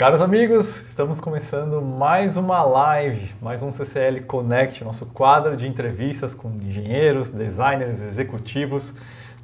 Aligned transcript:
Caros 0.00 0.22
amigos, 0.22 0.80
estamos 0.88 1.20
começando 1.20 1.82
mais 1.82 2.34
uma 2.38 2.62
live, 2.62 3.34
mais 3.38 3.62
um 3.62 3.70
CCL 3.70 4.22
Connect, 4.22 4.82
nosso 4.82 5.04
quadro 5.04 5.54
de 5.54 5.68
entrevistas 5.68 6.32
com 6.32 6.48
engenheiros, 6.52 7.28
designers, 7.28 8.00
executivos, 8.00 8.94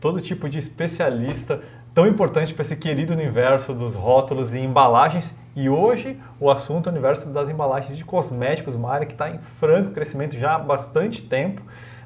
todo 0.01 0.19
tipo 0.19 0.49
de 0.49 0.59
especialista 0.59 1.61
tão 1.95 2.07
importante 2.07 2.55
para 2.55 2.63
esse 2.63 2.75
querido 2.75 3.13
universo 3.13 3.75
dos 3.75 3.95
rótulos 3.95 4.55
e 4.55 4.59
embalagens. 4.59 5.35
E 5.55 5.69
hoje 5.69 6.19
o 6.41 6.51
assunto 6.51 6.89
é 6.89 6.91
o 6.91 6.93
universo 6.95 7.29
das 7.29 7.51
embalagens 7.51 7.95
de 7.95 8.03
cosméticos, 8.03 8.75
uma 8.75 8.91
área 8.91 9.07
que 9.07 9.13
está 9.13 9.29
em 9.29 9.39
franco 9.61 9.91
crescimento 9.91 10.39
já 10.39 10.55
há 10.55 10.59
bastante 10.59 11.23
tempo. 11.23 11.61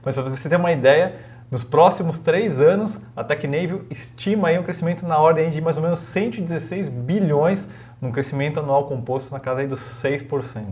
Mas 0.05 0.17
para 0.17 0.29
você 0.29 0.49
ter 0.49 0.57
uma 0.57 0.73
ideia, 0.73 1.15
nos 1.51 1.65
próximos 1.65 2.19
três 2.21 2.61
anos, 2.61 3.01
a 3.17 3.25
Tecnavel 3.25 3.83
estima 3.91 4.49
aí 4.49 4.59
um 4.59 4.63
crescimento 4.63 5.05
na 5.05 5.19
ordem 5.19 5.51
de 5.51 5.61
mais 5.61 5.77
ou 5.77 5.83
menos 5.83 5.99
116 5.99 6.89
bilhões 6.89 7.67
num 8.01 8.13
crescimento 8.13 8.61
anual 8.61 8.85
composto 8.85 9.33
na 9.33 9.41
casa 9.41 9.61
aí 9.61 9.67
dos 9.67 9.81
6%. 9.81 10.65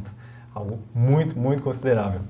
Algo 0.55 0.79
muito, 0.95 1.37
muito 1.39 1.63
considerável. 1.63 2.21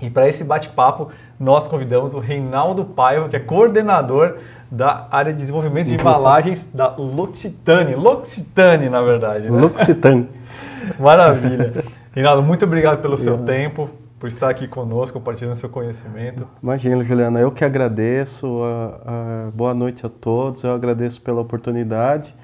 E 0.00 0.10
para 0.10 0.28
esse 0.28 0.42
bate-papo, 0.42 1.10
nós 1.38 1.68
convidamos 1.68 2.14
o 2.16 2.18
Reinaldo 2.18 2.84
Paiva, 2.84 3.28
que 3.28 3.36
é 3.36 3.40
coordenador 3.40 4.38
da 4.70 5.06
área 5.10 5.32
de 5.32 5.38
desenvolvimento 5.38 5.86
de 5.86 5.94
embalagens 5.94 6.68
da 6.74 6.96
L'Occitane. 6.96 7.94
L'Occitane, 7.94 8.88
na 8.88 9.00
verdade. 9.00 9.48
Né? 9.48 9.60
L'Occitane. 9.60 10.28
Maravilha. 10.98 11.84
Reinaldo, 12.12 12.42
muito 12.42 12.64
obrigado 12.64 13.00
pelo 13.00 13.16
seu 13.16 13.34
Eu... 13.34 13.44
tempo, 13.44 13.88
por 14.24 14.28
estar 14.28 14.48
aqui 14.48 14.66
conosco, 14.66 15.18
compartilhando 15.18 15.54
seu 15.54 15.68
conhecimento. 15.68 16.48
Imagina, 16.62 17.04
Juliana, 17.04 17.40
eu 17.40 17.52
que 17.52 17.62
agradeço. 17.62 18.62
A, 18.64 19.48
a, 19.48 19.50
boa 19.50 19.74
noite 19.74 20.06
a 20.06 20.08
todos, 20.08 20.64
eu 20.64 20.72
agradeço 20.72 21.20
pela 21.20 21.42
oportunidade 21.42 22.34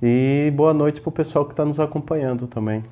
e 0.00 0.52
boa 0.54 0.72
noite 0.72 1.00
para 1.00 1.08
o 1.08 1.12
pessoal 1.12 1.44
que 1.44 1.54
está 1.54 1.64
nos 1.64 1.80
acompanhando 1.80 2.46
também. 2.46 2.84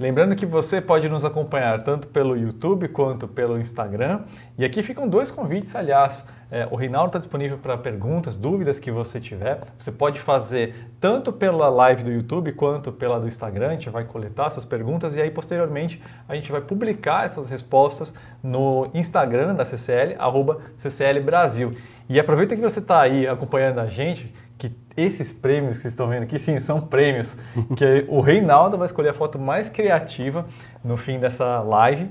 Lembrando 0.00 0.34
que 0.34 0.46
você 0.46 0.80
pode 0.80 1.10
nos 1.10 1.26
acompanhar 1.26 1.84
tanto 1.84 2.08
pelo 2.08 2.34
YouTube 2.34 2.88
quanto 2.88 3.28
pelo 3.28 3.58
Instagram. 3.58 4.20
E 4.56 4.64
aqui 4.64 4.82
ficam 4.82 5.06
dois 5.06 5.30
convites, 5.30 5.76
aliás. 5.76 6.26
É, 6.50 6.66
o 6.70 6.74
Reinaldo 6.74 7.08
está 7.08 7.18
disponível 7.18 7.58
para 7.58 7.76
perguntas, 7.76 8.34
dúvidas 8.34 8.80
que 8.80 8.90
você 8.90 9.20
tiver. 9.20 9.60
Você 9.78 9.92
pode 9.92 10.18
fazer 10.18 10.74
tanto 10.98 11.30
pela 11.30 11.68
live 11.68 12.02
do 12.02 12.10
YouTube 12.10 12.50
quanto 12.52 12.90
pela 12.90 13.20
do 13.20 13.28
Instagram. 13.28 13.68
A 13.68 13.72
gente 13.72 13.90
vai 13.90 14.04
coletar 14.04 14.46
essas 14.46 14.64
perguntas 14.64 15.16
e 15.16 15.20
aí 15.20 15.30
posteriormente 15.30 16.02
a 16.26 16.34
gente 16.34 16.50
vai 16.50 16.62
publicar 16.62 17.26
essas 17.26 17.50
respostas 17.50 18.10
no 18.42 18.88
Instagram 18.94 19.54
da 19.54 19.66
CCL, 19.66 20.16
arroba 20.18 20.62
CCL 20.76 21.20
Brasil. 21.20 21.76
E 22.08 22.18
aproveita 22.18 22.56
que 22.56 22.62
você 22.62 22.78
está 22.78 23.02
aí 23.02 23.28
acompanhando 23.28 23.80
a 23.80 23.86
gente, 23.86 24.34
que 24.60 24.70
esses 24.94 25.32
prêmios 25.32 25.76
que 25.76 25.82
vocês 25.82 25.94
estão 25.94 26.06
vendo 26.06 26.24
aqui, 26.24 26.38
sim, 26.38 26.60
são 26.60 26.80
prêmios 26.82 27.34
que 27.76 28.04
o 28.08 28.20
Reinaldo 28.20 28.76
vai 28.76 28.84
escolher 28.84 29.08
a 29.08 29.14
foto 29.14 29.38
mais 29.38 29.70
criativa 29.70 30.46
no 30.84 30.98
fim 30.98 31.18
dessa 31.18 31.60
live. 31.60 32.04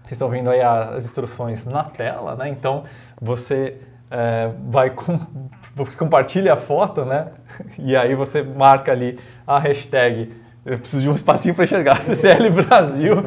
Vocês 0.00 0.12
estão 0.12 0.30
vendo 0.30 0.50
aí 0.50 0.62
as 0.62 1.04
instruções 1.04 1.66
na 1.66 1.84
tela, 1.84 2.34
né? 2.34 2.48
Então 2.48 2.84
você 3.20 3.76
é, 4.10 4.50
vai 4.68 4.90
com, 4.90 5.20
compartilha 5.98 6.54
a 6.54 6.56
foto, 6.56 7.04
né? 7.04 7.28
E 7.78 7.94
aí 7.94 8.14
você 8.14 8.42
marca 8.42 8.90
ali 8.90 9.18
a 9.46 9.58
hashtag. 9.58 10.32
Eu 10.64 10.78
preciso 10.78 11.02
de 11.02 11.10
um 11.10 11.14
espacinho 11.14 11.54
para 11.54 11.64
enxergar. 11.64 12.02
CCL 12.02 12.50
Brasil. 12.50 13.18
Uh, 13.18 13.24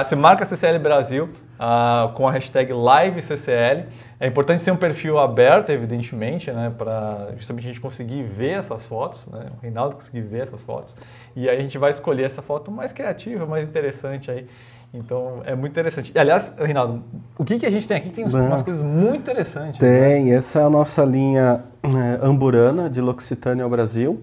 você 0.04 0.16
marca 0.16 0.44
CCL 0.46 0.78
Brasil 0.78 1.28
uh, 1.60 2.12
com 2.14 2.26
a 2.26 2.32
hashtag 2.32 2.72
LiveCCL. 2.72 3.86
É 4.18 4.26
importante 4.26 4.62
ser 4.62 4.70
um 4.70 4.76
perfil 4.76 5.18
aberto, 5.18 5.70
evidentemente, 5.70 6.50
né, 6.50 6.72
para 6.76 7.28
justamente 7.36 7.64
a 7.64 7.68
gente 7.68 7.80
conseguir 7.80 8.22
ver 8.22 8.58
essas 8.58 8.86
fotos, 8.86 9.26
né, 9.26 9.46
o 9.58 9.62
Reinaldo 9.62 9.96
conseguir 9.96 10.22
ver 10.22 10.42
essas 10.42 10.62
fotos. 10.62 10.96
E 11.36 11.48
aí 11.48 11.58
a 11.58 11.60
gente 11.60 11.76
vai 11.76 11.90
escolher 11.90 12.24
essa 12.24 12.40
foto 12.40 12.70
mais 12.70 12.92
criativa, 12.92 13.44
mais 13.44 13.68
interessante 13.68 14.30
aí. 14.30 14.46
Então 14.92 15.42
é 15.44 15.54
muito 15.54 15.72
interessante. 15.72 16.10
E, 16.14 16.18
aliás, 16.18 16.52
Reinaldo, 16.58 17.04
o 17.38 17.44
que, 17.44 17.58
que 17.58 17.66
a 17.66 17.70
gente 17.70 17.86
tem 17.86 17.96
aqui? 17.96 18.10
Tem 18.10 18.24
umas, 18.24 18.34
umas 18.34 18.62
coisas 18.62 18.82
muito 18.82 19.18
interessantes. 19.18 19.78
Né? 19.78 19.88
Tem, 19.88 20.24
né? 20.24 20.34
essa 20.34 20.60
é 20.60 20.64
a 20.64 20.70
nossa 20.70 21.04
linha 21.04 21.62
é, 21.82 22.26
Amburana 22.26 22.90
de 22.90 23.00
L'Occitânia 23.00 23.62
ao 23.62 23.70
Brasil. 23.70 24.20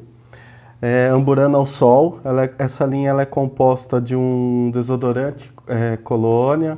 É, 0.82 1.08
Amburana 1.08 1.58
ao 1.58 1.66
Sol, 1.66 2.20
é, 2.24 2.64
essa 2.64 2.86
linha 2.86 3.10
ela 3.10 3.24
é 3.24 3.26
composta 3.26 4.00
de 4.00 4.16
um 4.16 4.70
desodorante 4.72 5.52
é, 5.68 5.98
colônia, 5.98 6.78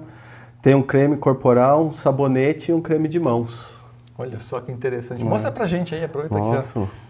tem 0.62 0.74
um 0.74 0.82
creme 0.82 1.18
corporal, 1.18 1.86
um 1.86 1.92
sabonete 1.92 2.72
e 2.72 2.74
um 2.74 2.82
creme 2.82 3.08
de 3.08 3.20
mãos. 3.20 3.78
Olha 4.18 4.40
só 4.40 4.60
que 4.60 4.72
interessante. 4.72 5.24
Mostra 5.24 5.52
pra 5.52 5.66
gente 5.66 5.94
aí, 5.96 6.04
aproveita 6.04 6.38
Nossa. 6.38 6.80
que 6.80 6.86
já... 6.86 7.10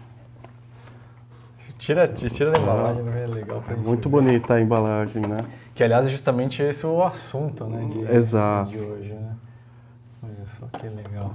Tira, 1.78 2.06
tira 2.06 2.50
da 2.50 2.60
embalagem, 2.60 3.02
não 3.02 3.12
é 3.12 3.26
legal 3.26 3.62
pra 3.62 3.74
gente 3.74 3.86
Muito 3.86 4.08
ver. 4.10 4.16
bonita 4.16 4.54
a 4.54 4.60
embalagem, 4.60 5.22
né? 5.22 5.46
Que 5.74 5.82
aliás 5.82 6.06
é 6.06 6.10
justamente 6.10 6.62
esse 6.62 6.86
o 6.86 7.02
assunto, 7.02 7.64
né? 7.64 7.88
De, 7.90 8.00
Exato. 8.16 8.70
De 8.70 8.78
hoje, 8.78 9.14
né? 9.14 9.34
Olha 10.22 10.46
só 10.46 10.66
que 10.78 10.86
legal. 10.86 11.34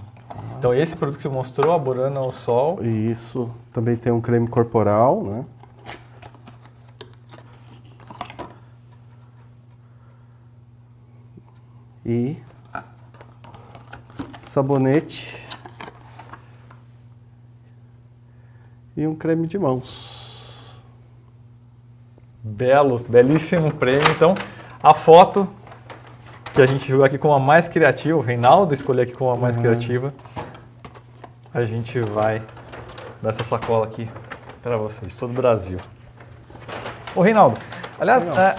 Então 0.57 0.73
esse 0.73 0.95
produto 0.95 1.17
que 1.17 1.23
você 1.23 1.29
mostrou, 1.29 1.73
a 1.73 1.77
Burana 1.77 2.19
ao 2.19 2.31
Sol. 2.31 2.83
Isso. 2.83 3.49
Também 3.71 3.95
tem 3.95 4.11
um 4.11 4.21
creme 4.21 4.47
corporal, 4.47 5.23
né? 5.23 5.45
e 12.05 12.37
sabonete 14.37 15.43
e 18.95 19.07
um 19.07 19.15
creme 19.15 19.47
de 19.47 19.57
mãos. 19.57 20.83
Belo, 22.43 22.99
belíssimo 22.99 23.73
prêmio. 23.73 24.07
Então, 24.11 24.35
a 24.81 24.93
foto 24.93 25.49
que 26.55 26.61
a 26.61 26.65
gente 26.65 26.87
jogou 26.87 27.05
aqui 27.05 27.17
com 27.17 27.33
a 27.33 27.39
mais 27.39 27.67
criativa, 27.67 28.17
o 28.17 28.21
Reinaldo 28.21 28.73
escolheu 28.73 29.03
aqui 29.03 29.11
com 29.11 29.29
a 29.29 29.35
mais 29.35 29.57
uhum. 29.57 29.63
criativa, 29.63 30.13
a 31.53 31.63
gente 31.63 31.99
vai 31.99 32.41
dar 33.21 33.31
essa 33.31 33.43
sacola 33.43 33.85
aqui 33.85 34.07
para 34.63 34.77
vocês, 34.77 35.13
todo 35.17 35.31
o 35.31 35.33
Brasil. 35.33 35.77
Ô 37.13 37.21
Reinaldo, 37.21 37.59
aliás, 37.99 38.29
é, 38.29 38.55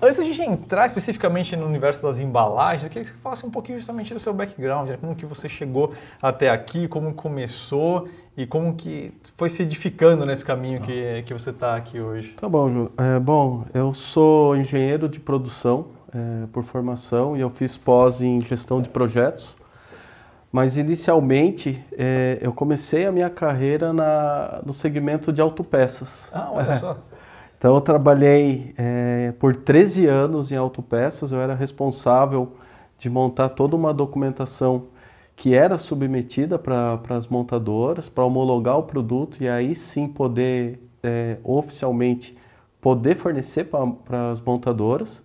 Antes 0.00 0.16
da 0.16 0.22
gente 0.22 0.40
entrar 0.42 0.86
especificamente 0.86 1.56
no 1.56 1.66
universo 1.66 2.00
das 2.00 2.20
embalagens, 2.20 2.84
eu 2.84 2.88
queria 2.88 3.04
que 3.04 3.10
você 3.10 3.18
falasse 3.20 3.44
um 3.44 3.50
pouquinho 3.50 3.78
justamente 3.78 4.14
do 4.14 4.20
seu 4.20 4.32
background, 4.32 4.88
né? 4.88 4.96
como 4.96 5.16
que 5.16 5.26
você 5.26 5.48
chegou 5.48 5.92
até 6.22 6.50
aqui, 6.50 6.86
como 6.86 7.12
começou 7.14 8.08
e 8.36 8.46
como 8.46 8.76
que 8.76 9.12
foi 9.36 9.50
se 9.50 9.64
edificando 9.64 10.24
nesse 10.24 10.44
caminho 10.44 10.80
que, 10.82 11.24
que 11.26 11.32
você 11.32 11.50
está 11.50 11.74
aqui 11.74 12.00
hoje. 12.00 12.32
Tá 12.40 12.48
bom, 12.48 12.70
Ju. 12.70 12.92
É, 12.96 13.18
bom, 13.18 13.64
eu 13.74 13.92
sou 13.92 14.56
engenheiro 14.56 15.08
de 15.08 15.18
produção 15.18 15.97
é, 16.14 16.46
por 16.52 16.64
formação 16.64 17.36
e 17.36 17.40
eu 17.40 17.50
fiz 17.50 17.76
pós 17.76 18.20
em 18.20 18.40
gestão 18.40 18.80
de 18.80 18.88
projetos. 18.88 19.56
Mas 20.50 20.78
inicialmente 20.78 21.84
é, 21.92 22.38
eu 22.40 22.52
comecei 22.52 23.06
a 23.06 23.12
minha 23.12 23.28
carreira 23.28 23.92
na, 23.92 24.62
no 24.64 24.72
segmento 24.72 25.32
de 25.32 25.40
autopeças. 25.40 26.30
Ah, 26.32 26.50
olha 26.52 26.76
só. 26.78 26.98
Então 27.58 27.74
eu 27.74 27.80
trabalhei 27.80 28.72
é, 28.78 29.32
por 29.40 29.56
13 29.56 30.06
anos 30.06 30.52
em 30.52 30.54
autopeças, 30.54 31.32
eu 31.32 31.40
era 31.40 31.56
responsável 31.56 32.52
de 32.96 33.10
montar 33.10 33.48
toda 33.48 33.74
uma 33.74 33.92
documentação 33.92 34.84
que 35.34 35.56
era 35.56 35.76
submetida 35.76 36.56
para 36.56 37.00
as 37.10 37.26
montadoras, 37.26 38.08
para 38.08 38.24
homologar 38.24 38.78
o 38.78 38.84
produto 38.84 39.42
e 39.42 39.48
aí 39.48 39.74
sim 39.74 40.06
poder 40.06 40.80
é, 41.02 41.38
oficialmente 41.42 42.38
poder 42.80 43.16
fornecer 43.16 43.64
para 43.64 44.30
as 44.30 44.40
montadoras. 44.40 45.22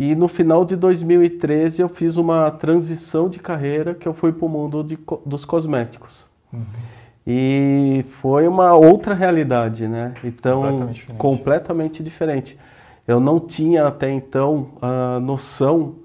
E 0.00 0.14
no 0.14 0.28
final 0.28 0.64
de 0.64 0.76
2013 0.76 1.82
eu 1.82 1.88
fiz 1.88 2.16
uma 2.16 2.48
transição 2.52 3.28
de 3.28 3.40
carreira 3.40 3.96
que 3.96 4.06
eu 4.06 4.14
fui 4.14 4.30
para 4.32 4.46
o 4.46 4.48
mundo 4.48 4.84
de, 4.84 4.96
dos 5.26 5.44
cosméticos. 5.44 6.24
Uhum. 6.52 6.62
E 7.26 8.04
foi 8.22 8.46
uma 8.46 8.74
outra 8.74 9.12
realidade, 9.12 9.88
né? 9.88 10.14
Então, 10.22 10.62
completamente 10.62 10.94
diferente. 10.94 11.18
completamente 11.18 12.02
diferente. 12.04 12.58
Eu 13.08 13.18
não 13.18 13.40
tinha 13.40 13.88
até 13.88 14.08
então 14.08 14.68
a 14.80 15.18
noção 15.18 15.96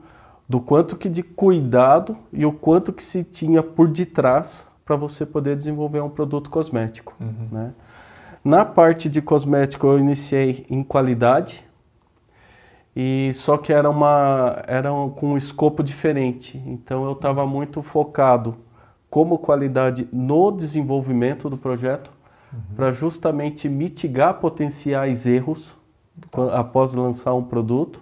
do 0.50 0.60
quanto 0.60 0.96
que 0.96 1.08
de 1.08 1.22
cuidado 1.22 2.18
e 2.34 2.48
o 2.48 2.52
quanto 2.52 2.92
que 2.92 3.04
se 3.04 3.24
tinha 3.24 3.62
por 3.62 3.88
detrás 3.88 4.68
para 4.84 4.96
você 4.96 5.24
poder 5.24 5.56
desenvolver 5.56 6.02
um 6.02 6.10
produto 6.10 6.50
cosmético, 6.50 7.14
uhum. 7.22 7.48
né? 7.52 7.74
Na 8.44 8.66
parte 8.66 9.08
de 9.08 9.22
cosmético 9.22 9.86
eu 9.86 10.00
iniciei 10.00 10.66
em 10.68 10.82
qualidade, 10.82 11.64
e 12.96 13.32
só 13.34 13.58
que 13.58 13.74
era 13.74 13.90
uma 13.90 14.64
era 14.68 14.94
um, 14.94 15.10
com 15.10 15.34
um 15.34 15.38
escopo 15.38 15.84
diferente. 15.84 16.62
Então 16.66 17.06
eu 17.06 17.14
estava 17.14 17.46
muito 17.46 17.82
focado 17.82 18.58
como 19.10 19.38
qualidade 19.38 20.08
no 20.12 20.52
desenvolvimento 20.52 21.50
do 21.50 21.58
projeto, 21.58 22.12
uhum. 22.52 22.60
para 22.76 22.92
justamente 22.92 23.70
mitigar 23.70 24.36
potenciais 24.36 25.26
erros 25.26 25.76
após 26.52 26.94
lançar 26.94 27.34
um 27.34 27.44
produto. 27.44 28.00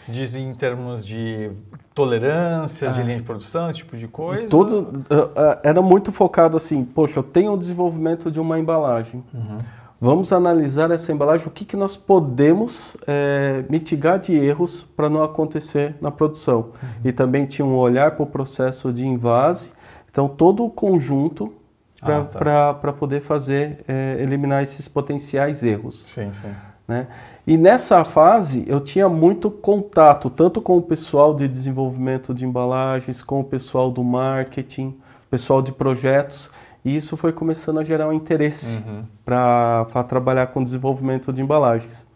Se 0.00 0.12
diz 0.12 0.34
em 0.34 0.54
termos 0.54 1.04
de 1.04 1.50
tolerância, 1.94 2.90
de 2.90 3.00
ah. 3.00 3.02
linha 3.02 3.16
de 3.18 3.22
produção, 3.22 3.68
esse 3.68 3.80
tipo 3.80 3.96
de 3.96 4.08
coisa? 4.08 4.48
Todo, 4.48 4.80
uh, 4.80 5.24
uh, 5.24 5.58
era 5.62 5.82
muito 5.82 6.10
focado 6.10 6.56
assim, 6.56 6.84
poxa, 6.84 7.18
eu 7.18 7.22
tenho 7.22 7.52
o 7.52 7.58
desenvolvimento 7.58 8.30
de 8.30 8.40
uma 8.40 8.58
embalagem. 8.58 9.22
Uhum. 9.32 9.58
Vamos 10.00 10.32
analisar 10.32 10.90
essa 10.90 11.12
embalagem, 11.12 11.46
o 11.46 11.50
que, 11.50 11.64
que 11.64 11.76
nós 11.76 11.96
podemos 11.96 12.96
é, 13.06 13.64
mitigar 13.68 14.18
de 14.18 14.34
erros 14.34 14.82
para 14.96 15.10
não 15.10 15.22
acontecer 15.22 15.94
na 16.00 16.10
produção. 16.10 16.72
Uhum. 16.82 16.88
E 17.04 17.12
também 17.12 17.44
tinha 17.44 17.66
um 17.66 17.76
olhar 17.76 18.12
para 18.12 18.22
o 18.22 18.26
processo 18.26 18.92
de 18.92 19.06
invase, 19.06 19.70
então 20.10 20.28
todo 20.28 20.64
o 20.64 20.70
conjunto 20.70 21.52
para 22.00 22.70
ah, 22.70 22.74
tá. 22.74 22.92
poder 22.94 23.20
fazer, 23.20 23.84
é, 23.86 24.16
eliminar 24.18 24.62
esses 24.62 24.88
potenciais 24.88 25.62
erros. 25.62 26.06
Sim, 26.08 26.32
sim. 26.32 26.48
Né? 26.88 27.06
E 27.46 27.58
nessa 27.58 28.04
fase 28.04 28.64
eu 28.66 28.80
tinha 28.80 29.08
muito 29.08 29.50
contato, 29.50 30.30
tanto 30.30 30.62
com 30.62 30.78
o 30.78 30.82
pessoal 30.82 31.34
de 31.34 31.46
desenvolvimento 31.46 32.32
de 32.32 32.46
embalagens, 32.46 33.22
com 33.22 33.40
o 33.40 33.44
pessoal 33.44 33.90
do 33.90 34.02
marketing, 34.02 34.96
pessoal 35.30 35.60
de 35.60 35.72
projetos, 35.72 36.50
e 36.84 36.96
isso 36.96 37.16
foi 37.16 37.32
começando 37.32 37.78
a 37.78 37.84
gerar 37.84 38.08
um 38.08 38.12
interesse 38.12 38.66
uhum. 38.66 39.04
para 39.24 40.04
trabalhar 40.08 40.46
com 40.48 40.64
desenvolvimento 40.64 41.32
de 41.32 41.42
embalagens. 41.42 42.06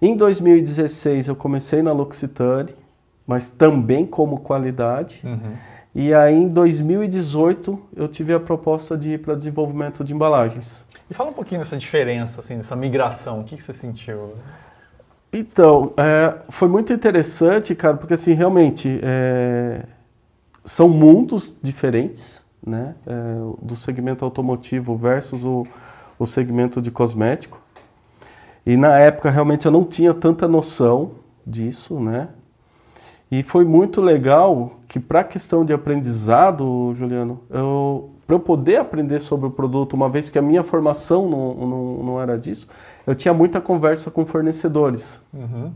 Em 0.00 0.16
2016 0.16 1.28
eu 1.28 1.36
comecei 1.36 1.82
na 1.82 1.92
L'Occitane, 1.92 2.74
mas 3.26 3.50
também 3.50 4.06
como 4.06 4.40
qualidade. 4.40 5.20
Uhum. 5.24 5.54
E 5.94 6.12
aí 6.12 6.34
em 6.34 6.48
2018 6.48 7.80
eu 7.94 8.08
tive 8.08 8.32
a 8.32 8.40
proposta 8.40 8.96
de 8.96 9.12
ir 9.12 9.18
para 9.20 9.34
desenvolvimento 9.34 10.02
de 10.02 10.14
embalagens. 10.14 10.84
E 11.08 11.14
fala 11.14 11.30
um 11.30 11.34
pouquinho 11.34 11.60
dessa 11.60 11.76
diferença, 11.76 12.40
assim, 12.40 12.56
dessa 12.56 12.74
migração, 12.74 13.40
o 13.40 13.44
que, 13.44 13.56
que 13.56 13.62
você 13.62 13.72
sentiu? 13.72 14.34
Então, 15.32 15.92
é, 15.96 16.34
foi 16.48 16.68
muito 16.68 16.92
interessante, 16.92 17.74
cara, 17.74 17.96
porque 17.96 18.14
assim, 18.14 18.32
realmente 18.34 19.00
é, 19.02 19.82
são 20.64 20.88
mundos 20.88 21.58
diferentes, 21.62 22.43
né? 22.66 22.94
É, 23.06 23.12
do 23.62 23.76
segmento 23.76 24.24
automotivo 24.24 24.96
versus 24.96 25.44
o, 25.44 25.66
o 26.18 26.26
segmento 26.26 26.80
de 26.80 26.90
cosmético. 26.90 27.60
E 28.66 28.76
na 28.76 28.98
época 28.98 29.30
realmente 29.30 29.66
eu 29.66 29.72
não 29.72 29.84
tinha 29.84 30.14
tanta 30.14 30.48
noção 30.48 31.12
disso, 31.46 32.00
né? 32.00 32.28
E 33.30 33.42
foi 33.42 33.64
muito 33.64 34.00
legal 34.00 34.80
que 34.88 35.00
para 35.00 35.20
a 35.20 35.24
questão 35.24 35.64
de 35.64 35.72
aprendizado, 35.72 36.94
Juliano, 36.96 37.40
para 37.48 38.36
eu 38.36 38.40
poder 38.40 38.76
aprender 38.76 39.20
sobre 39.20 39.46
o 39.46 39.50
produto, 39.50 39.94
uma 39.94 40.08
vez 40.08 40.30
que 40.30 40.38
a 40.38 40.42
minha 40.42 40.62
formação 40.62 41.28
não, 41.28 41.54
não, 41.54 42.02
não 42.04 42.20
era 42.20 42.38
disso, 42.38 42.68
eu 43.06 43.14
tinha 43.14 43.34
muita 43.34 43.60
conversa 43.60 44.10
com 44.10 44.24
fornecedores. 44.24 45.20
Uhum. 45.32 45.72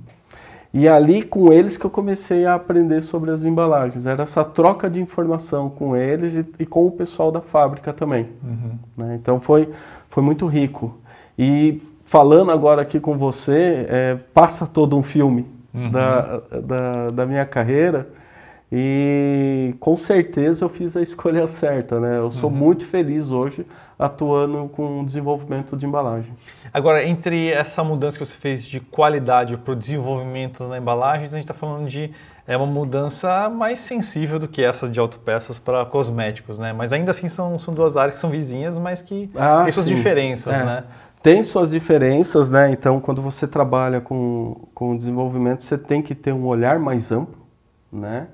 E 0.73 0.87
ali 0.87 1.23
com 1.23 1.53
eles 1.53 1.77
que 1.77 1.85
eu 1.85 1.91
comecei 1.91 2.45
a 2.45 2.55
aprender 2.55 3.03
sobre 3.03 3.31
as 3.31 3.45
embalagens. 3.45 4.07
Era 4.07 4.25
essa 4.25 4.45
troca 4.45 4.89
de 4.89 5.01
informação 5.01 5.71
com 5.71 5.97
eles 5.97 6.35
e, 6.35 6.47
e 6.59 6.67
com 6.67 6.87
o 6.87 6.91
pessoal 6.91 7.33
da 7.33 7.41
fábrica 7.41 7.93
também. 7.93 8.29
Uhum. 8.43 8.79
Né? 8.97 9.19
Então 9.21 9.41
foi, 9.41 9.71
foi 10.11 10.23
muito 10.23 10.47
rico. 10.47 10.99
E 11.39 11.81
falando 12.05 12.53
agora 12.53 12.83
aqui 12.83 13.01
com 13.01 13.17
você, 13.17 13.87
é, 13.89 14.19
passa 14.35 14.67
todo 14.67 14.97
um 14.97 15.03
filme 15.03 15.47
uhum. 15.73 15.91
da, 15.91 16.41
da, 16.63 17.11
da, 17.11 17.27
minha 17.27 17.47
carreira 17.47 18.09
e 18.71 19.75
com 19.81 19.97
certeza 19.97 20.65
eu 20.65 20.69
fiz 20.69 20.97
a 20.97 21.03
escolha 21.03 21.47
certa, 21.47 21.99
né? 21.99 22.19
Eu 22.19 22.31
sou 22.31 22.51
uhum. 22.51 22.57
muito 22.57 22.85
feliz 22.85 23.31
hoje 23.31 23.67
atuando 23.99 24.69
com 24.69 25.05
desenvolvimento 25.05 25.77
de 25.77 25.87
embalagem. 25.87 26.33
Agora, 26.73 27.05
entre 27.05 27.49
essa 27.51 27.83
mudança 27.83 28.19
que 28.19 28.25
você 28.25 28.35
fez 28.35 28.65
de 28.65 28.79
qualidade 28.79 29.57
para 29.57 29.73
o 29.73 29.77
desenvolvimento 29.77 30.69
da 30.69 30.79
embalagem, 30.79 31.25
a 31.25 31.29
gente 31.31 31.41
está 31.41 31.55
falando 31.55 31.89
de 31.89 32.11
é 32.47 32.57
uma 32.57 32.67
mudança 32.67 33.51
mais 33.51 33.79
sensível 33.81 34.39
do 34.39 34.49
que 34.49 34.63
essa 34.63 34.89
de 34.89 34.99
autopeças 34.99 35.59
para 35.59 35.85
cosméticos, 35.85 36.59
né? 36.59 36.73
Mas 36.73 36.93
ainda 36.93 37.11
assim 37.11 37.29
são, 37.29 37.59
são 37.59 37.75
duas 37.75 37.97
áreas 37.97 38.15
que 38.15 38.21
são 38.21 38.31
vizinhas, 38.31 38.79
mas 38.79 39.03
que 39.03 39.31
ah, 39.35 39.65
têm 39.65 39.73
suas 39.73 39.87
sim. 39.87 39.95
diferenças, 39.95 40.55
é. 40.55 40.65
né? 40.65 40.85
tem 41.23 41.43
suas 41.43 41.71
diferenças, 41.71 42.49
né? 42.49 42.71
Então, 42.71 43.01
quando 43.01 43.21
você 43.21 43.47
trabalha 43.47 44.01
com, 44.01 44.69
com 44.75 44.97
desenvolvimento, 44.97 45.63
você 45.63 45.77
tem 45.77 46.01
que 46.01 46.15
ter 46.15 46.33
um 46.33 46.47
olhar 46.47 46.79
mais 46.79 47.11
amplo, 47.11 47.47
né? 47.93 48.29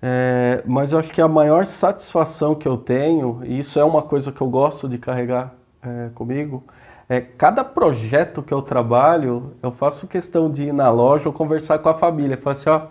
É, 0.00 0.62
mas 0.64 0.92
eu 0.92 0.98
acho 0.98 1.10
que 1.10 1.20
a 1.20 1.28
maior 1.28 1.66
satisfação 1.66 2.54
que 2.54 2.68
eu 2.68 2.76
tenho, 2.76 3.40
e 3.44 3.58
isso 3.58 3.78
é 3.80 3.84
uma 3.84 4.02
coisa 4.02 4.30
que 4.30 4.40
eu 4.40 4.48
gosto 4.48 4.88
de 4.88 4.96
carregar 4.98 5.54
é, 5.82 6.10
comigo, 6.14 6.64
é 7.08 7.20
cada 7.20 7.64
projeto 7.64 8.42
que 8.42 8.52
eu 8.52 8.62
trabalho, 8.62 9.54
eu 9.62 9.72
faço 9.72 10.06
questão 10.06 10.50
de 10.50 10.64
ir 10.64 10.72
na 10.72 10.90
loja 10.90 11.28
ou 11.28 11.32
conversar 11.32 11.78
com 11.78 11.88
a 11.88 11.94
família. 11.94 12.36
Falar 12.36 12.52
assim, 12.52 12.70
ó, 12.70 12.82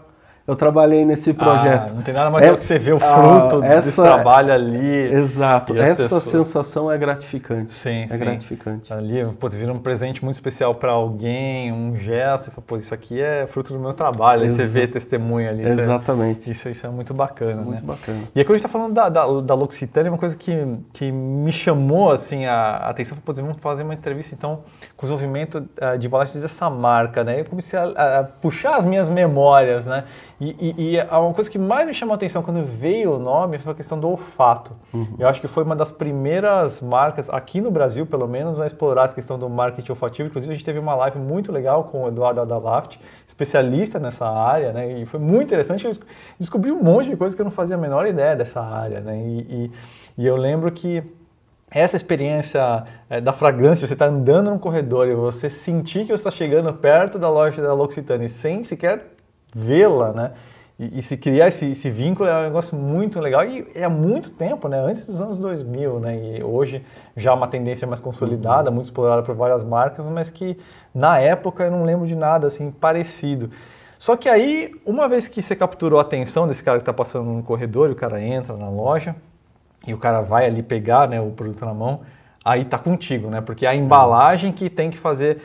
eu 0.48 0.56
trabalhei 0.56 1.04
nesse 1.04 1.34
projeto. 1.34 1.92
Ah, 1.92 1.94
não 1.94 2.02
tem 2.02 2.14
nada 2.14 2.30
mais 2.30 2.46
essa, 2.46 2.56
que 2.56 2.64
você 2.64 2.80
ver 2.80 2.94
o 2.94 3.00
fruto 3.00 3.62
ah, 3.62 3.66
essa, 3.66 3.88
desse 3.88 4.02
trabalho 4.02 4.54
ali. 4.54 5.14
Exato. 5.14 5.78
Essa 5.78 6.04
pessoas... 6.04 6.24
sensação 6.24 6.90
é 6.90 6.98
gratificante. 6.98 7.74
Sim, 7.74 8.04
é 8.04 8.08
sim. 8.08 8.18
gratificante. 8.18 8.94
Ali, 8.94 9.26
pô, 9.38 9.50
vira 9.50 9.74
um 9.74 9.80
presente 9.80 10.24
muito 10.24 10.36
especial 10.36 10.74
para 10.74 10.92
alguém, 10.92 11.74
um 11.74 11.98
gesto, 11.98 12.46
você 12.46 12.52
fala, 12.52 12.64
pô, 12.66 12.78
isso 12.78 12.94
aqui 12.94 13.22
é 13.22 13.46
fruto 13.48 13.74
do 13.74 13.80
meu 13.80 13.94
trabalho. 13.94 14.44
Aí 14.44 14.50
você 14.50 14.66
vê 14.66 14.88
testemunho 14.88 15.50
ali. 15.50 15.66
Exatamente. 15.66 16.50
Isso 16.50 16.70
é, 16.70 16.72
isso, 16.72 16.78
isso 16.80 16.88
é 16.88 16.90
muito 16.90 17.14
bacana, 17.14 17.62
muito 17.62 17.82
né? 17.82 17.88
bacana. 17.88 18.20
E 18.34 18.40
aí 18.40 18.46
quando 18.46 18.56
a 18.56 18.58
gente 18.58 18.66
está 18.66 18.70
falando 18.70 18.94
da, 18.94 19.10
da, 19.10 19.26
da 19.42 19.54
L'Occitane, 19.54 20.08
uma 20.08 20.18
coisa 20.18 20.38
que, 20.38 20.56
que 20.94 21.12
me 21.12 21.52
chamou, 21.52 22.10
assim, 22.10 22.46
a 22.46 22.78
atenção, 22.90 23.18
pô, 23.18 23.34
vamos 23.34 23.58
fazer 23.60 23.84
uma 23.84 23.94
entrevista, 23.94 24.34
então, 24.34 24.62
com 24.96 25.06
o 25.06 25.10
desenvolvimento 25.10 25.68
uh, 25.82 25.98
de 25.98 26.08
embalagens 26.08 26.42
dessa 26.42 26.70
marca, 26.70 27.22
né? 27.22 27.42
Eu 27.42 27.46
comecei 27.46 27.78
a, 27.78 28.20
a 28.20 28.24
puxar 28.24 28.78
as 28.78 28.86
minhas 28.86 29.10
memórias, 29.10 29.86
né? 29.86 30.06
E, 30.40 30.56
e, 30.78 30.96
e, 30.96 31.02
uma 31.02 31.34
coisa 31.34 31.50
que 31.50 31.58
mais 31.58 31.88
me 31.88 31.94
chamou 31.96 32.14
a 32.14 32.16
atenção 32.16 32.44
quando 32.44 32.64
veio 32.64 33.16
o 33.16 33.20
nome 33.20 33.58
foi 33.58 33.72
a 33.72 33.76
questão 33.76 34.00
do 34.00 34.08
olfato. 34.08 34.74
Uhum. 34.94 35.16
Eu 35.18 35.28
acho 35.28 35.42
que 35.42 35.48
foi 35.48 35.64
uma 35.64 35.76
das 35.76 35.92
primeiras 35.92 36.80
marcas, 36.80 37.28
aqui 37.28 37.60
no 37.60 37.72
Brasil 37.72 38.06
pelo 38.06 38.28
menos, 38.28 38.60
a 38.60 38.68
explorar 38.68 39.06
essa 39.06 39.16
questão 39.16 39.40
do 39.40 39.50
marketing 39.50 39.92
olfativo. 39.92 40.30
Inclusive, 40.30 40.54
a 40.54 40.56
gente 40.56 40.66
teve 40.66 40.78
uma 40.78 40.94
live 40.94 41.18
muito 41.18 41.52
legal 41.52 41.86
com 41.86 42.04
o 42.04 42.08
Eduardo 42.08 42.40
Adalaft, 42.40 43.00
especialista 43.28 43.98
nessa 43.98 44.30
área, 44.30 44.72
né? 44.72 45.00
E 45.02 45.06
foi 45.08 45.20
muito 45.20 45.46
interessante. 45.46 45.86
Eu 45.86 45.94
descobri 46.40 46.72
um 46.72 46.84
monte 46.84 47.10
de 47.10 47.18
coisas 47.18 47.36
que 47.36 47.42
eu 47.42 47.46
não 47.46 47.52
fazia 47.52 47.76
a 47.76 47.80
menor 47.80 48.06
ideia 48.06 48.36
dessa 48.36 48.62
área, 48.62 49.00
né? 49.02 49.18
E, 49.18 49.72
e 50.16 50.26
eu 50.26 50.36
lembro 50.36 50.72
que 50.72 51.04
essa 51.70 51.98
experiência 51.98 52.86
é, 53.10 53.20
da 53.20 53.34
fragrância, 53.34 53.86
você 53.86 53.94
está 53.94 54.06
andando 54.06 54.52
no 54.52 54.60
corredor 54.60 55.08
e 55.08 55.16
você 55.16 55.50
sentir 55.50 56.02
que 56.02 56.08
você 56.08 56.14
está 56.14 56.32
chegando 56.32 56.72
perto 56.74 57.18
da 57.18 57.30
loja 57.30 57.62
da 57.62 57.74
L'Occitane 57.74 58.30
sem 58.30 58.64
sequer 58.64 59.17
vê-la, 59.56 60.14
né? 60.14 60.32
E, 60.80 61.00
e, 61.00 61.02
se 61.02 61.18
criar 61.18 61.48
esse, 61.48 61.72
esse, 61.72 61.90
vínculo 61.90 62.30
é 62.30 62.40
um 62.40 62.44
negócio 62.44 62.78
muito 62.78 63.20
legal 63.20 63.44
e 63.44 63.68
é 63.74 63.84
há 63.84 63.90
muito 63.90 64.30
tempo, 64.30 64.68
né? 64.68 64.80
Antes 64.80 65.08
dos 65.08 65.20
anos 65.20 65.40
2000, 65.40 66.00
né? 66.00 66.38
E 66.38 66.44
hoje 66.44 66.84
já 67.16 67.32
é 67.32 67.34
uma 67.34 67.48
tendência 67.48 67.88
mais 67.88 68.00
consolidada, 68.00 68.70
muito 68.70 68.86
explorada 68.86 69.24
por 69.24 69.36
várias 69.36 69.64
marcas, 69.64 70.08
mas 70.08 70.30
que 70.30 70.56
na 70.94 71.20
época 71.20 71.64
eu 71.64 71.72
não 71.72 71.84
lembro 71.84 72.06
de 72.06 72.16
nada 72.16 72.46
assim 72.46 72.70
parecido. 72.70 73.50
Só 73.98 74.16
que 74.16 74.30
aí, 74.30 74.72
uma 74.86 75.10
vez 75.10 75.28
que 75.28 75.42
você 75.42 75.56
capturou 75.56 75.98
a 75.98 76.04
atenção 76.04 76.48
desse 76.48 76.64
cara 76.64 76.78
que 76.78 76.84
está 76.84 76.94
passando 76.94 77.32
no 77.32 77.42
corredor, 77.42 77.90
e 77.90 77.94
o 77.94 77.96
cara 77.96 78.22
entra 78.22 78.56
na 78.56 78.70
loja 78.70 79.16
e 79.88 79.94
o 79.94 79.98
cara 79.98 80.22
vai 80.22 80.46
ali 80.46 80.62
pegar 80.62 81.08
né, 81.08 81.20
o 81.20 81.32
produto 81.32 81.66
na 81.66 81.74
mão, 81.74 82.02
aí 82.46 82.66
tá 82.66 82.78
contigo, 82.78 83.30
né? 83.30 83.42
Porque 83.42 83.66
é 83.66 83.70
a 83.70 83.76
embalagem 83.76 84.52
que 84.52 84.70
tem 84.70 84.92
que 84.92 84.98
fazer 84.98 85.42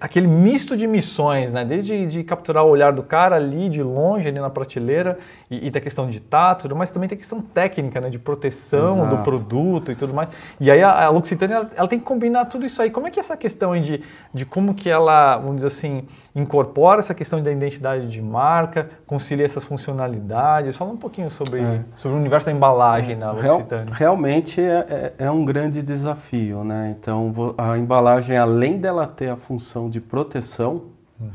aquele 0.00 0.26
misto 0.26 0.76
de 0.76 0.86
missões, 0.86 1.52
né? 1.52 1.64
Desde 1.64 2.06
de 2.06 2.24
capturar 2.24 2.64
o 2.64 2.68
olhar 2.68 2.92
do 2.92 3.02
cara 3.02 3.36
ali 3.36 3.68
de 3.68 3.82
longe, 3.82 4.28
ali 4.28 4.38
na 4.38 4.50
prateleira, 4.50 5.18
e, 5.50 5.66
e 5.66 5.70
da 5.70 5.80
questão 5.80 6.08
de 6.08 6.20
tato, 6.20 6.74
mas 6.74 6.90
também 6.90 7.08
tem 7.08 7.18
questão 7.18 7.40
técnica, 7.40 8.00
né? 8.00 8.08
De 8.08 8.18
proteção 8.18 8.98
Exato. 8.98 9.16
do 9.16 9.22
produto 9.22 9.92
e 9.92 9.96
tudo 9.96 10.14
mais. 10.14 10.28
E 10.60 10.70
aí 10.70 10.82
a, 10.82 11.06
a 11.06 11.08
L'Occitane, 11.10 11.52
ela, 11.52 11.70
ela, 11.74 11.88
tem 11.88 11.98
que 11.98 12.04
combinar 12.04 12.46
tudo 12.46 12.64
isso 12.64 12.80
aí. 12.80 12.90
Como 12.90 13.06
é 13.06 13.10
que 13.10 13.18
é 13.18 13.22
essa 13.22 13.36
questão 13.36 13.78
de, 13.80 14.02
de 14.32 14.46
como 14.46 14.74
que 14.74 14.88
ela, 14.88 15.36
vamos 15.36 15.56
dizer 15.56 15.68
assim, 15.68 16.04
incorpora 16.34 17.00
essa 17.00 17.14
questão 17.14 17.42
da 17.42 17.50
identidade 17.50 18.08
de 18.08 18.22
marca, 18.22 18.88
concilia 19.06 19.44
essas 19.44 19.64
funcionalidades? 19.64 20.76
Fala 20.76 20.92
um 20.92 20.96
pouquinho 20.96 21.30
sobre, 21.30 21.60
é. 21.60 21.80
sobre 21.96 22.16
o 22.16 22.20
universo 22.20 22.46
da 22.46 22.52
embalagem 22.52 23.16
na 23.16 23.32
L'Occitane. 23.32 23.90
Real, 23.90 23.94
realmente 23.94 24.60
é, 24.60 25.12
é, 25.18 25.24
é 25.26 25.30
um 25.30 25.44
grande 25.44 25.82
desafio, 25.82 26.62
né? 26.62 26.94
Então, 26.98 27.32
a 27.58 27.76
embalagem, 27.76 28.36
além 28.36 28.78
dela 28.78 29.06
ter 29.06 29.28
a 29.28 29.36
função 29.36 29.71
de 29.88 30.00
proteção, 30.00 30.84
uhum. 31.20 31.30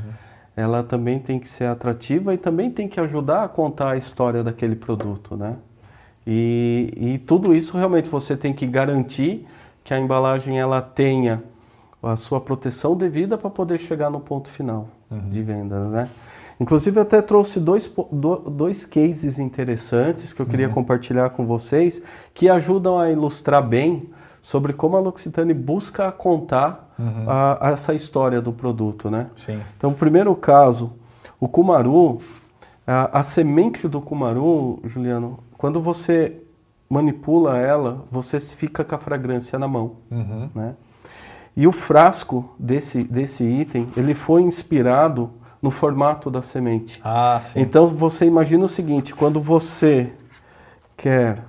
ela 0.56 0.84
também 0.84 1.20
tem 1.20 1.40
que 1.40 1.50
ser 1.50 1.66
atrativa 1.66 2.34
e 2.34 2.38
também 2.38 2.72
tem 2.72 2.88
que 2.88 3.00
ajudar 3.00 3.44
a 3.44 3.48
contar 3.48 3.92
a 3.92 3.98
história 3.98 4.44
daquele 4.44 4.76
produto, 4.76 5.36
né? 5.36 5.56
E, 6.26 6.94
e 6.96 7.18
tudo 7.20 7.56
isso 7.56 7.78
realmente 7.78 8.10
você 8.10 8.36
tem 8.36 8.54
que 8.54 8.68
garantir 8.68 9.48
que 9.84 9.94
a 9.94 10.00
embalagem 10.00 10.60
ela 10.60 10.82
tenha 10.82 11.42
a 12.04 12.16
sua 12.16 12.42
proteção 12.42 12.96
devida 12.96 13.38
para 13.38 13.50
poder 13.50 13.80
chegar 13.80 14.10
no 14.10 14.20
ponto 14.20 14.50
final 14.50 14.90
uhum. 15.10 15.30
de 15.30 15.42
venda, 15.42 15.88
né? 15.88 16.10
Inclusive, 16.60 16.98
eu 16.98 17.04
até 17.04 17.22
trouxe 17.22 17.60
dois, 17.60 17.92
dois 18.12 18.84
cases 18.84 19.38
interessantes 19.38 20.34
que 20.34 20.42
eu 20.42 20.46
queria 20.46 20.68
uhum. 20.68 20.74
compartilhar 20.74 21.30
com 21.30 21.46
vocês, 21.46 22.02
que 22.34 22.50
ajudam 22.50 23.00
a 23.00 23.12
ilustrar 23.12 23.66
bem 23.66 24.10
sobre 24.42 24.74
como 24.74 24.98
a 24.98 25.00
L'Occitane 25.00 25.54
busca 25.54 26.12
contar 26.12 26.87
uhum. 26.98 27.30
a, 27.30 27.68
a 27.68 27.72
essa 27.72 27.94
história 27.94 28.42
do 28.42 28.52
produto, 28.52 29.10
né? 29.10 29.30
Sim. 29.36 29.62
Então, 29.78 29.94
primeiro 29.94 30.36
caso, 30.36 30.94
o 31.40 31.48
Kumaru, 31.48 32.22
a, 32.86 33.20
a 33.20 33.24
semente 33.24 33.88
do 33.88 34.02
Kumaru, 34.02 34.80
Juliano, 34.86 35.40
quando 35.58 35.82
você 35.82 36.42
manipula 36.90 37.58
ela, 37.58 38.06
você 38.12 38.40
fica 38.40 38.84
com 38.84 38.96
a 38.96 38.98
fragrância 38.98 39.60
na 39.60 39.68
mão, 39.68 39.98
uhum. 40.10 40.50
né? 40.56 40.76
E 41.56 41.66
o 41.66 41.72
frasco 41.72 42.54
desse, 42.60 43.04
desse 43.04 43.44
item, 43.44 43.90
ele 43.98 44.14
foi 44.14 44.44
inspirado 44.44 45.32
no 45.60 45.72
formato 45.72 46.30
da 46.30 46.44
semente. 46.44 47.02
Ah, 47.04 47.42
sim. 47.52 47.60
Então 47.60 47.88
você 47.88 48.26
imagina 48.26 48.66
o 48.66 48.70
seguinte, 48.70 49.14
quando 49.16 49.42
você 49.42 50.14
quer 50.96 51.44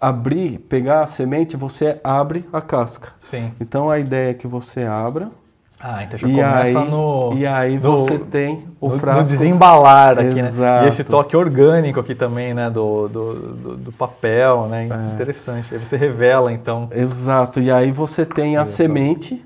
abrir, 0.00 0.58
pegar 0.60 1.02
a 1.02 1.06
semente, 1.06 1.56
você 1.56 2.00
abre 2.02 2.48
a 2.52 2.60
casca. 2.60 3.10
Sim. 3.18 3.52
Então 3.60 3.90
a 3.90 3.98
ideia 3.98 4.30
é 4.30 4.34
que 4.34 4.46
você 4.46 4.82
abra 4.84 5.30
Ah, 5.78 6.02
então 6.04 6.18
já 6.18 6.26
e 6.28 6.32
começa 6.32 6.80
aí, 6.80 6.90
no, 6.90 7.32
e 7.34 7.46
aí 7.46 7.78
no- 7.78 7.98
você 7.98 8.18
tem 8.18 8.64
o 8.80 8.88
no, 8.88 8.94
no 8.94 9.00
frasco. 9.00 9.24
desembalar 9.28 10.18
aqui, 10.18 10.40
né? 10.42 10.48
Exato. 10.48 10.84
E 10.84 10.88
esse 10.88 11.04
toque 11.04 11.36
orgânico 11.36 12.00
aqui 12.00 12.14
também, 12.14 12.54
né? 12.54 12.70
Do, 12.70 13.08
do, 13.08 13.34
do- 13.34 13.76
do 13.76 13.92
papel, 13.92 14.66
né? 14.68 14.88
É. 14.90 15.14
Interessante. 15.14 15.74
Aí 15.74 15.78
você 15.78 15.96
revela, 15.96 16.52
então. 16.52 16.88
Exato. 16.92 17.60
E 17.60 17.70
aí 17.70 17.92
você 17.92 18.24
tem 18.24 18.56
a 18.56 18.64
semente 18.66 19.44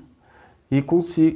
e, 0.71 0.83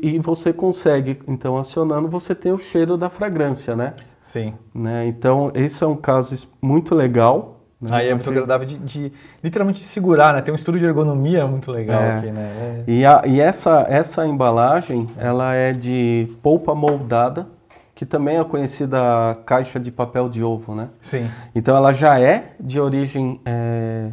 e 0.01 0.19
você 0.19 0.51
consegue, 0.51 1.19
então 1.27 1.57
acionando, 1.57 2.07
você 2.09 2.33
tem 2.33 2.51
o 2.51 2.57
cheiro 2.57 2.97
da 2.97 3.09
fragrância, 3.09 3.75
né? 3.75 3.93
Sim. 4.21 4.53
né? 4.73 5.07
Então 5.07 5.51
esse 5.55 5.83
é 5.83 5.87
um 5.87 5.95
caso 5.95 6.47
muito 6.61 6.93
legal. 6.93 7.58
Né? 7.81 7.89
Aí 7.93 8.09
é 8.09 8.13
muito 8.13 8.29
agradável 8.29 8.67
de, 8.67 8.77
de 8.77 9.13
literalmente 9.43 9.79
segurar, 9.81 10.33
né? 10.33 10.41
Tem 10.41 10.51
um 10.51 10.55
estudo 10.55 10.77
de 10.77 10.85
ergonomia 10.85 11.47
muito 11.47 11.71
legal 11.71 12.01
É. 12.01 12.17
aqui, 12.17 12.31
né? 12.31 12.83
É. 12.87 12.91
E, 12.91 13.05
a- 13.05 13.23
e 13.25 13.39
essa, 13.39 13.85
essa 13.89 14.25
embalagem, 14.27 15.07
ela 15.17 15.53
é 15.55 15.71
de 15.71 16.27
polpa 16.43 16.75
moldada, 16.75 17.47
que 17.95 18.05
também 18.05 18.37
é 18.37 18.43
conhecida 18.43 18.97
caixa 19.45 19.79
de 19.79 19.91
papel 19.91 20.29
de 20.29 20.43
ovo, 20.43 20.73
né? 20.75 20.89
Sim, 21.01 21.29
Então 21.55 21.75
ela 21.75 21.93
já 21.93 22.19
é 22.19 22.53
de 22.59 22.79
origem 22.79 23.39
é, 23.45 24.09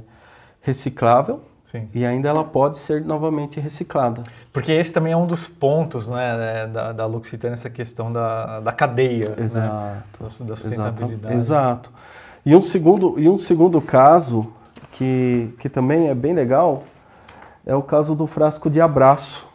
reciclável 0.61 1.41
sim. 1.67 1.89
e 1.95 2.05
ainda 2.05 2.29
ela 2.29 2.43
pode 2.45 2.79
ser 2.79 3.05
novamente 3.05 3.61
reciclada. 3.61 4.23
Porque 4.53 4.73
esse 4.73 4.93
também 4.93 5.13
é 5.13 5.17
um 5.17 5.27
dos 5.27 5.47
pontos, 5.49 6.09
né? 6.09 6.37
né, 6.37 6.67
Da, 6.67 6.93
da 6.93 7.07
L'Occitane, 7.07 7.55
essa 7.55 7.71
questão 7.71 8.13
da, 8.13 8.59
da 8.61 8.73
cadeia, 8.73 9.31
né? 9.31 9.45
Exato. 9.45 9.69
Da, 9.69 9.95
da 10.19 10.27
Exato. 10.27 10.57
sustentabilidade. 10.57 11.35
Exato. 11.35 11.93
E 12.47 12.55
um 12.55 12.62
segundo, 12.62 13.19
e 13.19 13.29
um 13.29 13.37
segundo 13.37 13.81
caso 13.81 14.53
que, 14.93 15.53
que 15.59 15.69
também 15.69 16.09
é 16.09 16.15
bem 16.15 16.33
legal 16.33 16.85
é 17.67 17.75
o 17.75 17.83
caso 17.83 18.15
do 18.15 18.25
frasco 18.29 18.71
de 18.71 18.81
abraço. 18.81 19.49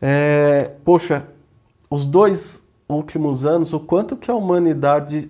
É, 0.00 0.70
poxa, 0.84 1.24
os 1.90 2.06
dois 2.06 2.64
últimos 2.88 3.44
anos, 3.44 3.72
o 3.72 3.80
quanto 3.80 4.16
que 4.16 4.30
a 4.30 4.34
humanidade 4.34 5.28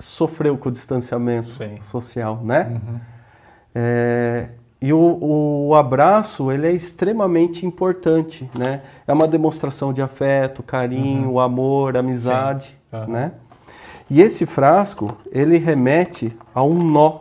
sofreu 0.00 0.58
com 0.58 0.68
o 0.68 0.72
distanciamento 0.72 1.46
Sim. 1.46 1.80
social, 1.82 2.40
né? 2.42 2.80
Uhum. 2.84 3.00
É, 3.72 4.48
e 4.82 4.92
o, 4.92 5.68
o 5.68 5.74
abraço, 5.76 6.50
ele 6.50 6.66
é 6.66 6.72
extremamente 6.72 7.64
importante, 7.64 8.50
né? 8.58 8.82
É 9.06 9.12
uma 9.12 9.28
demonstração 9.28 9.92
de 9.92 10.02
afeto, 10.02 10.60
carinho, 10.60 11.38
amor, 11.38 11.96
amizade, 11.96 12.76
Uhum. 12.92 13.06
Né? 13.08 13.32
E 14.08 14.20
esse 14.22 14.46
frasco, 14.46 15.16
ele 15.32 15.58
remete 15.58 16.36
a 16.54 16.62
um 16.62 16.74
nó, 16.78 17.20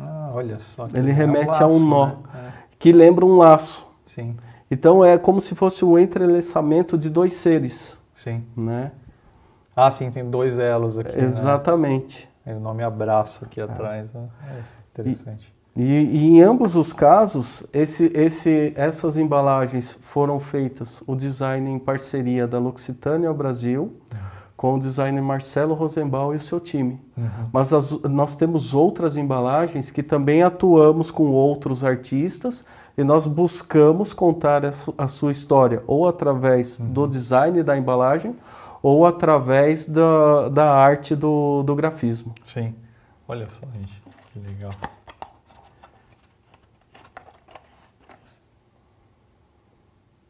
Ah, 0.00 0.30
olha 0.34 0.60
só. 0.60 0.86
Ele 0.94 1.10
remete 1.10 1.62
a 1.62 1.66
um 1.66 1.78
nó. 1.78 2.06
né? 2.06 2.16
É, 2.34 2.52
que 2.78 2.92
lembra 2.92 3.24
um 3.24 3.36
laço. 3.36 3.86
sim, 4.04 4.36
Então 4.70 5.04
é 5.04 5.16
como 5.18 5.40
se 5.40 5.54
fosse 5.54 5.84
o 5.84 5.98
entrelaçamento 5.98 6.96
de 6.98 7.08
dois 7.10 7.32
seres, 7.32 7.96
sim. 8.14 8.44
né? 8.56 8.92
Ah, 9.74 9.90
sim, 9.90 10.10
tem 10.10 10.28
dois 10.28 10.58
elos 10.58 10.98
aqui. 10.98 11.16
Né? 11.16 11.24
Exatamente. 11.24 12.28
Tem 12.44 12.54
o 12.54 12.60
nome 12.60 12.82
abraço 12.82 13.44
aqui 13.44 13.60
atrás. 13.60 14.12
Né? 14.12 14.28
É 14.50 14.60
interessante. 14.92 15.52
E, 15.76 15.82
e 15.84 16.28
em 16.30 16.42
ambos 16.42 16.74
os 16.74 16.92
casos, 16.92 17.64
esse, 17.72 18.10
esse, 18.14 18.72
essas 18.74 19.16
embalagens 19.16 19.92
foram 20.12 20.40
feitas, 20.40 21.02
o 21.06 21.14
design 21.14 21.70
em 21.70 21.78
parceria 21.78 22.48
da 22.48 22.58
L'Occitane 22.58 23.26
ao 23.26 23.34
Brasil, 23.34 23.92
com 24.58 24.74
o 24.74 24.80
designer 24.80 25.22
Marcelo 25.22 25.72
Rosenbaum 25.72 26.32
e 26.32 26.36
o 26.36 26.40
seu 26.40 26.58
time. 26.58 27.00
Uhum. 27.16 27.28
Mas 27.52 27.72
as- 27.72 27.92
nós 28.02 28.34
temos 28.34 28.74
outras 28.74 29.16
embalagens 29.16 29.88
que 29.92 30.02
também 30.02 30.42
atuamos 30.42 31.12
com 31.12 31.30
outros 31.30 31.84
artistas 31.84 32.64
e 32.96 33.04
nós 33.04 33.24
buscamos 33.24 34.12
contar 34.12 34.66
a 34.66 34.72
su- 34.72 34.92
a 34.98 35.06
sua 35.06 35.30
história, 35.30 35.84
ou 35.86 36.08
através 36.08 36.76
do 36.76 37.06
design 37.06 37.62
da 37.62 37.78
embalagem, 37.78 38.34
ou 38.82 39.06
através 39.06 39.86
da, 39.86 40.48
da 40.48 40.74
arte 40.74 41.14
do, 41.14 41.62
do 41.62 41.76
grafismo. 41.76 42.34
Sim. 42.44 42.74
Olha 43.28 43.48
só, 43.50 43.64
gente, 43.72 44.02
que 44.32 44.40
legal. 44.40 44.72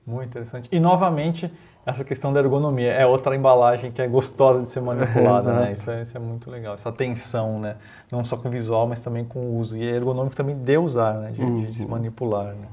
Muito 0.07 0.31
interessante. 0.31 0.69
E 0.73 0.81
novamente, 0.81 1.53
essa 1.91 2.05
questão 2.05 2.33
da 2.33 2.41
ergonomia. 2.41 2.93
É 2.93 3.07
outra 3.07 3.35
embalagem 3.35 3.91
que 3.91 4.01
é 4.03 4.07
gostosa 4.07 4.63
de 4.63 4.69
ser 4.69 4.81
manipulada, 4.81 5.53
né? 5.53 5.73
Isso 5.73 5.91
é, 5.91 6.03
isso 6.03 6.17
é 6.17 6.21
muito 6.21 6.51
legal. 6.51 6.75
Essa 6.75 6.89
atenção, 6.91 7.59
né? 7.59 7.77
Não 8.11 8.25
só 8.25 8.37
com 8.37 8.49
o 8.49 8.51
visual, 8.51 8.87
mas 8.87 9.01
também 9.01 9.25
com 9.25 9.41
o 9.41 9.59
uso. 9.59 9.77
E 9.77 9.83
é 9.89 9.93
ergonômico 9.95 10.37
também 10.37 10.57
de 10.57 10.77
usar, 10.79 11.15
né? 11.15 11.31
De, 11.31 11.67
de 11.67 11.79
se 11.79 11.85
Uhum. 11.85 11.91
manipular, 11.91 12.47
né? 12.55 12.67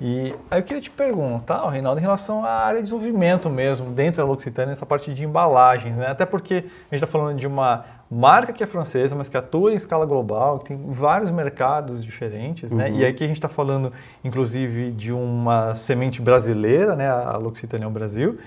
E 0.00 0.34
aí 0.50 0.60
eu 0.60 0.62
queria 0.64 0.80
te 0.80 0.90
perguntar, 0.90 1.68
Reinaldo, 1.68 1.98
em 2.00 2.02
relação 2.02 2.42
à 2.44 2.50
área 2.50 2.78
de 2.78 2.84
desenvolvimento 2.84 3.50
mesmo, 3.50 3.90
dentro 3.90 4.22
da 4.22 4.28
L'Occitane, 4.28 4.72
essa 4.72 4.86
parte 4.86 5.12
de 5.12 5.22
embalagens, 5.24 5.96
né? 5.98 6.06
Até 6.06 6.24
porque 6.24 6.54
a 6.54 6.94
gente 6.94 7.04
está 7.04 7.06
falando 7.06 7.36
de 7.38 7.46
uma 7.46 7.84
marca 8.10 8.52
que 8.52 8.64
é 8.64 8.66
francesa, 8.66 9.14
mas 9.14 9.28
que 9.28 9.36
atua 9.36 9.72
em 9.72 9.76
escala 9.76 10.04
global, 10.04 10.58
que 10.58 10.66
tem 10.66 10.76
vários 10.88 11.30
mercados 11.30 12.04
diferentes, 12.04 12.70
né? 12.72 12.88
Uhum. 12.88 12.96
E 12.96 13.06
aqui 13.06 13.22
a 13.22 13.26
gente 13.28 13.36
está 13.36 13.48
falando, 13.48 13.92
inclusive, 14.24 14.90
de 14.90 15.12
uma 15.12 15.76
semente 15.76 16.20
brasileira, 16.20 16.96
né? 16.96 17.08
A 17.08 17.36
L'Occitane 17.36 17.84
é 17.84 17.86
o 17.86 17.90
Brasil. 17.90 18.38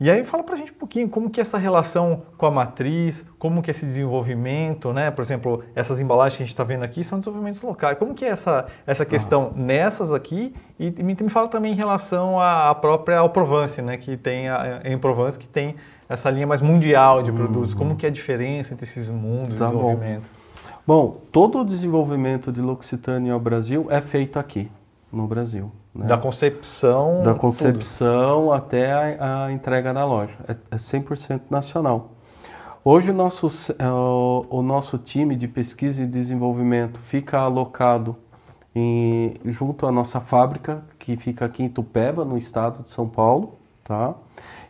E 0.00 0.10
aí 0.10 0.24
fala 0.24 0.42
pra 0.42 0.56
gente 0.56 0.72
um 0.72 0.74
pouquinho 0.74 1.08
como 1.08 1.30
que 1.30 1.38
é 1.38 1.42
essa 1.42 1.56
relação 1.56 2.22
com 2.36 2.44
a 2.44 2.50
matriz, 2.50 3.24
como 3.38 3.62
que 3.62 3.70
é 3.70 3.72
esse 3.72 3.86
desenvolvimento, 3.86 4.92
né? 4.92 5.12
Por 5.12 5.22
exemplo, 5.22 5.62
essas 5.76 6.00
embalagens 6.00 6.36
que 6.36 6.42
a 6.42 6.46
gente 6.46 6.52
está 6.52 6.64
vendo 6.64 6.82
aqui 6.82 7.04
são 7.04 7.20
desenvolvimentos 7.20 7.62
locais. 7.62 7.96
Como 7.96 8.12
que 8.12 8.24
é 8.24 8.30
essa, 8.30 8.66
essa 8.84 9.04
questão 9.04 9.52
nessas 9.54 10.12
aqui? 10.12 10.52
E 10.76 10.90
me, 10.90 11.16
me 11.20 11.28
fala 11.28 11.46
também 11.46 11.70
em 11.70 11.76
relação 11.76 12.40
à, 12.40 12.70
à 12.70 12.74
própria 12.74 13.18
ao 13.18 13.30
Provence, 13.30 13.80
né? 13.80 13.96
Que 13.96 14.16
tem 14.16 14.48
a, 14.48 14.80
em 14.84 14.98
Provence 14.98 15.38
que 15.38 15.46
tem 15.46 15.76
essa 16.12 16.30
linha 16.30 16.46
mais 16.46 16.60
mundial 16.60 17.22
de 17.22 17.32
produtos. 17.32 17.74
Como 17.74 17.96
que 17.96 18.06
é 18.06 18.08
a 18.08 18.12
diferença 18.12 18.72
entre 18.74 18.84
esses 18.86 19.08
mundos 19.08 19.54
de 19.54 19.58
Tá 19.58 19.66
bom. 19.66 19.72
desenvolvimento? 19.72 20.30
Bom, 20.86 21.16
todo 21.30 21.60
o 21.60 21.64
desenvolvimento 21.64 22.50
de 22.52 22.60
L'Occitane 22.60 23.30
ao 23.30 23.38
Brasil 23.40 23.86
é 23.88 24.00
feito 24.00 24.38
aqui, 24.38 24.70
no 25.12 25.26
Brasil. 25.26 25.70
né? 25.94 26.06
Da 26.06 26.18
concepção. 26.18 27.22
Da 27.22 27.30
tudo. 27.32 27.40
concepção 27.40 28.52
até 28.52 28.92
a, 29.18 29.44
a 29.46 29.52
entrega 29.52 29.92
na 29.92 30.04
loja. 30.04 30.34
É, 30.48 30.56
é 30.70 30.76
100% 30.76 31.42
nacional. 31.50 32.12
Hoje 32.84 33.10
o 33.10 33.14
nosso, 33.14 33.46
é, 33.78 33.88
o, 33.88 34.60
nosso 34.60 34.98
time 34.98 35.36
de 35.36 35.46
pesquisa 35.46 36.02
e 36.02 36.06
desenvolvimento 36.06 36.98
fica 37.00 37.38
alocado 37.38 38.16
em- 38.74 39.34
junto 39.44 39.86
à 39.86 39.92
nossa 39.92 40.20
fábrica, 40.20 40.82
que 40.98 41.16
fica 41.16 41.44
aqui 41.44 41.62
em 41.62 41.68
Tupéva, 41.68 42.24
no 42.24 42.36
estado 42.36 42.82
de 42.82 42.90
São 42.90 43.08
Paulo. 43.08 43.54
Tá? 43.92 44.14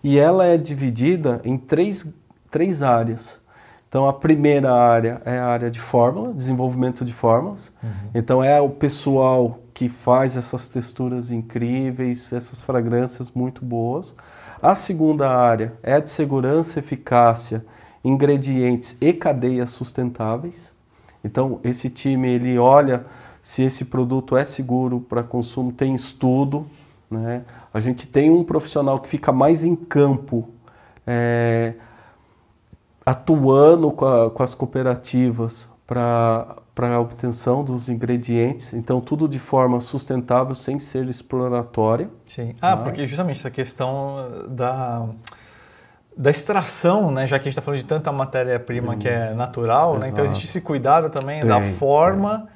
E 0.03 0.19
ela 0.19 0.47
é 0.47 0.59
dividida 0.59 1.41
em 1.45 1.57
três, 1.57 2.13
três 2.51 2.83
áreas. 2.83 3.41
Então 3.89 4.09
a 4.09 4.13
primeira 4.13 4.75
área 4.75 5.23
é 5.25 5.39
a 5.39 5.47
área 5.47 5.71
de 5.71 5.79
fórmula, 5.79 6.35
desenvolvimento 6.35 7.05
de 7.05 7.13
fórmulas. 7.13 7.73
Então 8.13 8.43
é 8.43 8.61
o 8.61 8.69
pessoal 8.69 9.61
que 9.73 9.89
faz 9.89 10.37
essas 10.37 10.69
texturas 10.69 11.31
incríveis, 11.31 12.33
essas 12.33 12.61
fragrâncias 12.63 13.31
muito 13.31 13.65
boas. 13.65 14.17
A 14.61 14.75
segunda 14.75 15.31
área 15.31 15.73
é 15.85 16.01
de 16.01 16.11
segurança, 16.11 16.81
eficácia, 16.81 17.65
ingredientes 18.05 18.97
e 19.01 19.13
cadeias 19.13 19.71
sustentáveis. 19.71 20.73
Então 21.23 21.61
esse 21.63 21.89
time 21.89 22.29
ele 22.29 22.59
olha 22.59 23.05
se 23.41 23.63
esse 23.63 23.85
produto 23.85 24.37
é 24.37 24.45
seguro 24.45 24.99
para 24.99 25.23
consumo, 25.23 25.71
tem 25.71 25.95
estudo, 25.95 26.67
né? 27.19 27.43
A 27.73 27.81
gente 27.81 28.07
tem 28.07 28.31
um 28.31 28.43
profissional 28.45 28.99
que 29.01 29.09
fica 29.09 29.31
mais 29.33 29.65
em 29.65 29.75
campo, 29.77 30.49
é, 31.07 31.75
atuando 33.05 33.91
com, 33.91 34.05
a- 34.07 34.31
com 34.31 34.43
as 34.43 34.55
cooperativas 34.55 35.71
para 35.87 36.57
a 36.79 37.01
obtenção 37.01 37.63
dos 37.65 37.89
ingredientes, 37.89 38.73
então 38.73 39.01
tudo 39.01 39.29
de 39.29 39.39
forma 39.39 39.81
sustentável, 39.81 40.55
sem 40.55 40.79
ser 40.79 41.07
exploratória. 41.09 42.09
Sim. 42.27 42.55
Ah, 42.61 42.77
Tá. 42.77 42.83
porque 42.85 43.07
justamente 43.07 43.41
essa 43.41 43.51
questão 43.51 44.47
da, 44.49 45.07
da 46.17 46.31
extração, 46.31 47.11
né? 47.11 47.27
Já 47.27 47.39
que 47.39 47.43
a 47.43 47.45
gente 47.51 47.59
está 47.59 47.63
falando 47.63 47.81
de 47.81 47.87
tanta 47.87 48.11
matéria-prima 48.13 48.97
que 48.97 49.09
é 49.09 49.35
natural, 49.35 49.99
né? 49.99 50.09
Então 50.09 50.25
existe 50.25 50.45
esse 50.47 50.61
cuidado 50.61 51.11
também 51.11 51.45
da 51.45 51.61
Tem, 51.61 51.75
forma, 51.75 52.49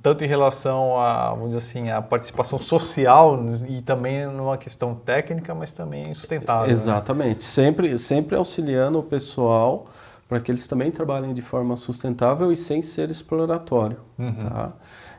tanto 0.00 0.24
em 0.24 0.26
relação 0.26 0.96
a, 0.98 1.30
vamos 1.30 1.48
dizer 1.52 1.58
assim, 1.58 1.90
a 1.90 2.00
participação 2.00 2.58
social 2.58 3.38
e 3.68 3.82
também 3.82 4.26
numa 4.26 4.56
questão 4.56 4.94
técnica, 4.94 5.54
mas 5.54 5.70
também 5.72 6.14
sustentável. 6.14 6.66
né? 6.66 6.72
Exatamente, 6.72 7.42
sempre, 7.42 7.98
sempre 7.98 8.36
auxiliando 8.36 8.98
o 8.98 9.02
pessoal 9.02 9.86
para 10.28 10.40
que 10.40 10.50
eles 10.50 10.66
também 10.66 10.90
trabalhem 10.90 11.34
de 11.34 11.42
forma 11.42 11.76
sustentável 11.76 12.50
e 12.50 12.56
sem 12.56 12.80
ser 12.80 13.10
exploratório. 13.10 13.98
Uhum. 14.18 14.48
Tá? 14.48 14.72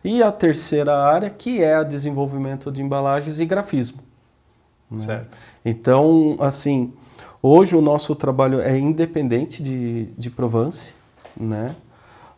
E 0.03 0.23
a 0.23 0.31
terceira 0.31 0.97
área, 0.97 1.29
que 1.29 1.61
é 1.61 1.75
a 1.75 1.83
desenvolvimento 1.83 2.71
de 2.71 2.81
embalagens 2.81 3.39
e 3.39 3.45
grafismo. 3.45 3.99
né? 4.89 5.05
Certo. 5.05 5.37
Então, 5.63 6.35
assim, 6.39 6.91
hoje 7.43 7.75
o 7.75 7.81
nosso 7.81 8.15
trabalho 8.15 8.59
é 8.59 8.77
independente 8.77 9.61
de, 9.61 10.05
de 10.17 10.29
Provence, 10.31 10.93
né? 11.37 11.75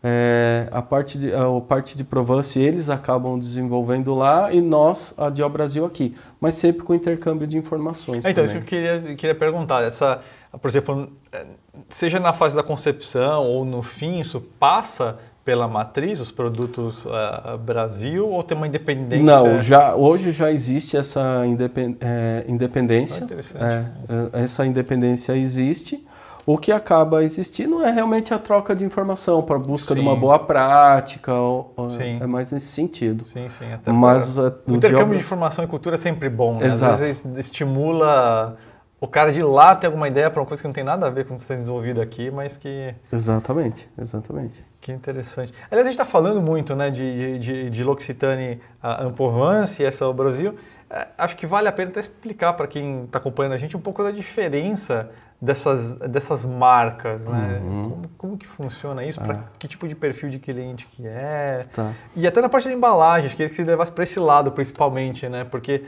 É, 0.07 0.67
a, 0.71 0.83
parte 0.83 1.17
de, 1.17 1.33
a 1.33 1.59
parte 1.67 1.97
de 1.97 2.03
Provence 2.03 2.59
eles 2.59 2.91
acabam 2.91 3.39
desenvolvendo 3.39 4.13
lá 4.13 4.53
e 4.53 4.61
nós, 4.61 5.15
a 5.17 5.31
Dio 5.31 5.49
Brasil 5.49 5.83
aqui, 5.83 6.15
mas 6.39 6.53
sempre 6.53 6.83
com 6.83 6.93
intercâmbio 6.93 7.47
de 7.47 7.57
informações. 7.57 8.23
É, 8.23 8.29
então, 8.29 8.43
isso 8.43 8.59
que 8.59 8.75
também. 8.75 8.85
eu 8.85 8.99
queria, 8.99 9.15
queria 9.15 9.33
perguntar. 9.33 9.81
Essa, 9.81 10.21
por 10.61 10.67
exemplo, 10.69 11.09
eh, 11.31 11.47
seja 11.89 12.19
na 12.19 12.33
fase 12.33 12.55
da 12.55 12.61
concepção 12.61 13.45
ou 13.45 13.65
no 13.65 13.81
fim, 13.81 14.19
isso 14.19 14.39
passa 14.59 15.17
pela 15.43 15.67
matriz, 15.67 16.19
os 16.19 16.29
produtos 16.29 17.03
ah, 17.07 17.57
Brasil, 17.59 18.29
ou 18.29 18.43
tem 18.43 18.55
uma 18.55 18.67
independência? 18.67 19.23
Não, 19.23 19.59
já, 19.63 19.95
hoje 19.95 20.31
já 20.31 20.51
existe 20.51 20.97
essa 20.97 21.43
independ, 21.47 21.97
é, 21.99 22.45
independência. 22.47 23.21
Ah, 23.21 23.25
interessante. 23.25 23.63
É, 23.63 24.39
é, 24.39 24.43
essa 24.43 24.65
independência 24.67 25.35
existe. 25.35 26.05
O 26.45 26.57
que 26.59 26.71
acaba 26.71 27.23
existindo 27.23 27.81
é 27.83 27.89
realmente 27.89 28.33
a 28.33 28.37
troca 28.37 28.75
de 28.75 28.85
informação 28.85 29.41
para 29.41 29.57
busca 29.57 29.95
de 29.95 30.01
uma 30.01 30.13
Sim. 30.13 30.19
boa 30.19 30.37
prática. 30.37 31.33
ou- 31.33 31.73
ou- 31.75 31.89
Sim. 31.89 32.19
É 32.21 32.27
mais 32.27 32.51
nesse 32.51 32.67
sentido. 32.67 33.23
Sim, 33.25 33.49
sim. 33.49 33.73
Até 33.73 33.91
Mas 33.91 34.29
pra- 34.29 34.43
é, 34.43 34.71
o 34.71 34.75
intercâmbio 34.75 35.07
Dio- 35.07 35.17
de 35.17 35.23
informação 35.23 35.65
e 35.65 35.67
cultura 35.67 35.95
é 35.95 35.97
sempre 35.97 36.29
bom, 36.29 36.57
né? 36.59 36.67
Exato. 36.67 36.93
Às 36.93 36.99
vezes 36.99 37.25
estimula 37.37 38.57
o 39.01 39.07
cara 39.07 39.31
de 39.33 39.41
lá 39.41 39.75
ter 39.75 39.87
alguma 39.87 40.07
ideia 40.07 40.29
para 40.29 40.39
uma 40.39 40.45
coisa 40.45 40.61
que 40.61 40.67
não 40.67 40.73
tem 40.73 40.83
nada 40.83 41.07
a 41.07 41.09
ver 41.09 41.25
com 41.25 41.33
o 41.33 41.37
que 41.37 41.43
está 41.43 41.55
desenvolvido 41.55 41.99
aqui, 42.01 42.29
mas 42.31 42.57
que, 42.57 42.93
Exatamente, 43.11 43.89
exatamente. 43.99 44.63
que 44.79 44.91
interessante. 44.91 45.51
Aliás, 45.71 45.87
a 45.87 45.91
gente 45.91 45.99
está 45.99 46.05
falando 46.05 46.41
muito 46.41 46.75
né, 46.75 46.89
de, 46.91 47.39
de, 47.39 47.69
de 47.71 47.83
L'Occitane 47.83 48.59
a 48.81 49.09
Provence 49.09 49.81
e 49.81 49.85
essa 49.85 50.05
ao 50.05 50.13
Brasil. 50.13 50.55
É, 50.89 51.07
acho 51.17 51.35
que 51.35 51.47
vale 51.47 51.67
a 51.67 51.71
pena 51.71 51.89
até 51.89 51.99
explicar 51.99 52.53
para 52.53 52.67
quem 52.67 53.05
está 53.05 53.17
acompanhando 53.17 53.53
a 53.53 53.57
gente 53.57 53.75
um 53.75 53.81
pouco 53.81 54.03
da 54.03 54.11
diferença 54.11 55.09
dessas, 55.41 55.95
dessas 55.95 56.45
marcas, 56.45 57.25
né? 57.25 57.61
Uhum. 57.63 57.89
Como, 57.89 58.09
como 58.17 58.37
que 58.37 58.47
funciona 58.47 59.03
isso? 59.03 59.19
Para 59.19 59.33
Ah. 59.35 59.43
que 59.59 59.67
tipo 59.67 59.87
de 59.87 59.93
perfil 59.95 60.29
de 60.29 60.39
cliente 60.39 60.87
que 60.87 61.05
é? 61.05 61.65
Tá. 61.73 61.91
E 62.15 62.25
até 62.25 62.41
na 62.41 62.49
parte 62.49 62.67
da 62.67 62.73
embalagem, 62.73 63.27
acho 63.27 63.35
que 63.35 63.47
você 63.47 63.63
levasse 63.63 63.91
para 63.91 64.03
esse 64.03 64.19
lado 64.19 64.51
principalmente, 64.51 65.27
né? 65.29 65.43
Porque 65.43 65.83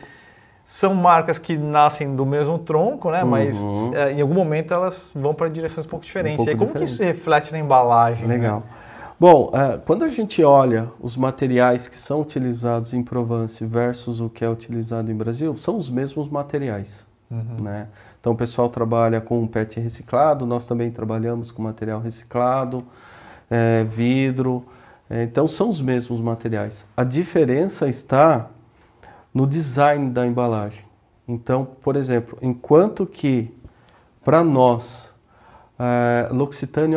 são 0.66 0.94
marcas 0.94 1.40
que 1.40 1.56
nascem 1.58 2.14
do 2.16 2.26
mesmo 2.26 2.60
tronco, 2.60 3.10
né? 3.10 3.24
Mas 3.24 3.58
Uhum. 3.60 3.96
é, 3.96 4.12
em 4.12 4.22
algum 4.22 4.34
momento 4.34 4.74
elas 4.74 5.12
vão 5.16 5.34
para 5.34 5.48
direções 5.48 5.88
um 5.88 5.90
pouco 5.90 6.06
diferentes. 6.06 6.38
pouco 6.38 6.50
e 6.50 6.54
aí, 6.54 6.58
como 6.60 6.74
que 6.74 6.84
isso 6.84 6.98
se 6.98 7.06
reflete 7.06 7.52
na 7.52 7.58
embalagem? 7.60 8.28
né? 8.28 8.36
Legal. 8.36 8.64
Bom, 9.20 9.50
é, 9.54 9.80
quando 9.84 10.04
a 10.04 10.10
gente 10.10 10.44
olha 10.44 10.90
os 11.00 11.18
materiais 11.18 11.88
que 11.88 11.98
são 11.98 12.22
utilizados 12.22 12.94
em 12.94 13.02
Provence 13.02 13.66
versus 13.66 14.20
o 14.20 14.30
que 14.30 14.46
é 14.46 14.50
utilizado 14.50 15.12
em 15.12 15.16
Brasil, 15.16 15.56
são 15.58 15.76
os 15.78 15.90
mesmos 15.90 16.30
materiais. 16.30 17.04
Uhum. 17.30 17.58
né? 17.62 17.88
Então 18.20 18.34
o 18.34 18.36
pessoal 18.36 18.70
trabalha 18.70 19.22
com 19.22 19.46
PET 19.48 19.80
reciclado, 19.80 20.46
nós 20.46 20.66
também 20.66 20.92
trabalhamos 20.92 21.52
com 21.52 21.62
material 21.62 22.00
reciclado, 22.02 22.84
é, 23.50 23.84
vidro. 23.84 24.66
é, 25.10 25.24
então 25.24 25.48
são 25.48 25.70
os 25.70 25.82
mesmos 25.82 26.20
materiais. 26.20 26.86
A 26.96 27.04
diferença 27.04 27.88
está 27.88 28.48
no 29.34 29.46
design 29.48 30.10
da 30.10 30.26
embalagem. 30.26 30.84
Então, 31.28 31.66
por 31.82 31.96
exemplo, 31.96 32.38
enquanto 32.42 33.06
que 33.06 33.54
para 34.24 34.44
nós, 34.44 35.14
é, 35.80 36.30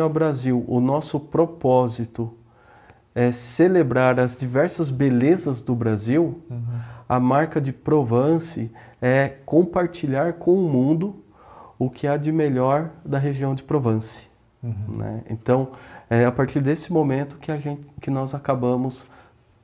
ao 0.01 0.09
Brasil, 0.09 0.65
o 0.67 0.79
nosso 0.79 1.19
propósito 1.19 2.33
é 3.13 3.31
celebrar 3.31 4.19
as 4.19 4.35
diversas 4.37 4.89
belezas 4.89 5.61
do 5.61 5.75
Brasil, 5.75 6.41
Uhum. 6.49 6.61
a 7.07 7.19
marca 7.19 7.59
de 7.61 7.71
Provence 7.73 8.71
é 9.01 9.29
compartilhar 9.45 10.33
com 10.33 10.53
o 10.53 10.69
mundo 10.69 11.23
o 11.79 11.89
que 11.89 12.07
há 12.07 12.15
de 12.15 12.31
melhor 12.31 12.91
da 13.03 13.17
região 13.17 13.55
de 13.55 13.63
Provence. 13.63 14.29
Uhum. 14.61 14.97
né? 14.97 15.21
Então, 15.29 15.69
é 16.07 16.23
a 16.25 16.31
partir 16.31 16.61
desse 16.61 16.93
momento 16.93 17.37
que, 17.39 17.51
a 17.51 17.57
gente, 17.57 17.81
que 17.99 18.11
nós 18.11 18.35
acabamos 18.35 19.05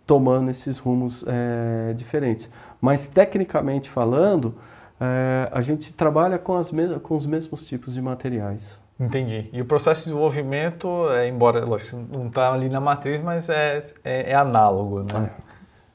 tomando 0.08 0.50
esses 0.50 0.80
rumos 0.80 1.23
é, 1.28 1.93
diferentes. 1.93 2.50
Mas, 2.82 3.08
tecnicamente 3.08 3.89
falando, 3.89 4.56
é, 5.00 5.50
a 5.52 5.62
gente 5.62 5.93
trabalha 5.93 6.39
com, 6.39 6.60
com 7.04 7.15
os 7.15 7.26
mesmos 7.26 7.67
tipos 7.67 7.93
de 7.93 8.02
materiais. 8.02 8.80
Entendi. 9.00 9.47
E 9.54 9.62
o 9.62 9.65
processo 9.65 10.00
de 10.00 10.06
desenvolvimento, 10.06 10.88
é, 11.12 11.28
embora, 11.28 11.63
lógico, 11.63 11.97
não 12.12 12.28
está 12.28 12.52
ali 12.52 12.67
na 12.67 12.80
matriz, 12.80 13.21
mas 13.21 13.47
é, 13.47 13.84
é, 14.04 14.32
é 14.32 14.36
análogo, 14.36 15.04
né? 15.04 15.30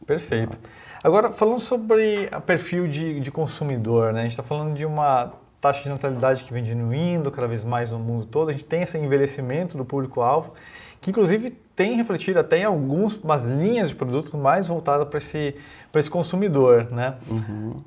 Perfeito. 0.06 0.56
Agora, 1.02 1.32
falando 1.32 1.60
sobre 1.60 2.28
o 2.36 2.40
perfil 2.40 2.86
de, 2.86 3.18
de 3.20 3.30
consumidor, 3.30 4.12
né? 4.12 4.20
A 4.20 4.22
gente 4.22 4.32
está 4.32 4.42
falando 4.42 4.74
de 4.74 4.86
uma 4.86 5.32
taxa 5.60 5.82
de 5.82 5.88
natalidade 5.88 6.44
que 6.44 6.52
vem 6.52 6.62
diminuindo 6.62 7.30
cada 7.30 7.46
vez 7.48 7.64
mais 7.64 7.90
no 7.90 7.98
mundo 7.98 8.26
todo. 8.26 8.50
A 8.50 8.52
gente 8.52 8.64
tem 8.64 8.82
esse 8.82 8.96
envelhecimento 8.98 9.76
do 9.76 9.84
público-alvo, 9.84 10.52
que 11.00 11.10
inclusive 11.10 11.50
tem 11.74 11.96
refletido 11.96 12.38
até 12.38 12.58
em 12.58 12.64
algumas 12.64 13.44
linhas 13.44 13.88
de 13.88 13.94
produtos 13.94 14.32
mais 14.32 14.68
voltadas 14.68 15.08
para 15.08 15.18
esse, 15.18 15.56
esse 15.94 16.10
consumidor, 16.10 16.88
né? 16.90 17.16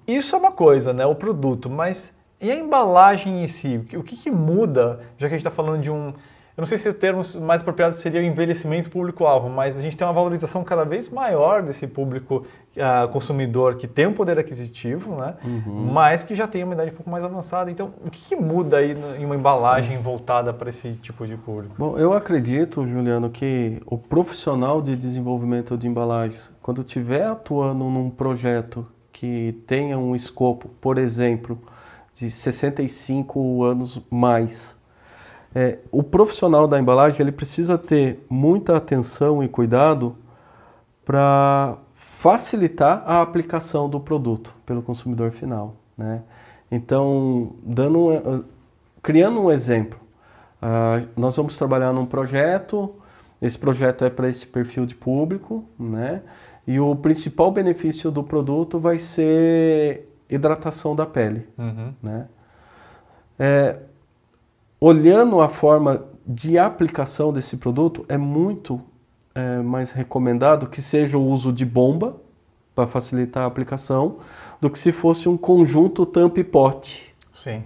Isso 0.07 0.35
é 0.35 0.39
uma 0.39 0.51
coisa, 0.51 0.91
né? 0.91 1.05
O 1.05 1.15
produto, 1.15 1.69
mas 1.69 2.13
e 2.41 2.51
a 2.51 2.55
embalagem 2.55 3.43
em 3.43 3.47
si? 3.47 3.77
O 3.77 3.83
que, 3.83 3.97
o 3.97 4.03
que 4.03 4.17
que 4.17 4.31
muda, 4.31 4.99
já 5.17 5.27
que 5.27 5.35
a 5.35 5.37
gente 5.37 5.47
está 5.47 5.51
falando 5.51 5.81
de 5.81 5.89
um. 5.89 6.13
Eu 6.57 6.61
não 6.61 6.65
sei 6.65 6.77
se 6.77 6.87
o 6.87 6.93
termo 6.93 7.21
mais 7.41 7.61
apropriado 7.61 7.95
seria 7.95 8.21
o 8.21 8.23
envelhecimento 8.23 8.89
público-alvo, 8.89 9.49
mas 9.49 9.75
a 9.77 9.81
gente 9.81 9.97
tem 9.97 10.07
uma 10.07 10.13
valorização 10.13 10.63
cada 10.63 10.85
vez 10.85 11.09
maior 11.09 11.61
desse 11.61 11.85
público 11.85 12.45
ah, 12.79 13.09
consumidor 13.11 13.75
que 13.75 13.87
tem 13.87 14.07
um 14.07 14.13
poder 14.13 14.39
aquisitivo, 14.39 15.17
né? 15.17 15.35
mas 15.91 16.23
que 16.23 16.33
já 16.33 16.47
tem 16.47 16.63
uma 16.63 16.73
idade 16.73 16.91
um 16.91 16.93
pouco 16.93 17.09
mais 17.09 17.25
avançada. 17.25 17.69
Então, 17.69 17.91
o 18.05 18.09
que, 18.09 18.23
que 18.23 18.35
muda 18.37 18.77
aí 18.77 18.93
no- 18.93 19.17
em 19.17 19.25
uma 19.25 19.35
embalagem 19.35 19.97
voltada 20.01 20.53
para 20.53 20.69
esse 20.69 20.93
tipo 20.93 21.27
de 21.27 21.35
público? 21.35 21.75
Bom, 21.77 21.97
eu 21.97 22.13
acredito, 22.13 22.87
Juliano, 22.87 23.29
que 23.29 23.81
o 23.85 23.97
profissional 23.97 24.81
de 24.81 24.95
desenvolvimento 24.95 25.77
de 25.77 25.87
embalagens, 25.89 26.49
quando 26.61 26.79
estiver 26.81 27.25
atuando 27.25 27.83
num 27.83 28.09
projeto 28.09 28.87
que 29.11 29.61
tenha 29.67 29.97
um 29.97 30.15
escopo, 30.15 30.69
por 30.79 30.97
exemplo, 30.97 31.59
de 32.15 32.31
65 32.31 33.63
anos 33.63 34.01
mais, 34.09 34.73
é, 35.55 35.79
o 35.91 36.03
profissional 36.03 36.67
da 36.67 36.77
embalagem 36.77 37.21
ele 37.21 37.31
precisa 37.31 37.77
ter 37.77 38.23
muita 38.29 38.75
atenção 38.75 39.41
e 39.41 39.47
cuidado 39.47 40.15
para 41.05 41.77
facilitar 41.95 43.03
a 43.05 43.21
aplicação 43.21 43.87
do 43.89 43.99
produto 43.99 44.53
pelo 44.65 44.81
consumidor 44.81 45.31
final, 45.31 45.75
né? 45.97 46.21
Então, 46.71 47.53
dando, 47.63 48.09
um- 48.09 48.43
criando 49.01 49.39
um 49.39 49.51
exemplo, 49.51 49.99
ah, 50.61 51.01
nós 51.15 51.35
vamos 51.35 51.55
trabalhar 51.57 51.93
num 51.93 52.05
projeto, 52.05 52.95
esse 53.41 53.57
projeto 53.57 54.03
é 54.03 54.09
para 54.09 54.27
esse 54.27 54.45
perfil 54.47 54.85
de 54.85 54.95
público, 54.95 55.63
né? 55.79 56.21
E 56.67 56.79
o 56.79 56.95
principal 56.95 57.51
benefício 57.51 58.09
do 58.09 58.23
produto 58.23 58.79
vai 58.79 58.97
ser 58.97 60.09
hidratação 60.27 60.95
da 60.95 61.05
pele, 61.05 61.47
Uhum. 61.57 61.93
né? 62.01 62.25
É, 63.37 63.75
olhando 64.79 65.39
a 65.41 65.49
forma 65.49 66.03
de 66.25 66.57
aplicação 66.57 67.31
desse 67.31 67.57
produto, 67.57 68.05
é 68.09 68.17
muito 68.17 68.81
é, 69.33 69.57
mais 69.59 69.91
recomendado 69.91 70.67
que 70.67 70.81
seja 70.81 71.17
o 71.17 71.25
uso 71.25 71.51
de 71.53 71.65
bomba 71.65 72.15
para 72.73 72.87
facilitar 72.87 73.43
a 73.43 73.45
aplicação 73.47 74.17
do 74.59 74.69
que 74.69 74.77
se 74.79 74.91
fosse 74.91 75.29
um 75.29 75.37
conjunto 75.37 76.05
tampa 76.05 76.39
e 76.39 76.43
pote. 76.43 77.13
Sim. 77.33 77.63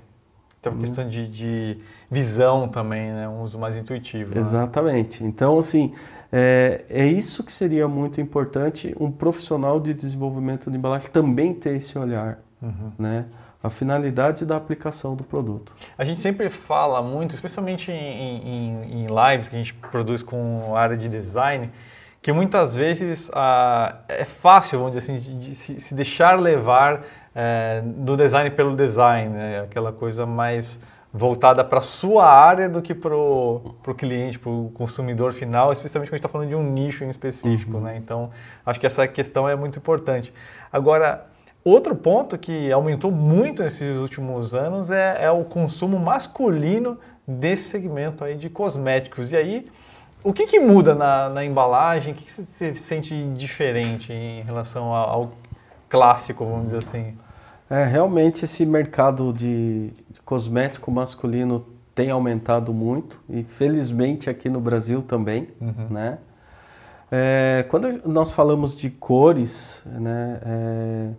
Uhum. 0.66 0.74
uma 0.74 0.82
questão 0.82 1.08
de, 1.08 1.28
de 1.30 1.78
visão 2.12 2.68
também, 2.68 3.12
né? 3.14 3.30
Um 3.30 3.42
uso 3.44 3.58
mais 3.58 3.78
intuitivo. 3.78 4.36
né? 4.36 4.42
Exatamente. 4.42 5.24
Então, 5.24 5.58
assim, 5.58 5.94
é, 6.32 6.84
é 6.90 7.08
isso 7.08 7.44
que 7.46 7.52
seria 7.52 7.88
muito 7.88 8.20
importante 8.20 8.94
um 9.00 9.10
profissional 9.10 9.80
de 9.80 9.94
desenvolvimento 9.94 10.70
de 10.70 10.78
embalagem 10.78 11.10
também 11.12 11.54
ter 11.54 11.76
esse 11.76 11.98
olhar, 11.98 12.40
Uhum. 12.62 12.92
né? 13.00 13.26
A 13.62 13.70
finalidade 13.70 14.46
da 14.46 14.56
aplicação 14.56 15.16
do 15.16 15.24
produto. 15.24 15.74
A 15.98 16.06
gente 16.06 16.20
sempre 16.22 16.48
fala 16.50 17.02
muito, 17.02 17.36
especialmente 17.36 17.92
em, 17.92 17.96
em- 17.96 19.04
em 19.04 19.08
lives 19.08 19.50
que 19.50 19.56
a 19.56 19.60
gente 19.60 19.74
produz 19.74 20.24
com 20.24 20.74
a 20.76 20.80
área 20.80 20.96
de 20.96 21.10
design, 21.10 21.70
que 22.22 22.32
muitas 22.32 22.74
vezes 22.76 23.30
ah, 23.34 23.96
é 24.08 24.24
fácil, 24.26 24.80
vamos 24.80 24.94
dizer 24.96 25.12
assim, 25.14 25.40
de 25.40 25.56
se, 25.56 25.80
se 25.80 25.94
deixar 25.94 26.40
levar 26.40 27.02
eh, 27.36 27.82
do 27.84 28.16
design 28.18 28.50
pelo 28.52 28.76
design, 28.76 29.30
né? 29.34 29.62
aquela 29.62 29.92
coisa 29.92 30.26
mais 30.26 30.80
voltada 31.14 31.64
para 31.64 31.80
a 31.80 31.82
sua 31.82 32.26
área 32.26 32.70
do 32.70 32.82
que 32.82 32.94
para 32.94 33.16
o 33.16 33.76
cliente, 33.98 34.38
para 34.38 34.50
o 34.52 34.70
consumidor 34.74 35.34
final, 35.34 35.72
especialmente 35.72 36.10
quando 36.10 36.14
a 36.14 36.18
gente 36.18 36.26
está 36.26 36.30
falando 36.30 36.50
de 36.50 36.56
um 36.56 36.64
nicho 36.64 37.04
em 37.04 37.10
específico. 37.10 37.80
Né? 37.80 37.98
Então, 37.98 38.30
acho 38.66 38.80
que 38.80 38.86
essa 38.86 39.08
questão 39.08 39.50
é 39.50 39.56
muito 39.56 39.80
importante. 39.80 40.32
Agora, 40.72 41.26
Outro 41.64 41.96
ponto 41.96 42.38
que 42.38 42.72
aumentou 42.72 43.12
muito 43.12 43.64
nesses 43.64 43.98
últimos 43.98 44.56
anos 44.56 44.92
é, 44.92 45.26
é 45.26 45.32
o 45.32 45.44
consumo 45.44 46.00
masculino 46.00 46.98
desse 47.28 47.70
segmento 47.70 48.24
aí 48.24 48.36
de 48.36 48.50
cosméticos. 48.50 49.32
E 49.32 49.36
aí, 49.36 49.68
o 50.24 50.34
que, 50.34 50.48
que 50.48 50.60
muda 50.60 50.96
na, 50.96 51.30
na 51.30 51.46
embalagem? 51.46 52.14
O 52.14 52.16
que, 52.16 52.24
que 52.26 52.32
você 52.32 52.76
sente 52.76 53.14
diferente 53.36 54.14
em 54.14 54.42
relação 54.42 54.94
ao, 54.94 55.10
ao 55.10 55.32
clássico, 55.90 56.46
vamos 56.46 56.66
dizer 56.66 56.78
assim? 56.78 57.18
É, 57.70 57.84
realmente 57.84 58.46
esse 58.46 58.66
mercado 58.66 59.32
de, 59.32 59.92
de 60.10 60.20
cosmético 60.26 60.90
masculino 60.90 61.66
tem 61.94 62.10
aumentado 62.10 62.74
muito 62.74 63.20
e 63.30 63.44
felizmente 63.44 64.30
aqui 64.30 64.50
no 64.50 64.60
Brasil 64.60 65.02
também, 65.02 65.50
uhum. 65.60 65.88
né? 65.90 66.18
É, 67.12 67.66
quando 67.70 68.08
nós 68.08 68.32
falamos 68.32 68.78
de 68.78 68.90
cores, 68.90 69.82
né, 69.86 70.40
é, 70.46 71.10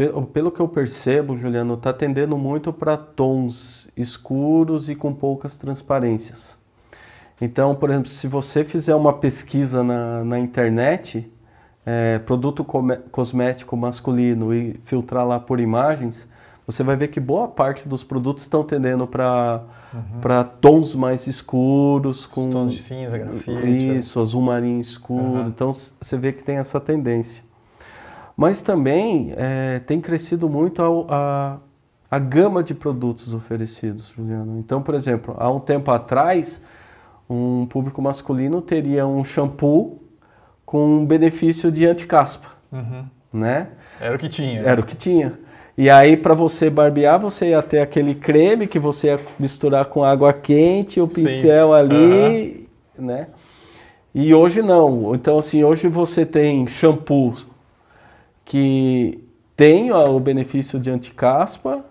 pelo, 0.00 0.22
pelo, 0.22 0.50
que 0.50 0.60
eu 0.60 0.66
percebo, 0.66 1.36
Juliano, 1.36 1.74
está 1.74 1.92
tendendo 1.92 2.38
muito 2.38 2.72
para 2.72 2.96
tons 2.96 3.86
escuros 3.94 4.88
e 4.88 4.94
com 4.94 5.12
poucas 5.12 5.58
transparências. 5.58 6.56
Então, 7.38 7.74
por 7.74 7.90
exemplo, 7.90 8.08
se 8.08 8.26
você 8.26 8.64
fizer 8.64 8.94
uma 8.94 9.12
pesquisa 9.12 9.84
na, 9.84 10.24
na 10.24 10.38
internet, 10.38 11.30
é, 11.84 12.18
produto 12.18 12.64
cosmético 13.10 13.76
masculino 13.76 14.54
e 14.54 14.80
filtrar 14.86 15.26
lá 15.26 15.38
por 15.38 15.60
imagens, 15.60 16.26
você 16.66 16.82
vai 16.82 16.96
ver 16.96 17.08
que 17.08 17.20
boa 17.20 17.48
parte 17.48 17.86
dos 17.86 18.02
produtos 18.02 18.44
estão 18.44 18.64
tendendo 18.64 19.06
para 19.06 19.64
uhum. 19.92 20.48
tons 20.62 20.94
mais 20.94 21.26
escuros, 21.26 22.24
com 22.24 22.46
Os 22.46 22.54
tons 22.54 22.72
de 22.72 22.82
cinza, 22.82 23.18
grafite. 23.18 23.98
Isso, 23.98 24.18
azul 24.18 24.40
marinho 24.40 24.80
escuro. 24.80 25.40
Uhum. 25.40 25.48
Então 25.48 25.72
você 25.74 26.16
vê 26.16 26.32
que 26.32 26.42
tem 26.42 26.56
essa 26.56 26.80
tendência. 26.80 27.49
Mas 28.40 28.62
também 28.62 29.34
é, 29.36 29.80
tem 29.80 30.00
crescido 30.00 30.48
muito 30.48 30.80
a, 30.82 30.86
a, 31.14 31.56
a, 32.10 32.18
gama 32.18 32.62
de 32.62 32.72
produtos 32.72 33.34
oferecidos, 33.34 34.14
Juliano. 34.16 34.58
Então, 34.58 34.80
por 34.80 34.94
exemplo, 34.94 35.34
há 35.36 35.50
um 35.50 35.60
tempo 35.60 35.90
atrás, 35.90 36.64
um 37.28 37.66
público 37.66 38.00
masculino 38.00 38.62
teria 38.62 39.06
um 39.06 39.22
shampoo 39.22 40.00
com 40.64 41.04
benefício 41.04 41.70
de 41.70 41.84
anticaspa, 41.84 42.48
uhum. 42.72 43.04
né? 43.30 43.66
Era 44.00 44.16
o 44.16 44.18
que 44.18 44.30
tinha. 44.30 44.62
Era 44.62 44.80
o 44.80 44.84
que 44.84 44.96
tinha. 44.96 45.38
E 45.76 45.90
aí, 45.90 46.16
para 46.16 46.32
você 46.32 46.70
barbear, 46.70 47.20
você 47.20 47.50
ia 47.50 47.60
ter 47.60 47.80
aquele 47.80 48.14
creme 48.14 48.66
que 48.66 48.78
você 48.78 49.08
ia 49.08 49.20
misturar 49.38 49.84
com 49.84 50.02
água 50.02 50.32
quente, 50.32 50.98
o 50.98 51.06
pincel 51.06 51.68
Sim. 51.68 51.74
ali, 51.74 52.68
uhum. 52.98 53.04
né? 53.04 53.26
E 54.14 54.34
hoje 54.34 54.62
não. 54.62 55.14
Então, 55.14 55.36
assim, 55.36 55.62
hoje 55.62 55.88
você 55.88 56.24
tem 56.24 56.66
shampoo 56.66 57.49
que 58.50 59.22
tem 59.56 59.92
ó, 59.92 60.10
o 60.10 60.18
benefício 60.18 60.80
de 60.80 60.90
anticaspa, 60.90 61.84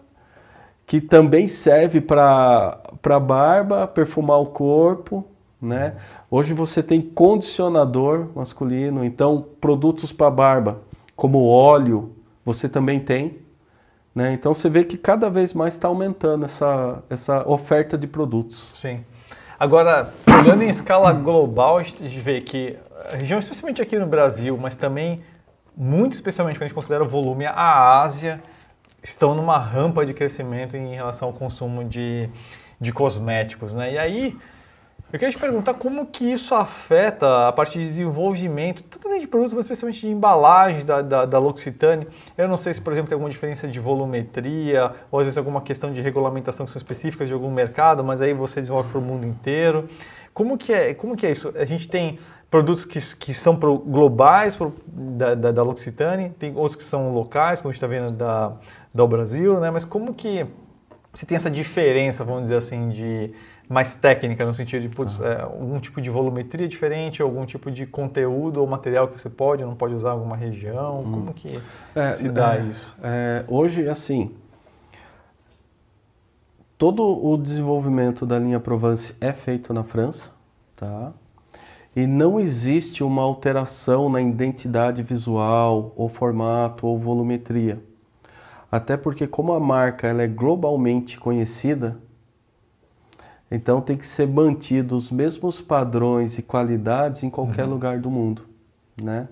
que 0.86 1.00
também 1.00 1.48
serve 1.48 2.02
para 2.02 2.82
barba, 3.22 3.88
perfumar 3.88 4.42
o 4.42 4.48
corpo, 4.48 5.26
né? 5.62 5.96
Hoje 6.30 6.54
você 6.54 6.84
tem 6.84 7.02
condicionador 7.02 8.28
masculino, 8.36 9.06
então 9.06 9.46
produtos 9.62 10.12
para 10.12 10.30
barba, 10.30 10.82
como 11.16 11.48
óleo, 11.48 12.12
você 12.44 12.68
também 12.68 13.00
tem. 13.00 13.38
Né? 14.14 14.34
Então 14.34 14.54
você 14.54 14.68
vê 14.68 14.84
que 14.84 14.98
cada 14.98 15.30
vez 15.30 15.54
mais 15.54 15.76
está 15.76 15.88
aumentando 15.88 16.44
essa, 16.44 17.02
essa 17.10 17.50
oferta 17.50 17.98
de 17.98 18.06
produtos. 18.06 18.70
Sim. 18.74 19.06
Agora, 19.58 20.14
olhando 20.44 20.64
em 20.64 20.70
escala 20.70 21.14
global, 21.14 21.78
a 21.78 21.84
gente 21.84 22.20
vê 22.20 22.42
que 22.42 22.76
a 23.14 23.16
região, 23.16 23.40
especialmente 23.40 23.82
aqui 23.82 23.98
no 23.98 24.06
Brasil, 24.06 24.58
mas 24.62 24.76
também, 24.76 25.22
muito 25.80 26.14
especialmente 26.14 26.58
quando 26.58 26.64
a 26.64 26.68
gente 26.68 26.76
considera 26.76 27.04
o 27.06 27.08
volume, 27.08 27.46
a 27.46 28.02
Ásia, 28.02 28.44
estão 29.02 29.34
numa 29.34 29.58
rampa 29.58 30.06
de 30.06 30.14
crescimento 30.14 30.76
em 30.76 30.94
relação 30.94 31.30
ao 31.30 31.34
consumo 31.34 31.86
de, 31.86 32.30
de 32.82 32.92
cosméticos. 32.92 33.74
Né? 33.74 33.94
E 33.94 33.98
aí, 33.98 34.38
eu 35.12 35.18
queria 35.18 35.32
te 35.32 35.40
perguntar 35.40 35.76
como 35.76 36.06
que 36.06 36.30
isso 36.30 36.54
afeta 36.54 37.48
a 37.48 37.52
parte 37.54 37.80
de 37.80 37.86
desenvolvimento, 37.86 38.84
tanto 38.84 39.10
de 39.18 39.26
produtos, 39.26 39.54
mas 39.54 39.66
especialmente 39.66 40.02
de 40.02 40.08
embalagem 40.08 40.86
da, 40.86 41.02
da, 41.02 41.26
da 41.26 41.40
L'Occitane. 41.40 42.08
Eu 42.38 42.48
não 42.48 42.58
sei 42.58 42.74
se, 42.74 42.82
por 42.82 42.92
exemplo, 42.92 43.10
tem 43.10 43.16
alguma 43.16 43.30
diferença 43.30 43.68
de 43.68 43.80
volumetria, 43.80 44.92
ou 45.10 45.20
às 45.20 45.26
vezes 45.26 45.38
alguma 45.38 45.62
questão 45.62 45.92
de 45.92 46.02
regulamentação 46.02 46.66
que 46.66 46.72
são 46.72 46.80
específicas 46.80 47.28
de 47.28 47.34
algum 47.34 47.50
mercado, 47.50 48.04
mas 48.04 48.22
aí 48.22 48.34
você 48.34 48.60
desenvolve 48.60 48.90
para 48.90 49.00
o 49.00 49.02
mundo 49.02 49.26
inteiro. 49.26 49.90
Como 50.34 50.58
que 50.58 50.72
é, 50.72 50.94
como 50.94 51.18
que 51.18 51.26
é 51.26 51.32
isso? 51.32 51.54
A 51.58 51.66
gente 51.66 51.88
tem 51.88 52.20
produtos 52.50 52.84
que, 52.84 53.00
que 53.16 53.34
são 53.34 53.56
pro, 53.56 53.78
globais 53.78 54.56
pro, 54.56 54.74
da, 54.88 55.36
da, 55.36 55.52
da 55.52 55.64
L'Occitane, 55.64 56.32
tem 56.32 56.56
outros 56.56 56.76
que 56.76 56.84
são 56.84 57.14
locais, 57.14 57.62
como 57.62 57.70
a 57.70 57.74
gente 57.74 57.84
está 57.84 57.88
vendo 57.88 58.12
da, 58.12 58.54
da 58.94 59.06
Brasil, 59.06 59.60
né? 59.60 59.70
mas 59.70 59.86
como 59.86 60.14
que 60.14 60.46
se 61.14 61.26
tem 61.26 61.36
essa 61.36 61.50
diferença, 61.50 62.24
vamos 62.24 62.44
dizer 62.44 62.56
assim, 62.56 62.90
de 62.90 63.32
mais 63.68 63.94
técnica, 63.94 64.44
no 64.46 64.54
sentido 64.54 64.82
de 64.82 64.90
putz, 64.90 65.20
é, 65.22 65.42
algum 65.42 65.80
tipo 65.80 66.02
de 66.02 66.10
volumetria 66.10 66.68
diferente, 66.68 67.22
algum 67.22 67.46
tipo 67.46 67.70
de 67.70 67.86
conteúdo 67.86 68.60
ou 68.60 68.68
material 68.68 69.08
que 69.08 69.22
você 69.22 69.30
pode 69.30 69.64
ou 69.64 69.70
não 69.70 69.76
pode 69.76 69.94
usar 69.94 70.10
em 70.10 70.14
alguma 70.14 70.36
região? 70.36 71.02
Hum. 71.02 71.12
Como 71.12 71.34
que 71.34 71.62
é, 71.96 72.12
se 72.14 72.30
dá 72.30 72.58
é, 72.58 72.62
isso? 72.62 72.98
É, 73.04 73.44
hoje, 73.48 73.88
assim, 73.88 74.32
todo 76.80 77.04
o 77.04 77.38
desenvolvimento 77.38 78.26
da 78.26 78.40
linha 78.40 78.60
Provence 78.60 79.16
é 79.22 79.32
feito 79.34 79.72
na 79.72 79.84
França, 79.84 80.32
tá? 80.76 81.12
E 81.96 82.06
não 82.06 82.40
existe 82.40 83.04
uma 83.04 83.24
alteração 83.24 84.10
na 84.10 84.22
identidade 84.22 85.02
visual, 85.02 85.92
ou 85.96 86.08
formato, 86.08 86.86
ou 86.86 86.98
volumetria. 86.98 87.82
Até 88.72 88.96
porque 88.96 89.26
como 89.26 89.54
a 89.54 89.60
marca 89.60 90.08
ela 90.08 90.22
é 90.22 90.28
globalmente 90.28 91.20
conhecida, 91.20 91.98
então 93.52 93.82
tem 93.82 93.98
que 93.98 94.06
ser 94.06 94.28
mantido 94.28 94.96
os 94.96 95.10
mesmos 95.10 95.60
padrões 95.60 96.38
e 96.38 96.44
qualidades 96.44 97.24
em 97.24 97.30
qualquer 97.30 97.66
uhum. 97.66 97.72
lugar 97.72 98.00
do 98.00 98.12
mundo, 98.12 98.44
né? 99.02 99.28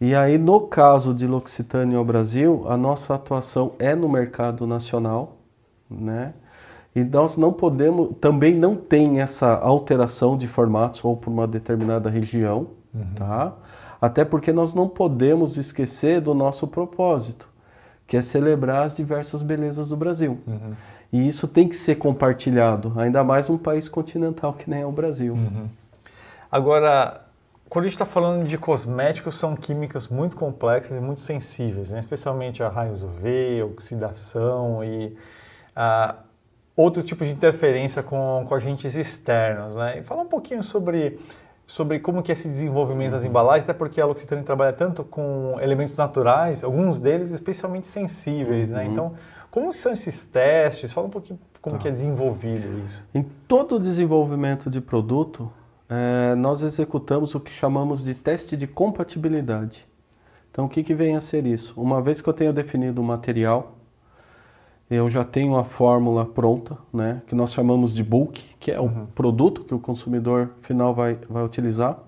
E 0.00 0.14
aí 0.14 0.38
no 0.38 0.60
caso 0.60 1.12
de 1.12 1.26
L'Occitane 1.26 1.96
ao 1.96 2.04
Brasil, 2.04 2.64
a 2.68 2.76
nossa 2.76 3.14
atuação 3.14 3.72
é 3.78 3.94
no 3.94 4.08
mercado 4.08 4.66
nacional, 4.66 5.36
né? 5.90 6.32
E 6.94 7.02
nós 7.02 7.36
não 7.36 7.52
podemos, 7.52 8.16
também 8.20 8.54
não 8.54 8.76
tem 8.76 9.20
essa 9.20 9.54
alteração 9.56 10.36
de 10.36 10.46
formatos 10.46 11.04
ou 11.04 11.16
por 11.16 11.30
uma 11.30 11.46
determinada 11.46 12.08
região, 12.08 12.68
uhum. 12.94 13.14
tá? 13.16 13.52
Até 14.00 14.24
porque 14.24 14.52
nós 14.52 14.74
não 14.74 14.88
podemos 14.88 15.56
esquecer 15.56 16.20
do 16.20 16.34
nosso 16.34 16.68
propósito, 16.68 17.48
que 18.06 18.16
é 18.16 18.22
celebrar 18.22 18.84
as 18.84 18.96
diversas 18.96 19.42
belezas 19.42 19.88
do 19.88 19.96
Brasil. 19.96 20.38
Uhum. 20.46 20.74
E 21.12 21.26
isso 21.26 21.48
tem 21.48 21.68
que 21.68 21.76
ser 21.76 21.96
compartilhado, 21.96 22.92
ainda 22.96 23.24
mais 23.24 23.50
um 23.50 23.58
país 23.58 23.88
continental 23.88 24.52
que 24.52 24.70
nem 24.70 24.82
é 24.82 24.86
o 24.86 24.92
Brasil. 24.92 25.34
Uhum. 25.34 25.68
Agora, 26.50 27.22
quando 27.68 27.86
a 27.86 27.88
gente 27.88 27.94
está 27.94 28.06
falando 28.06 28.46
de 28.46 28.56
cosméticos, 28.56 29.34
são 29.34 29.56
químicas 29.56 30.06
muito 30.06 30.36
complexas 30.36 30.96
e 30.96 31.00
muito 31.00 31.20
sensíveis, 31.20 31.90
né? 31.90 31.98
especialmente 31.98 32.62
a 32.62 32.68
raios 32.68 33.02
UV, 33.02 33.64
oxidação 33.64 34.84
e 34.84 35.16
uh, 35.76 36.14
outros 36.76 37.04
tipos 37.04 37.26
de 37.26 37.32
interferência 37.32 38.02
com, 38.02 38.44
com 38.48 38.54
agentes 38.54 38.94
externos. 38.94 39.76
Né? 39.76 39.98
E 39.98 40.02
fala 40.02 40.22
um 40.22 40.26
pouquinho 40.26 40.62
sobre, 40.62 41.20
sobre 41.66 41.98
como 42.00 42.22
que 42.22 42.32
é 42.32 42.34
esse 42.34 42.48
desenvolvimento 42.48 43.12
das 43.12 43.22
uhum. 43.22 43.28
embalagens, 43.28 43.64
até 43.64 43.72
porque 43.72 44.00
a 44.00 44.06
L'Occitane 44.06 44.42
trabalha 44.42 44.72
tanto 44.72 45.04
com 45.04 45.56
elementos 45.60 45.96
naturais, 45.96 46.64
alguns 46.64 47.00
deles 47.00 47.30
especialmente 47.30 47.86
sensíveis. 47.86 48.70
Né? 48.70 48.82
Uhum. 48.82 48.86
Né? 48.86 48.92
Então, 48.92 49.14
como 49.50 49.72
são 49.72 49.92
esses 49.92 50.26
testes? 50.26 50.92
Fala 50.92 51.06
um 51.06 51.10
pouquinho 51.10 51.38
como 51.62 51.76
tá. 51.76 51.82
que 51.82 51.88
é 51.88 51.90
desenvolvido 51.90 52.78
isso. 52.84 53.02
Em 53.14 53.22
todo 53.46 53.76
o 53.76 53.80
desenvolvimento 53.80 54.68
de 54.68 54.80
produto, 54.80 55.50
é, 55.88 56.34
nós 56.34 56.60
executamos 56.60 57.34
o 57.34 57.40
que 57.40 57.50
chamamos 57.50 58.04
de 58.04 58.14
teste 58.14 58.56
de 58.56 58.66
compatibilidade. 58.66 59.86
Então, 60.50 60.66
o 60.66 60.68
que, 60.68 60.82
que 60.82 60.94
vem 60.94 61.16
a 61.16 61.20
ser 61.20 61.46
isso? 61.46 61.80
Uma 61.80 62.02
vez 62.02 62.20
que 62.20 62.28
eu 62.28 62.32
tenho 62.32 62.52
definido 62.52 63.00
o 63.00 63.04
material, 63.04 63.76
eu 64.90 65.08
já 65.08 65.24
tenho 65.24 65.56
a 65.56 65.64
fórmula 65.64 66.24
pronta, 66.26 66.76
né, 66.92 67.22
que 67.26 67.34
nós 67.34 67.52
chamamos 67.52 67.94
de 67.94 68.02
bulk, 68.02 68.44
que 68.60 68.70
é 68.70 68.78
o 68.78 68.84
uhum. 68.84 69.06
produto 69.14 69.64
que 69.64 69.74
o 69.74 69.78
consumidor 69.78 70.50
final 70.62 70.94
vai, 70.94 71.18
vai 71.28 71.44
utilizar. 71.44 71.98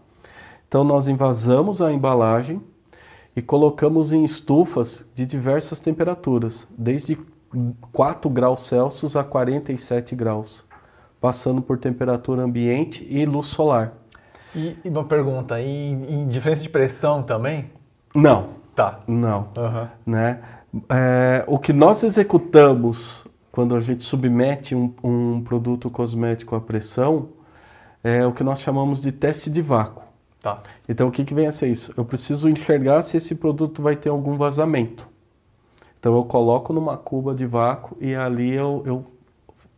Então, 0.69 0.85
nós 0.85 1.09
invasamos 1.09 1.81
a 1.81 1.93
embalagem 1.93 2.61
e 3.35 3.43
colocamos 3.43 4.13
em 4.13 4.25
estufas 4.25 5.09
de 5.15 5.25
diversas 5.25 5.81
temperaturas, 5.81 6.67
desde 6.77 7.19
4 7.93 8.29
graus 8.29 8.67
Celsius 8.67 9.17
a 9.17 9.23
47 9.23 10.15
graus, 10.15 10.65
passando 11.21 11.63
por 11.63 11.79
temperatura 11.79 12.43
ambiente 12.43 13.07
e 13.09 13.25
luz 13.25 13.47
solar. 13.47 13.95
E, 14.55 14.77
e 14.85 14.89
uma 14.89 15.05
pergunta, 15.05 15.61
e, 15.61 15.93
em 15.93 16.29
diferença 16.29 16.63
de 16.63 16.69
pressão 16.69 17.23
também? 17.23 17.71
Não. 18.15 18.66
Tá. 18.77 19.01
Não. 19.09 19.49
Uhum. 19.57 19.89
Né? 20.07 20.41
É, 20.89 21.45
o 21.47 21.59
que 21.59 21.73
nós 21.73 22.03
executamos 22.03 23.27
quando 23.51 23.75
a 23.75 23.81
gente 23.81 24.05
submete 24.05 24.75
um, 24.75 24.93
um 25.03 25.43
produto 25.43 25.91
cosmético 25.91 26.55
à 26.55 26.61
pressão 26.61 27.31
é 28.05 28.25
o 28.25 28.33
que 28.33 28.45
nós 28.45 28.61
chamamos 28.61 29.01
de 29.01 29.11
teste 29.11 29.51
de 29.51 29.63
vácuo. 29.63 30.05
Tá. 30.41 30.63
Então, 30.89 31.09
o 31.09 31.11
que, 31.11 31.25
que 31.25 31.35
vem 31.35 31.47
a 31.47 31.53
ser 31.53 31.69
isso? 31.69 31.93
Eu 31.97 32.05
preciso 32.05 32.49
enxergar 32.49 33.03
se 33.03 33.17
esse 33.17 33.35
produto 33.35 33.83
vai 33.83 33.97
ter 33.97 34.11
algum 34.11 34.37
vazamento. 34.37 35.09
Então 35.99 36.15
eu 36.15 36.25
coloco 36.25 36.73
numa 36.73 36.97
cuba 36.97 37.35
de 37.35 37.47
vácuo 37.47 37.97
e 38.01 38.15
ali 38.15 38.53
eu, 38.53 38.83
eu 38.87 39.07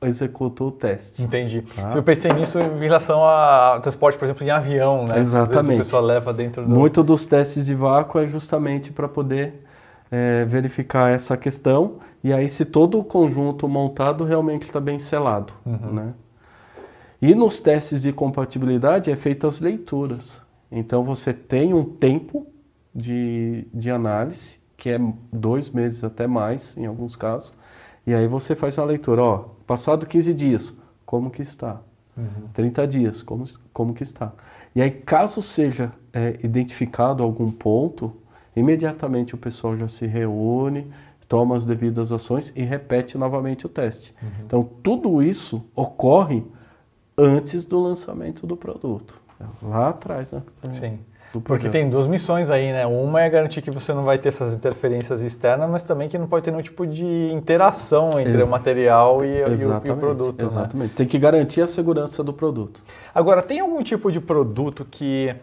executa 0.02 0.64
o 0.64 0.70
teste. 0.70 1.22
Entendi. 1.22 1.62
Tá? 1.62 1.92
Eu 1.94 2.02
pensei 2.02 2.32
nisso 2.32 2.58
em 2.58 2.80
relação 2.80 3.20
ao 3.20 3.80
transporte, 3.80 4.18
por 4.18 4.24
exemplo, 4.24 4.44
em 4.44 4.50
avião, 4.50 5.06
né? 5.06 5.18
Exatamente. 5.18 5.58
Às 5.58 5.66
vezes 5.66 5.80
a 5.80 5.84
pessoa 5.84 6.02
leva 6.02 6.32
dentro 6.32 6.62
do... 6.62 6.68
Muito 6.68 7.02
dos 7.02 7.26
testes 7.26 7.66
de 7.66 7.74
vácuo 7.74 8.20
é 8.20 8.28
justamente 8.28 8.92
para 8.92 9.08
poder 9.08 9.64
é, 10.10 10.44
verificar 10.44 11.10
essa 11.10 11.36
questão 11.36 11.96
e 12.22 12.32
aí 12.32 12.48
se 12.48 12.64
todo 12.64 12.98
o 12.98 13.04
conjunto 13.04 13.68
montado 13.68 14.24
realmente 14.24 14.62
está 14.66 14.80
bem 14.80 14.98
selado, 14.98 15.52
uhum. 15.64 15.92
né? 15.92 16.14
E 17.20 17.34
nos 17.34 17.60
testes 17.60 18.02
de 18.02 18.12
compatibilidade 18.12 19.10
é 19.10 19.16
feitas 19.16 19.54
as 19.54 19.60
leituras. 19.60 20.40
Então 20.70 21.02
você 21.02 21.32
tem 21.32 21.74
um 21.74 21.84
tempo 21.84 22.46
de, 22.94 23.66
de 23.74 23.90
análise, 23.90 24.56
que 24.76 24.90
é 24.90 25.00
dois 25.32 25.70
meses 25.70 26.04
até 26.04 26.26
mais, 26.28 26.76
em 26.76 26.86
alguns 26.86 27.16
casos, 27.16 27.52
e 28.06 28.14
aí 28.14 28.28
você 28.28 28.54
faz 28.54 28.78
uma 28.78 28.86
leitura, 28.86 29.22
ó, 29.22 29.44
passado 29.68 30.06
15 30.06 30.32
dias, 30.32 30.76
como 31.04 31.30
que 31.30 31.42
está? 31.42 31.82
Uhum. 32.16 32.48
30 32.54 32.86
dias, 32.88 33.22
como, 33.22 33.44
como 33.72 33.92
que 33.92 34.02
está? 34.02 34.32
E 34.74 34.80
aí, 34.80 34.90
caso 34.90 35.42
seja 35.42 35.92
é, 36.12 36.38
identificado 36.42 37.22
algum 37.22 37.50
ponto, 37.50 38.16
imediatamente 38.56 39.34
o 39.34 39.38
pessoal 39.38 39.76
já 39.76 39.86
se 39.86 40.06
reúne, 40.06 40.90
toma 41.28 41.54
as 41.54 41.66
devidas 41.66 42.10
ações 42.10 42.50
e 42.56 42.62
repete 42.62 43.18
novamente 43.18 43.66
o 43.66 43.68
teste. 43.68 44.14
Uhum. 44.22 44.28
Então, 44.46 44.64
tudo 44.82 45.22
isso 45.22 45.62
ocorre 45.76 46.42
antes 47.16 47.62
do 47.62 47.78
lançamento 47.78 48.46
do 48.46 48.56
produto. 48.56 49.20
Lá 49.62 49.90
atrás, 49.90 50.32
né? 50.32 50.42
Sim. 50.72 50.98
Porque 51.44 51.68
tem 51.68 51.90
duas 51.90 52.06
missões 52.06 52.48
aí, 52.48 52.72
né? 52.72 52.86
Uma 52.86 53.22
é 53.22 53.28
garantir 53.28 53.60
que 53.60 53.70
você 53.70 53.92
não 53.92 54.04
vai 54.04 54.18
ter 54.18 54.30
essas 54.30 54.54
interferências 54.54 55.20
externas, 55.20 55.68
mas 55.68 55.82
também 55.82 56.08
que 56.08 56.16
não 56.16 56.26
pode 56.26 56.44
ter 56.44 56.50
nenhum 56.50 56.62
tipo 56.62 56.86
de 56.86 57.30
interação 57.32 58.18
entre 58.18 58.38
Ex 58.38 58.48
o 58.48 58.50
material 58.50 59.22
e, 59.22 59.38
e, 59.38 59.42
o, 59.42 59.82
e 59.84 59.90
o, 59.90 59.96
produto. 59.96 60.38
Né? 60.38 60.44
Exatamente. 60.44 60.88
Né? 60.90 60.94
Tem 60.96 61.06
que 61.06 61.18
garantir 61.18 61.60
a 61.60 61.66
segurança 61.66 62.24
do 62.24 62.32
produto. 62.32 62.82
Agora, 63.14 63.42
tem 63.42 63.60
algum 63.60 63.82
tipo 63.82 64.10
de 64.10 64.20
produto 64.20 64.86
que, 64.90 65.34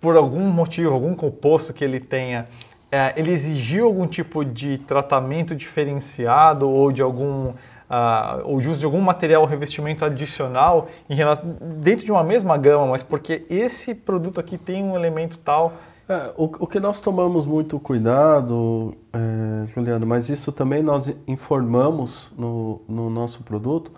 por 0.00 0.16
algum 0.16 0.42
motivo, 0.42 0.92
algum 0.92 1.14
composto 1.14 1.72
que 1.72 1.82
ele 1.82 1.98
tenha, 1.98 2.46
é, 2.90 3.14
ele 3.16 3.30
exigiu 3.30 3.86
algum 3.86 4.06
tipo 4.06 4.44
de 4.44 4.76
tratamento 4.76 5.56
diferenciado 5.56 6.68
ou 6.68 6.92
de 6.92 7.00
algum 7.00 7.54
uh, 7.92 8.40
ou 8.44 8.60
de 8.60 8.70
uso 8.70 8.80
de 8.80 8.86
algum 8.86 9.00
material 9.00 9.42
ou 9.42 9.48
revestimento 9.48 10.04
adicional 10.04 10.88
em 11.10 11.14
relação, 11.14 11.56
dentro 11.60 12.06
de 12.06 12.10
uma 12.10 12.24
mesma 12.24 12.56
gama, 12.56 12.86
mas 12.86 13.02
porque 13.02 13.44
esse 13.50 13.94
produto 13.94 14.40
aqui 14.40 14.56
tem 14.56 14.82
um 14.82 14.96
elemento 14.96 15.38
tal. 15.38 15.74
É, 16.08 16.32
o, 16.36 16.44
o, 16.44 16.66
que 16.66 16.80
nós 16.80 17.00
tomamos 17.00 17.44
muito 17.44 17.78
cuidado, 17.78 18.96
é, 19.12 19.66
Juliano, 19.68 20.06
mas 20.06 20.28
isso 20.28 20.50
também 20.50 20.82
nós 20.82 21.14
informamos 21.28 22.32
no, 22.36 22.80
no, 22.88 23.08
nosso 23.08 23.42
produto, 23.44 23.92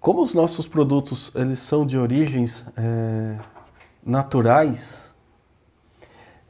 como 0.00 0.22
os 0.22 0.34
nossos 0.34 0.66
produtos 0.66 1.30
eles 1.36 1.60
são 1.60 1.86
de 1.86 1.96
origens 1.96 2.66
é, 2.76 3.36
naturais, 4.04 5.14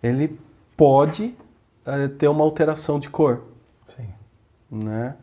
ele 0.02 0.38
pode 0.76 1.36
é, 1.84 2.08
ter 2.08 2.28
uma 2.28 2.42
alteração 2.42 2.98
de 2.98 3.10
cor. 3.10 3.42
Sim. 3.86 4.08
Né? 4.70 5.14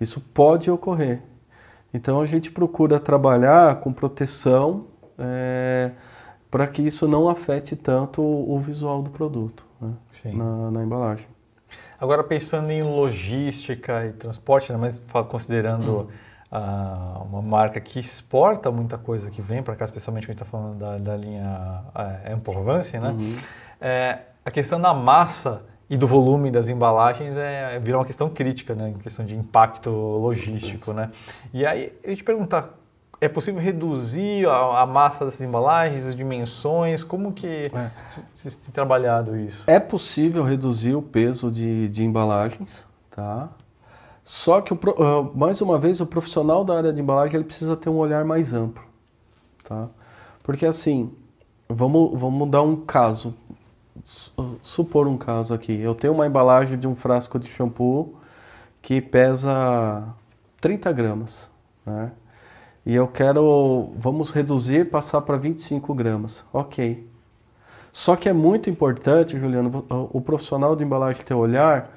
Isso 0.00 0.20
pode 0.20 0.70
ocorrer. 0.70 1.22
Então 1.92 2.20
a 2.20 2.26
gente 2.26 2.50
procura 2.50 3.00
trabalhar 3.00 3.76
com 3.80 3.92
proteção 3.92 4.86
é, 5.18 5.90
para 6.50 6.66
que 6.66 6.82
isso 6.82 7.08
não 7.08 7.28
afete 7.28 7.74
tanto 7.74 8.22
o 8.22 8.58
visual 8.60 9.02
do 9.02 9.10
produto 9.10 9.64
né? 9.80 9.92
na, 10.32 10.70
na, 10.70 10.82
embalagem. 10.82 11.26
Agora 12.00 12.22
pensando 12.22 12.70
em 12.70 12.82
logística 12.82 14.06
e 14.06 14.12
transporte, 14.12 14.72
né, 14.72 14.78
mas 14.78 15.00
considerando 15.26 16.08
hum. 16.52 16.56
uh, 16.56 17.24
uma 17.24 17.42
marca 17.42 17.80
que 17.80 17.98
exporta 17.98 18.70
muita 18.70 18.96
coisa 18.96 19.30
que 19.30 19.42
vem 19.42 19.62
para 19.62 19.74
cá, 19.74 19.84
especialmente 19.84 20.26
quando 20.26 20.30
a 20.30 20.34
gente 20.34 20.42
está 20.42 20.58
falando 20.58 20.78
da, 20.78 20.98
da 20.98 21.16
linha 21.16 21.82
Emporvance, 22.32 22.96
né? 22.98 23.10
Uhum. 23.10 23.38
É, 23.80 24.18
a 24.44 24.50
questão 24.50 24.80
da 24.80 24.94
massa 24.94 25.62
e 25.90 25.96
do 25.96 26.06
volume 26.06 26.50
das 26.50 26.68
embalagens 26.68 27.36
é, 27.36 27.80
é 27.82 27.94
uma 27.96 28.04
questão 28.04 28.28
crítica, 28.28 28.74
né, 28.74 28.90
em 28.90 28.98
questão 28.98 29.24
de 29.24 29.34
impacto 29.34 29.90
logístico, 29.90 30.92
né? 30.92 31.10
E 31.52 31.64
aí 31.64 31.92
eu 32.02 32.14
te 32.14 32.22
perguntar, 32.22 32.74
é 33.20 33.28
possível 33.28 33.60
reduzir 33.60 34.46
a, 34.46 34.82
a, 34.82 34.86
massa 34.86 35.24
dessas 35.24 35.40
embalagens, 35.40 36.04
as 36.04 36.14
dimensões? 36.14 37.02
Como 37.02 37.32
que 37.32 37.70
é. 37.72 37.90
se, 38.34 38.50
se 38.50 38.56
tem 38.58 38.70
trabalhado 38.70 39.36
isso? 39.36 39.64
É 39.66 39.80
possível 39.80 40.44
reduzir 40.44 40.94
o 40.94 41.02
peso 41.02 41.50
de, 41.50 41.88
de 41.88 42.04
embalagens, 42.04 42.84
tá? 43.10 43.48
Só 44.22 44.60
que, 44.60 44.74
o, 44.74 44.76
uh, 44.76 45.36
mais 45.36 45.60
uma 45.62 45.78
vez, 45.78 46.00
o 46.00 46.06
profissional 46.06 46.64
da 46.64 46.76
área 46.76 46.92
de 46.92 47.00
embalagem 47.00 47.36
ele 47.36 47.44
precisa 47.44 47.74
ter 47.76 47.88
um 47.88 47.96
olhar 47.96 48.24
mais 48.24 48.52
amplo, 48.52 48.84
tá? 49.64 49.88
Porque 50.42 50.66
assim, 50.66 51.10
vamos, 51.68 52.18
vamos 52.18 52.48
dar 52.50 52.62
um 52.62 52.76
caso 52.76 53.34
supor 54.62 55.06
um 55.06 55.16
caso 55.16 55.54
aqui. 55.54 55.78
Eu 55.80 55.94
tenho 55.94 56.12
uma 56.12 56.26
embalagem 56.26 56.78
de 56.78 56.86
um 56.86 56.94
frasco 56.94 57.38
de 57.38 57.48
shampoo 57.48 58.16
que 58.80 59.00
pesa 59.00 60.04
30 60.60 60.92
gramas, 60.92 61.50
né? 61.84 62.12
E 62.86 62.94
eu 62.94 63.06
quero, 63.06 63.92
vamos 63.98 64.30
reduzir, 64.30 64.88
passar 64.90 65.20
para 65.20 65.36
25 65.36 65.92
gramas. 65.94 66.42
Ok. 66.52 67.06
Só 67.92 68.16
que 68.16 68.28
é 68.28 68.32
muito 68.32 68.70
importante, 68.70 69.38
Juliano, 69.38 69.84
o 70.10 70.20
profissional 70.20 70.74
de 70.74 70.84
embalagem 70.84 71.22
ter 71.22 71.34
olhar 71.34 71.90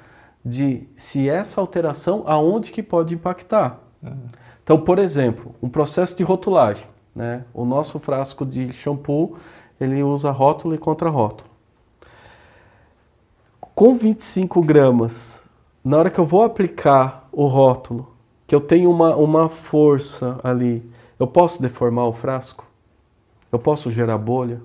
de 0.44 0.86
se 0.96 1.30
essa 1.30 1.60
alteração, 1.60 2.24
aonde 2.26 2.70
que 2.70 2.82
pode 2.82 3.14
impactar. 3.14 3.80
Uhum. 4.02 4.26
Então, 4.62 4.80
por 4.80 4.98
exemplo, 4.98 5.54
um 5.62 5.68
processo 5.68 6.16
de 6.16 6.24
rotulagem. 6.24 6.86
Né? 7.14 7.44
O 7.54 7.64
nosso 7.64 7.98
frasco 7.98 8.44
de 8.44 8.72
shampoo, 8.72 9.36
ele 9.80 10.02
usa 10.02 10.30
rótulo 10.30 10.74
e 10.74 10.78
contra-rótulo 10.78 11.51
com 13.74 13.96
25 13.96 14.62
gramas, 14.62 15.42
na 15.84 15.98
hora 15.98 16.10
que 16.10 16.18
eu 16.18 16.26
vou 16.26 16.42
aplicar 16.42 17.28
o 17.32 17.46
rótulo, 17.46 18.12
que 18.46 18.54
eu 18.54 18.60
tenho 18.60 18.90
uma, 18.90 19.16
uma 19.16 19.48
força 19.48 20.38
ali, 20.44 20.88
eu 21.18 21.26
posso 21.26 21.60
deformar 21.60 22.06
o 22.06 22.12
frasco? 22.12 22.66
Eu 23.50 23.58
posso 23.58 23.90
gerar 23.90 24.18
bolha? 24.18 24.60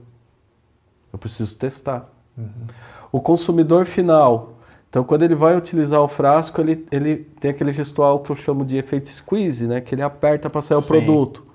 Eu 1.12 1.18
preciso 1.18 1.56
testar. 1.56 2.10
Uhum. 2.38 2.68
O 3.12 3.22
consumidor 3.22 3.86
final, 3.86 4.54
então 4.90 5.04
quando 5.04 5.24
ele 5.24 5.36
vai 5.36 5.56
utilizar 5.56 6.02
o 6.02 6.08
frasco, 6.08 6.60
ele, 6.60 6.86
ele 6.92 7.18
tem 7.40 7.52
aquele 7.52 7.72
gestual 7.72 8.20
que 8.20 8.30
eu 8.30 8.36
chamo 8.36 8.66
de 8.66 8.78
efeito 8.78 9.10
squeeze, 9.10 9.66
né? 9.66 9.80
que 9.80 9.96
ele 9.96 10.02
aperta 10.02 10.50
para 10.50 10.62
sair 10.62 10.82
Sim. 10.82 10.84
o 10.84 10.88
produto. 10.88 11.46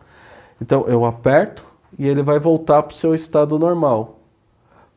Então 0.60 0.86
eu 0.86 1.04
aperto 1.04 1.64
e 1.98 2.08
ele 2.08 2.22
vai 2.22 2.38
voltar 2.38 2.82
para 2.82 2.94
o 2.94 2.96
seu 2.96 3.14
estado 3.14 3.58
normal. 3.58 4.18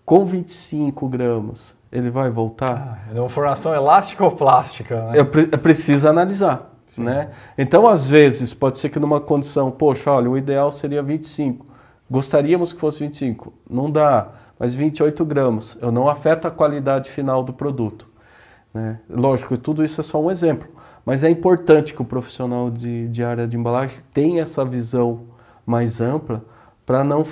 Com 0.05 0.25
25 0.25 1.07
gramas, 1.09 1.74
ele 1.91 2.09
vai 2.09 2.29
voltar? 2.29 2.99
Ah, 3.09 3.15
é 3.15 3.19
uma 3.19 3.29
formação 3.29 3.73
elástica 3.73 4.23
ou 4.23 4.31
plástica? 4.31 5.11
Né? 5.11 5.19
Eu, 5.19 5.25
pre 5.25 5.49
analisar. 6.07 6.71
Né? 6.97 7.31
Então, 7.57 7.87
às 7.87 8.07
vezes, 8.07 8.53
pode 8.53 8.79
ser 8.79 8.89
que 8.89 8.99
numa 8.99 9.19
condição, 9.19 9.69
poxa, 9.69 10.11
olha, 10.11 10.29
o 10.29 10.37
ideal 10.37 10.71
seria 10.71 11.03
25. 11.03 11.65
Gostaríamos 12.09 12.71
que 12.71 12.79
fosse 12.79 12.99
25. 12.99 13.53
Não 13.69 13.89
dá, 13.91 14.29
mas 14.59 14.75
28 14.75 15.25
gramas. 15.25 15.77
Eu 15.81 15.91
não 15.91 16.07
afeta 16.07 16.47
a 16.47 16.51
qualidade 16.51 17.09
final 17.09 17.43
do 17.43 17.51
produto. 17.51 18.07
Né? 18.73 18.99
Lógico, 19.09 19.57
tudo 19.57 19.83
isso 19.83 19.99
é 19.99 20.03
só 20.03 20.21
um 20.21 20.31
exemplo. 20.31 20.67
Mas 21.05 21.23
é 21.23 21.29
importante 21.29 21.93
que 21.93 22.01
o 22.01 22.05
profissional 22.05 22.69
de, 22.71 23.07
de 23.09 23.23
área 23.23 23.47
de 23.47 23.55
embalagem 23.55 23.99
tenha 24.13 24.41
essa 24.41 24.65
visão 24.65 25.25
mais 25.65 26.01
ampla 26.01 26.43
para 26.85 27.03
não 27.03 27.25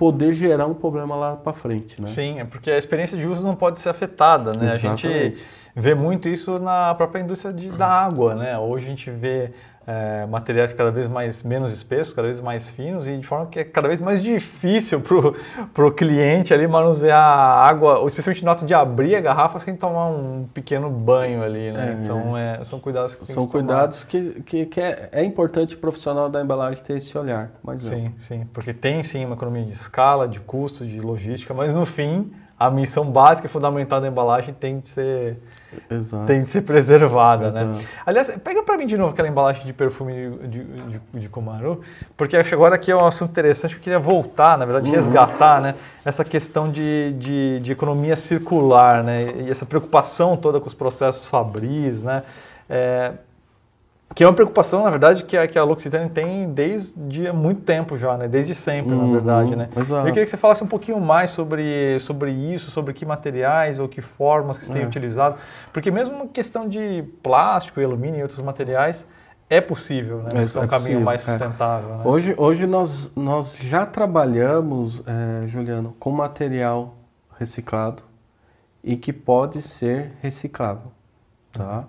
poder 0.00 0.32
gerar 0.32 0.66
um 0.66 0.72
problema 0.72 1.14
lá 1.14 1.36
para 1.36 1.52
frente, 1.52 2.00
né? 2.00 2.08
Sim, 2.08 2.40
é 2.40 2.44
porque 2.46 2.70
a 2.70 2.78
experiência 2.78 3.18
de 3.18 3.26
uso 3.26 3.42
não 3.42 3.54
pode 3.54 3.80
ser 3.80 3.90
afetada, 3.90 4.54
né? 4.54 4.74
Exatamente. 4.74 5.06
A 5.06 5.10
gente 5.10 5.44
vê 5.76 5.94
muito 5.94 6.26
isso 6.26 6.58
na 6.58 6.94
própria 6.94 7.20
indústria 7.20 7.52
de, 7.52 7.68
da 7.68 7.86
água, 7.86 8.34
né? 8.34 8.58
Hoje 8.58 8.86
a 8.86 8.88
gente 8.88 9.10
vê 9.10 9.52
é, 9.90 10.24
materiais 10.26 10.72
cada 10.72 10.90
vez 10.92 11.08
mais 11.08 11.42
menos 11.42 11.72
espessos, 11.72 12.14
cada 12.14 12.28
vez 12.28 12.40
mais 12.40 12.70
finos 12.70 13.08
e 13.08 13.16
de 13.16 13.26
forma 13.26 13.46
que 13.46 13.58
é 13.58 13.64
cada 13.64 13.88
vez 13.88 14.00
mais 14.00 14.22
difícil 14.22 15.00
para 15.00 15.84
o 15.84 15.90
cliente 15.90 16.54
ali 16.54 16.66
manusear 16.68 17.20
a 17.20 17.68
água, 17.68 17.98
ou 17.98 18.06
especialmente 18.06 18.44
nota 18.44 18.64
de 18.64 18.72
abrir 18.72 19.16
a 19.16 19.20
garrafa 19.20 19.58
sem 19.58 19.74
tomar 19.74 20.08
um 20.08 20.46
pequeno 20.54 20.88
banho 20.88 21.42
ali, 21.42 21.72
né? 21.72 21.90
É, 21.98 22.04
então 22.04 22.36
é, 22.36 22.62
são 22.64 22.78
cuidados 22.78 23.16
que 23.16 23.24
são 23.26 23.48
cuidados 23.48 24.04
que, 24.04 24.42
que, 24.42 24.66
que, 24.66 24.80
é, 24.80 25.08
é 25.10 25.24
importante 25.24 25.74
o 25.74 25.78
profissional 25.78 26.28
da 26.28 26.40
embalagem 26.40 26.82
ter 26.84 26.96
esse 26.96 27.16
olhar. 27.18 27.50
Mas 27.62 27.82
sim, 27.82 28.14
sim, 28.18 28.46
porque 28.52 28.72
tem 28.72 29.02
sim 29.02 29.24
uma 29.24 29.34
economia 29.34 29.64
de 29.64 29.72
escala, 29.72 30.28
de 30.28 30.38
custo, 30.38 30.86
de 30.86 31.00
logística, 31.00 31.52
mas 31.52 31.74
no 31.74 31.84
fim 31.84 32.30
a 32.60 32.70
missão 32.70 33.10
básica 33.10 33.46
e 33.46 33.50
fundamental 33.50 34.02
da 34.02 34.06
embalagem 34.06 34.52
tem 34.52 34.80
de 34.80 34.90
ser, 34.90 35.38
Exato. 35.90 36.26
tem 36.26 36.42
de 36.42 36.50
ser 36.50 36.60
preservada, 36.60 37.50
né? 37.50 37.62
Exato. 37.62 37.78
né? 37.78 37.88
Aliás, 38.04 38.30
pega 38.44 38.62
para 38.62 38.76
mim 38.76 38.86
de 38.86 38.98
novo 38.98 39.12
aquela 39.12 39.28
embalagem 39.28 39.64
de 39.64 39.72
perfume 39.72 40.12
de, 40.42 40.64
de, 40.64 41.00
de, 41.14 41.28
Kumaru, 41.30 41.80
porque 42.18 42.36
acho 42.36 42.50
que 42.50 42.54
agora 42.54 42.74
aqui 42.74 42.90
é 42.90 42.96
um 42.96 43.06
assunto 43.06 43.30
interessante, 43.30 43.76
eu 43.76 43.80
queria 43.80 43.98
voltar, 43.98 44.58
na 44.58 44.66
verdade, 44.66 44.90
uhum. 44.90 44.94
resgatar, 44.94 45.62
né? 45.62 45.74
Essa 46.04 46.22
questão 46.22 46.70
de, 46.70 47.14
de, 47.14 47.60
de, 47.60 47.72
economia 47.72 48.14
circular, 48.14 49.02
né? 49.02 49.32
E 49.38 49.50
essa 49.50 49.64
preocupação 49.64 50.36
toda 50.36 50.60
com 50.60 50.66
os 50.66 50.74
processos 50.74 51.26
fabris, 51.28 52.02
né? 52.02 52.24
É, 52.68 53.12
Que 54.14 54.24
é 54.24 54.26
uma 54.26 54.32
preocupação, 54.34 54.82
na 54.82 54.90
verdade, 54.90 55.22
que 55.22 55.36
a, 55.36 55.46
que 55.46 55.56
a 55.56 55.62
L'Occitane 55.62 56.10
tem 56.10 56.52
desde 56.52 57.32
muito 57.32 57.62
tempo 57.62 57.96
já, 57.96 58.16
né? 58.16 58.26
Desde 58.26 58.54
sempre, 58.56 58.92
Uhum, 58.92 59.06
na 59.06 59.12
verdade, 59.12 59.54
né? 59.54 59.68
exato. 59.76 60.02
Eu 60.08 60.12
queria 60.12 60.24
que 60.24 60.30
você 60.30 60.36
falasse 60.36 60.64
um 60.64 60.66
pouquinho 60.66 61.00
mais 61.00 61.30
sobre, 61.30 61.96
sobre 62.00 62.32
isso, 62.32 62.72
sobre 62.72 62.92
que 62.92 63.06
materiais 63.06 63.78
ou 63.78 63.88
que 63.88 64.00
formas 64.00 64.58
que 64.58 64.66
você 64.66 64.72
tem 64.72 64.82
É. 64.82 64.86
utilizado. 64.86 65.36
Porque 65.72 65.90
mesmo 65.92 66.28
questão 66.28 66.68
de 66.68 67.04
plástico 67.22 67.80
e 67.80 67.84
alumínio 67.84 68.18
e 68.18 68.22
outros 68.22 68.40
materiais, 68.40 69.06
é 69.48 69.60
possível, 69.60 70.18
né? 70.24 70.30
É- 70.34 70.36
É, 70.38 70.40
um 70.40 70.42
é 70.64 70.66
caminho 70.66 70.68
possível, 70.68 71.00
mais 71.00 71.20
é. 71.28 71.30
sustentável, 71.30 71.88
né? 71.96 72.02
Hoje, 72.04 72.34
hoje 72.36 72.66
nós, 72.66 73.12
nós 73.14 73.56
já 73.58 73.86
trabalhamos, 73.86 75.02
Juliano, 75.46 75.94
com 76.00 76.10
material 76.10 76.94
reciclado 77.38 78.02
e 78.82 78.96
que 78.96 79.12
pode 79.12 79.62
ser 79.62 80.12
reciclável, 80.20 80.90
tá? 81.52 81.84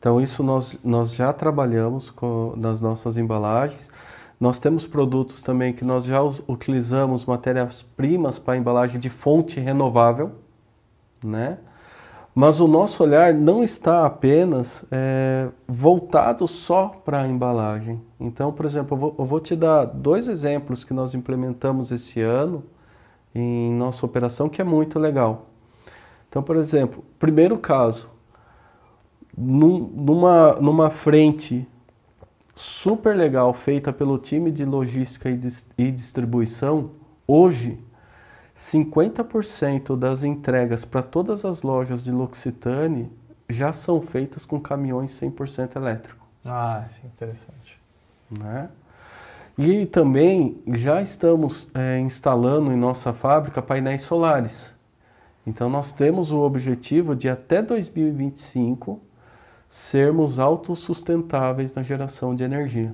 Então 0.00 0.18
isso 0.18 0.42
nós, 0.42 0.80
nós 0.82 1.14
já 1.14 1.30
trabalhamos 1.30 2.08
com, 2.08 2.54
nas 2.56 2.80
nossas 2.80 3.18
embalagens. 3.18 3.90
Nós 4.40 4.58
temos 4.58 4.86
produtos 4.86 5.42
também 5.42 5.74
que 5.74 5.84
nós 5.84 6.06
já 6.06 6.22
utilizamos 6.48 7.26
matérias-primas 7.26 8.38
para 8.38 8.56
embalagem 8.56 8.98
de 8.98 9.10
fonte 9.10 9.60
renovável, 9.60 10.32
né? 11.22 11.58
Mas 12.34 12.58
o 12.60 12.66
nosso 12.66 13.02
olhar 13.02 13.34
não 13.34 13.62
está 13.62 14.06
apenas 14.06 14.86
eh, 14.90 15.48
voltado 15.68 16.48
só 16.48 16.88
para 17.04 17.22
a 17.22 17.28
embalagem. 17.28 18.00
Então, 18.18 18.52
por 18.52 18.64
exemplo, 18.64 18.94
eu 18.94 19.00
vou, 19.00 19.14
eu 19.18 19.24
vou 19.26 19.40
te 19.40 19.54
dar 19.54 19.84
dois 19.84 20.28
exemplos 20.28 20.82
que 20.82 20.94
nós 20.94 21.14
implementamos 21.14 21.92
esse 21.92 22.22
ano 22.22 22.64
em 23.34 23.74
nossa 23.74 24.06
operação 24.06 24.48
que 24.48 24.62
é 24.62 24.64
muito 24.64 24.98
legal. 24.98 25.46
Então, 26.28 26.42
por 26.42 26.56
exemplo, 26.56 27.04
primeiro 27.18 27.58
caso, 27.58 28.08
num- 29.36 29.78
numa, 29.94 30.54
numa 30.54 30.90
frente 30.90 31.66
super 32.54 33.16
legal 33.16 33.54
feita 33.54 33.92
pelo 33.92 34.18
time 34.18 34.50
de 34.50 34.64
logística 34.64 35.30
e, 35.30 35.36
dis- 35.36 35.68
e 35.78 35.90
distribuição, 35.90 36.90
hoje 37.26 37.78
50% 38.54 39.96
das 39.96 40.22
entregas 40.22 40.84
para 40.84 41.02
todas 41.02 41.44
as 41.44 41.62
lojas 41.62 42.04
de 42.04 42.10
L'Occitane 42.12 43.10
já 43.48 43.72
são 43.72 44.00
feitas 44.02 44.44
com 44.44 44.60
caminhões 44.60 45.12
100% 45.12 45.76
elétrico. 45.76 46.26
Ah, 46.44 46.84
sim, 46.90 47.06
interessante. 47.06 47.78
Né? 48.30 48.68
E 49.58 49.86
também 49.86 50.58
já 50.74 51.02
estamos 51.02 51.70
eh, 51.74 52.00
instalando 52.00 52.72
em 52.72 52.76
nossa 52.76 53.12
fábrica 53.12 53.60
painéis 53.60 54.02
solares. 54.02 54.72
Então 55.46 55.68
nós 55.68 55.92
temos 55.92 56.32
o 56.32 56.40
objetivo 56.40 57.16
de 57.16 57.28
até 57.28 57.62
2025 57.62 59.00
sermos 59.70 60.40
autossustentáveis 60.40 61.72
na 61.72 61.82
geração 61.82 62.34
de 62.34 62.42
energia. 62.42 62.92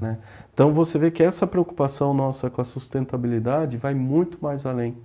né? 0.00 0.16
Então 0.54 0.72
você 0.72 0.96
vê 0.96 1.10
que 1.10 1.22
essa 1.22 1.46
preocupação 1.46 2.14
nossa 2.14 2.48
com 2.48 2.60
a 2.60 2.64
sustentabilidade 2.64 3.76
vai 3.76 3.92
muito 3.92 4.38
mais 4.40 4.64
além 4.64 4.96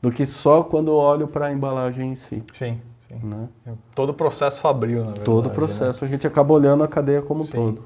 do 0.00 0.10
que 0.10 0.24
só 0.24 0.62
quando 0.62 0.88
eu 0.88 0.94
olho 0.94 1.28
para 1.28 1.46
a 1.46 1.52
embalagem 1.52 2.12
em 2.12 2.14
si. 2.14 2.42
Sim, 2.52 2.80
sim. 3.06 3.20
né? 3.22 3.48
Todo 3.94 4.10
o 4.10 4.14
processo 4.14 4.60
fabril, 4.60 5.00
na 5.00 5.06
verdade. 5.06 5.24
Todo 5.26 5.46
o 5.46 5.48
né? 5.50 5.54
processo 5.54 6.04
a 6.04 6.08
gente 6.08 6.26
acaba 6.26 6.54
olhando 6.54 6.82
a 6.82 6.88
cadeia 6.88 7.20
como 7.20 7.42
um 7.42 7.46
todo. 7.46 7.84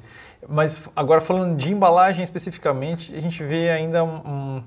Mas 0.48 0.80
agora 0.94 1.20
falando 1.20 1.56
de 1.56 1.72
embalagem 1.72 2.22
especificamente, 2.22 3.14
a 3.14 3.20
gente 3.20 3.42
vê 3.42 3.68
ainda 3.70 4.04
um, 4.04 4.16
um- 4.16 4.62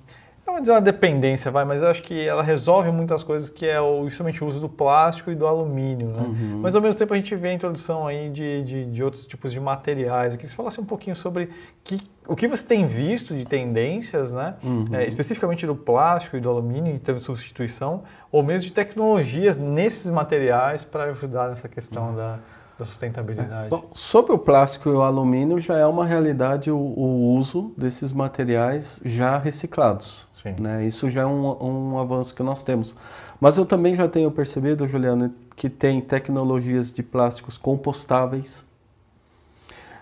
não 0.54 0.58
vou 0.58 0.62
dizer 0.62 0.72
uma 0.74 0.82
dependência, 0.82 1.50
vai, 1.50 1.66
mas 1.66 1.82
eu 1.82 1.88
acho 1.88 2.04
que 2.04 2.28
ela 2.28 2.44
resolve 2.44 2.92
muitas 2.92 3.24
coisas 3.24 3.50
que 3.50 3.66
é 3.66 3.82
o, 3.82 4.08
justamente 4.08 4.44
o 4.44 4.48
uso 4.48 4.60
do 4.60 4.70
plástico 4.70 5.32
e 5.32 5.36
do 5.36 5.48
alumínio, 5.48 6.10
né? 6.10 6.22
Uhum. 6.22 6.60
Mas 6.62 6.76
ao 6.76 6.82
mesmo 6.82 6.98
tempo 6.98 7.14
a 7.14 7.18
gente 7.18 7.36
vê 7.36 7.50
a 7.50 7.54
introdução 7.54 8.06
aí 8.06 8.30
de, 8.30 8.64
de, 8.64 8.86
de 8.86 9.04
outros 9.04 9.26
tipos 9.26 9.52
de 9.52 9.60
materiais. 9.60 10.34
Eu 10.34 10.38
queria 10.38 10.50
que 10.50 10.52
você 10.52 10.56
falasse 10.56 10.80
um 10.80 10.86
pouquinho 10.86 11.16
sobre 11.16 11.50
que, 11.84 12.00
o 12.28 12.36
que 12.36 12.48
você 12.48 12.64
tem 12.64 12.86
visto 12.86 13.36
de 13.36 13.46
tendências, 13.46 14.32
né? 14.32 14.56
Uhum. 14.64 14.88
É, 14.94 15.08
especificamente 15.08 15.66
do 15.66 15.76
plástico 15.76 16.38
e 16.38 16.40
do 16.40 16.50
alumínio 16.50 16.94
em 16.94 17.00
termos 17.00 17.24
de 17.24 17.26
substituição, 17.26 18.04
ou 18.32 18.44
mesmo 18.44 18.68
de 18.68 18.74
tecnologias 18.74 19.58
nesses 19.58 20.12
materiais 20.12 20.86
para 20.86 21.06
ajudar 21.06 21.50
nessa 21.50 21.68
questão 21.68 22.16
da, 22.16 22.40
da 22.78 22.86
sustentabilidade. 22.86 23.70
Bom, 23.70 23.90
sobre 23.94 24.34
o 24.34 24.38
plástico 24.38 24.90
e 24.90 24.94
o 24.94 25.02
alumínio 25.02 25.60
já 25.60 25.78
é 25.78 25.86
uma 25.86 26.06
realidade 26.06 26.72
o, 26.72 26.78
o 26.78 27.36
uso 27.36 27.72
desses 27.78 28.12
materiais 28.12 29.00
já 29.06 29.38
reciclados. 29.38 30.28
Sim. 30.34 30.56
né? 30.60 30.86
Isso 30.86 31.10
já 31.10 31.22
é 31.22 31.26
um, 31.26 31.92
um 31.94 32.00
avanço 32.00 32.34
que 32.34 32.42
nós 32.42 32.64
temos. 32.64 32.96
Mas 33.40 33.58
eu 33.58 33.66
também 33.66 33.96
já 33.96 34.08
tenho 34.08 34.32
percebido, 34.32 34.88
Juliano, 34.88 35.32
que 35.56 35.70
tem 35.70 36.02
tecnologias 36.02 36.94
de 36.94 37.04
plásticos 37.04 37.58
compostáveis, 37.58 38.66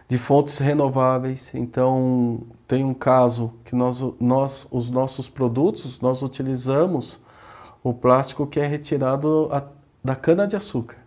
de 0.07 0.17
fontes 0.17 0.57
renováveis. 0.57 1.53
Então, 1.53 2.41
tem 2.67 2.84
um 2.84 2.93
caso 2.93 3.53
que 3.65 3.75
nós, 3.75 4.01
nós 4.19 4.67
os 4.71 4.89
nossos 4.89 5.27
produtos, 5.27 5.99
nós 5.99 6.21
utilizamos 6.21 7.19
o 7.84 7.93
plástico 7.93 8.45
que 8.45 8.60
é 8.60 8.67
retirado 8.67 9.49
a- 9.51 9.63
da 10.03 10.15
cana-de-açúcar. 10.15 11.00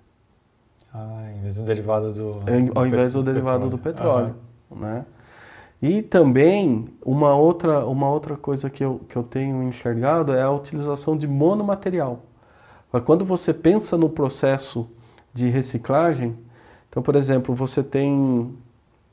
Ah, 0.95 1.25
em 1.37 1.41
vez 1.41 1.55
do 1.57 1.63
derivado 1.63 2.13
do. 2.13 2.33
Do 2.35 2.79
ao 2.79 2.87
invés 2.87 3.13
pe- 3.13 3.19
do 3.19 3.25
derivado 3.25 3.69
do 3.69 3.77
petróleo, 3.79 4.35
Aham. 4.71 4.81
né? 4.81 5.05
E 5.83 6.01
também 6.03 6.87
uma 7.05 7.35
outra, 7.35 7.85
uma 7.85 8.09
outra 8.09 8.37
coisa 8.37 8.71
que 8.71 8.83
eu, 8.85 9.01
que 9.09 9.17
eu 9.17 9.23
tenho 9.25 9.63
enxergado 9.65 10.33
é 10.33 10.41
a 10.43 10.51
utilização 10.51 11.17
de 11.17 11.27
monomaterial. 11.27 12.21
Quando 13.05 13.25
você 13.25 13.53
pensa 13.53 13.99
no 13.99 14.09
processo 14.09 14.89
de 15.35 15.49
reciclagem, 15.51 16.37
então, 16.89 17.03
por 17.03 17.17
exemplo, 17.17 17.55
você 17.55 17.83
tem 17.83 18.57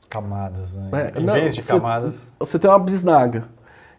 Camadas, 0.08 0.76
né? 0.76 1.12
É, 1.16 1.20
em 1.20 1.24
não, 1.24 1.34
vez 1.34 1.54
de 1.54 1.62
você- 1.62 1.72
camadas. 1.72 2.28
você 2.38 2.58
tem 2.58 2.70
uma 2.70 2.78
bisnaga. 2.78 3.44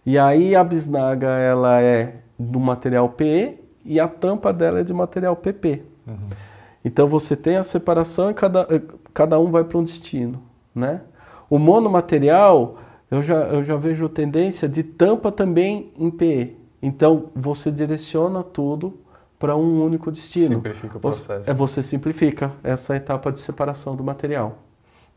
E 0.06 0.18
aí 0.18 0.56
a 0.56 0.64
bisnaga 0.64 1.28
ela 1.28 1.82
é 1.82 2.16
do 2.40 2.60
material 2.60 3.10
PE 3.10 3.60
e 3.84 4.00
a 4.00 4.08
tampa 4.08 4.54
dela 4.54 4.80
é 4.80 4.84
de 4.84 4.94
material 4.94 5.36
PP. 5.36 5.84
Uhum. 6.08 6.16
Então 6.84 7.08
você 7.08 7.36
tem 7.36 7.56
a 7.58 7.64
separação 7.64 8.30
e 8.30 8.34
cada, 8.34 8.68
eh, 8.70 8.82
cada 9.14 9.40
um 9.40 9.50
vai 9.52 9.64
para 9.64 9.78
um 9.78 9.84
destino, 9.84 10.42
né? 10.76 11.02
O 11.50 11.58
monomaterial, 11.60 12.78
eu 13.10 13.22
já, 13.24 13.36
eu 13.44 13.64
já 13.64 13.76
vejo 13.76 14.10
tendência 14.10 14.68
de 14.68 14.84
tampa 14.84 15.32
também 15.32 15.92
em 15.98 16.10
PE. 16.12 16.58
Então 16.82 17.30
você 17.36 17.72
direciona 17.72 18.44
tudo 18.44 19.00
para 19.40 19.56
um 19.56 19.84
único 19.84 20.12
destino. 20.12 20.56
Simplifica 20.56 20.98
o 20.98 21.00
Você- 21.02 21.26
processo. 21.26 21.50
É, 21.50 21.54
você 21.54 21.84
simplifica 21.84 22.52
essa 22.64 22.96
etapa 22.96 23.32
de 23.32 23.40
separação 23.40 23.96
do 23.96 24.04
material. 24.04 24.58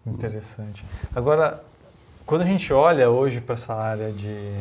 Interessante. 0.06 0.84
Agora, 1.14 1.62
quando 2.24 2.42
a 2.42 2.44
gente 2.44 2.72
olha 2.72 3.10
hoje 3.10 3.40
para 3.40 3.54
essa 3.56 3.74
área 3.74 4.12
de, 4.12 4.60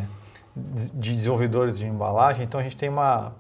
de 0.56 1.16
desenvolvedores 1.16 1.78
de 1.78 1.86
embalagem, 1.86 2.44
então 2.46 2.60
a 2.60 2.64
gente 2.64 2.78
tem 2.78 2.90
uma, 2.90 3.34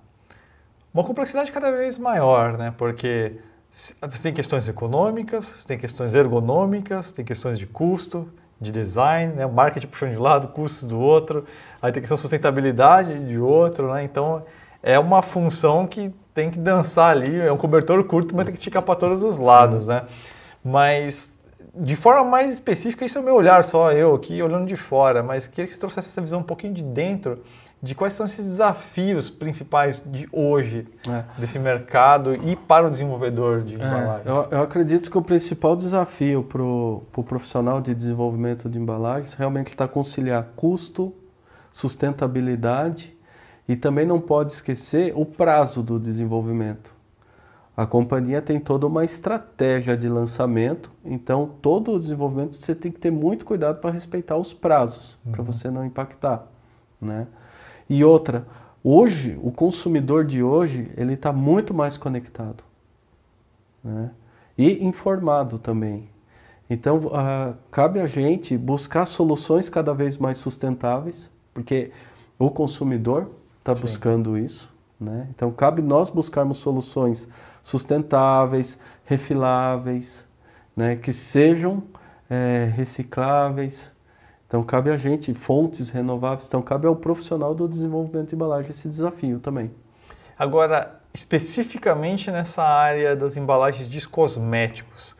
uma 0.93 1.03
complexidade 1.03 1.51
cada 1.51 1.71
vez 1.71 1.97
maior, 1.97 2.57
né? 2.57 2.73
Porque 2.77 3.33
você 3.75 4.23
tem 4.23 4.33
questões 4.33 4.69
econômicas, 4.69 5.47
você 5.47 5.67
tem 5.67 5.77
questões 5.77 6.15
ergonômicas, 6.15 7.11
tem 7.11 7.25
questões 7.25 7.59
de 7.59 7.67
custo, 7.67 8.31
de 8.59 8.71
design, 8.71 9.33
né? 9.33 9.45
marketing 9.45 9.87
puxando 9.87 10.11
de 10.11 10.17
um 10.17 10.21
lado, 10.21 10.47
custos 10.47 10.87
do 10.87 10.97
outro, 10.97 11.45
aí 11.81 11.91
tem 11.91 12.01
questão 12.01 12.15
de 12.15 12.21
sustentabilidade 12.21 13.27
de 13.27 13.37
outro, 13.37 13.93
né? 13.93 14.05
Então 14.05 14.43
é 14.81 14.97
uma 14.97 15.21
função 15.21 15.85
que 15.85 16.09
tem 16.33 16.49
que 16.49 16.57
dançar 16.57 17.11
ali, 17.11 17.37
é 17.37 17.51
um 17.51 17.57
cobertor 17.57 18.01
curto, 18.05 18.33
mas 18.33 18.45
tem 18.45 18.53
que 18.53 18.59
esticar 18.59 18.81
para 18.81 18.95
todos 18.95 19.21
os 19.21 19.37
lados, 19.37 19.87
né? 19.87 20.03
Mas 20.63 21.29
de 21.75 21.97
forma 21.97 22.23
mais 22.23 22.53
específica, 22.53 23.03
isso 23.03 23.17
é 23.17 23.21
o 23.21 23.23
meu 23.25 23.35
olhar, 23.35 23.61
só 23.65 23.91
eu 23.91 24.15
aqui 24.15 24.41
olhando 24.41 24.67
de 24.67 24.77
fora, 24.77 25.21
mas 25.21 25.47
queria 25.49 25.67
que 25.67 25.73
você 25.73 25.79
trouxesse 25.79 26.07
essa 26.07 26.21
visão 26.21 26.39
um 26.39 26.43
pouquinho 26.43 26.73
de 26.73 26.81
dentro 26.81 27.39
de 27.85 27.93
quais 27.93 28.13
são 28.13 28.25
esses 28.25 28.43
desafios 28.43 29.29
principais 29.29 30.01
de 30.05 30.27
hoje 30.31 30.87
É. 31.07 31.23
desse 31.39 31.59
mercado 31.59 32.33
e 32.35 32.55
para 32.55 32.87
o 32.87 32.89
desenvolvedor 32.89 33.61
de 33.61 33.75
É, 33.75 33.77
embalagens. 33.77 34.25
eu, 34.25 34.47
eu 34.57 34.61
acredito 34.63 35.11
que 35.11 35.17
o 35.17 35.21
principal 35.21 35.75
desafio 35.75 36.43
para 36.43 36.63
o 36.63 37.03
pro 37.11 37.23
profissional 37.23 37.79
de 37.79 37.93
desenvolvimento 37.93 38.67
de 38.67 38.79
embalagens 38.79 39.35
realmente 39.35 39.67
está 39.69 39.87
conciliar 39.87 40.47
custo, 40.55 41.13
sustentabilidade 41.71 43.15
e 43.67 43.75
também 43.75 44.05
não 44.05 44.19
pode 44.19 44.51
esquecer 44.51 45.13
o 45.15 45.23
prazo 45.25 45.83
do 45.83 45.99
desenvolvimento. 45.99 46.93
A 47.77 47.85
companhia 47.85 48.41
tem 48.41 48.59
toda 48.59 48.87
uma 48.87 49.03
estratégia 49.03 49.95
de 49.97 50.07
lançamento, 50.09 50.89
então 51.03 51.51
todo 51.61 51.91
o 51.93 51.99
desenvolvimento 51.99 52.55
você 52.55 52.73
tem 52.73 52.91
que 52.91 52.99
ter 52.99 53.11
muito 53.11 53.45
cuidado 53.45 53.79
para 53.81 53.91
respeitar 53.91 54.37
os 54.37 54.53
prazos, 54.53 55.17
para 55.31 55.43
você 55.43 55.69
não 55.69 55.85
impactar, 55.85 56.47
né? 57.01 57.27
E 57.89 58.03
outra, 58.03 58.47
hoje 58.83 59.37
o 59.41 59.51
consumidor 59.51 60.25
de 60.25 60.41
hoje 60.41 60.91
ele 60.97 61.13
está 61.13 61.31
muito 61.31 61.73
mais 61.73 61.97
conectado, 61.97 62.63
né? 63.83 64.11
E 64.57 64.83
informado 64.83 65.59
também. 65.59 66.09
Então 66.69 67.11
ah, 67.13 67.53
cabe 67.71 67.99
a 67.99 68.07
gente 68.07 68.57
buscar 68.57 69.05
soluções 69.05 69.69
cada 69.69 69.93
vez 69.93 70.17
mais 70.17 70.37
sustentáveis, 70.37 71.31
porque 71.53 71.91
o 72.39 72.49
consumidor 72.49 73.29
está 73.59 73.73
buscando 73.73 74.37
isso, 74.37 74.73
né? 74.99 75.27
Então 75.35 75.51
cabe 75.51 75.81
nós 75.81 76.09
buscarmos 76.09 76.57
soluções 76.57 77.27
sustentáveis, 77.61 78.79
refiláveis, 79.05 80.27
né? 80.75 80.95
Que 80.95 81.13
sejam 81.13 81.83
é, 82.29 82.71
recicláveis. 82.75 83.94
Então 84.55 84.63
cabe 84.63 84.89
a 84.89 84.95
gente, 84.95 85.33
fontes 85.33 85.89
renováveis, 85.89 86.47
então 86.47 86.61
cabe 86.61 86.87
ao 86.87 86.95
profissional 86.95 87.53
do 87.53 87.67
desenvolvimento 87.67 88.29
de 88.29 88.35
embalagem 88.35 88.71
esse 88.71 88.87
desafio 88.87 89.37
também. 89.37 89.69
Agora, 90.39 90.93
especificamente 91.13 92.31
nessa 92.31 92.63
área 92.63 93.17
das 93.17 93.35
embalagens 93.35 93.89
de 93.89 94.07
cosméticos, 94.07 95.13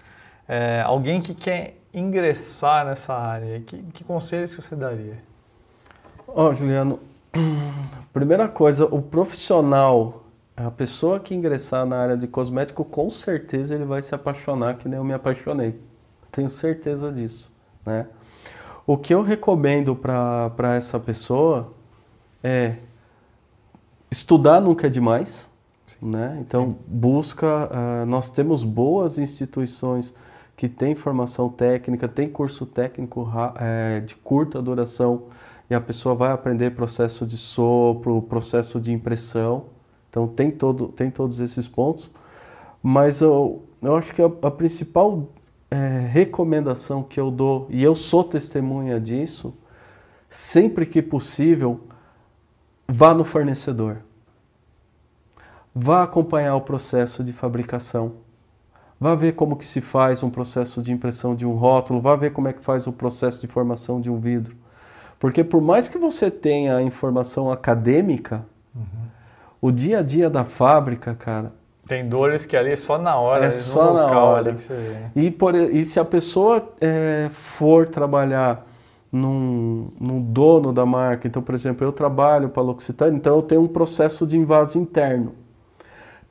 é, 0.48 0.82
alguém 0.86 1.20
que 1.20 1.34
quer 1.34 1.76
ingressar 1.94 2.86
nessa 2.86 3.14
área, 3.14 3.60
que, 3.60 3.78
que 3.94 4.06
conselhos 4.06 4.56
você 4.56 4.74
daria? 4.74 5.22
Ó, 6.30 6.48
oh, 6.48 6.54
Juliano, 6.54 7.02
primeira 8.14 8.48
coisa, 8.48 8.86
o 8.86 9.02
profissional, 9.02 10.24
a 10.56 10.72
pessoa 10.72 11.20
que 11.20 11.36
ingressar 11.36 11.86
na 11.86 11.98
área 11.98 12.16
de 12.16 12.26
cosmético, 12.26 12.86
com 12.86 13.10
certeza 13.10 13.76
ele 13.76 13.84
vai 13.84 14.02
se 14.02 14.16
apaixonar 14.16 14.78
que 14.78 14.88
nem 14.88 14.98
eu 14.98 15.04
me 15.04 15.14
apaixonei. 15.14 15.78
Tenho 16.32 16.50
certeza 16.50 17.12
disso, 17.12 17.52
né? 17.86 18.08
O 18.88 18.98
que 18.98 19.14
eu 19.14 19.24
recomendo 19.24 19.96
para 19.96 20.76
essa 20.76 21.00
pessoa 21.00 21.74
é 22.44 22.76
estudar 24.12 24.62
nunca 24.62 24.86
é 24.86 24.90
demais, 24.90 25.48
né? 26.00 26.38
Então 26.40 26.78
busca, 26.86 27.48
uh, 27.48 28.06
nós 28.06 28.30
temos 28.30 28.64
boas 28.64 29.18
instituições 29.18 30.16
que 30.56 30.70
têm 30.70 30.94
formação 30.94 31.50
técnica, 31.50 32.08
tem 32.08 32.30
curso 32.30 32.66
técnico 32.66 33.28
é, 33.60 34.02
de 34.02 34.16
curta 34.16 34.62
duração 34.62 35.24
e 35.70 35.74
a 35.74 35.82
pessoa 35.82 36.16
vai 36.16 36.32
aprender 36.32 36.76
processo 36.76 37.26
de 37.26 37.38
sopro, 37.38 38.22
processo 38.22 38.80
de 38.80 38.94
impressão. 38.94 39.66
Então 40.10 40.28
tem, 40.28 40.52
todo, 40.52 40.90
tem 40.90 41.10
todos 41.10 41.40
esses 41.40 41.68
pontos. 41.68 42.10
Mas 42.82 43.20
eu, 43.20 43.64
eu 43.82 43.96
acho 43.98 44.14
que 44.14 44.22
a, 44.22 44.32
a 44.44 44.52
principal 44.52 45.28
é, 45.70 46.08
recomendação 46.12 47.04
que 47.04 47.20
eu 47.20 47.32
dou, 47.32 47.68
e 47.70 47.84
eu 47.84 47.96
sou 47.96 48.24
testemunha 48.24 49.00
disso, 49.00 49.58
sempre 50.30 50.86
que 50.86 51.02
possível, 51.02 51.88
vá 52.88 53.14
no 53.14 53.24
fornecedor. 53.24 53.98
Vá 55.74 56.04
acompanhar 56.04 56.56
o 56.56 56.62
processo 56.62 57.24
de 57.24 57.34
fabricação. 57.34 58.14
Vá 59.00 59.14
ver 59.14 59.34
como 59.34 59.58
que 59.58 59.66
se 59.66 59.82
faz 59.82 60.24
um 60.24 60.30
processo 60.30 60.82
de 60.82 60.92
impressão 60.92 61.36
de 61.36 61.46
um 61.46 61.54
rótulo, 61.54 62.00
vá 62.00 62.16
ver 62.16 62.32
como 62.32 62.48
é 62.48 62.54
que 62.54 62.62
faz 62.62 62.88
o 62.88 62.94
processo 62.94 63.42
de 63.42 63.48
formação 63.48 64.00
de 64.00 64.10
um 64.10 64.20
vidro. 64.20 64.56
Porque 65.20 65.44
por 65.44 65.62
mais 65.62 65.90
que 65.90 65.98
você 65.98 66.32
tenha 66.32 66.78
a 66.78 66.82
informação 66.82 67.52
acadêmica, 67.52 68.46
uhum. 68.74 68.84
o 69.62 69.72
dia 69.72 70.00
a 70.00 70.02
dia 70.02 70.30
da 70.30 70.46
fábrica, 70.46 71.14
cara, 71.14 71.52
tem 71.88 72.08
dores 72.08 72.46
que 72.46 72.58
ali 72.58 72.72
é 72.72 72.76
só 72.76 72.98
na 72.98 73.16
hora, 73.16 73.46
é 73.46 73.52
só 73.52 73.94
na 73.94 74.20
hora. 74.20 74.54
que 74.54 74.64
você 74.64 74.74
vê. 74.74 75.22
E, 75.22 75.32
por, 75.32 75.56
e 75.56 75.86
se 75.86 76.00
a 76.00 76.06
pessoa 76.06 76.74
é, 76.82 77.30
for 77.58 77.88
trabalhar 77.88 78.66
num, 79.12 79.90
num, 80.00 80.20
dono 80.20 80.74
da 80.74 80.86
marca, 80.86 81.28
então, 81.28 81.42
por 81.42 81.54
exemplo, 81.54 81.86
eu 81.86 81.92
trabalho 81.92 82.50
para 82.50 82.64
a 82.64 82.66
L'Occitane, 82.66 83.16
então 83.16 83.36
eu 83.36 83.42
tenho 83.44 83.62
um 83.62 83.68
processo 83.68 84.26
de 84.26 84.38
invase 84.38 84.80
interno. 84.80 85.34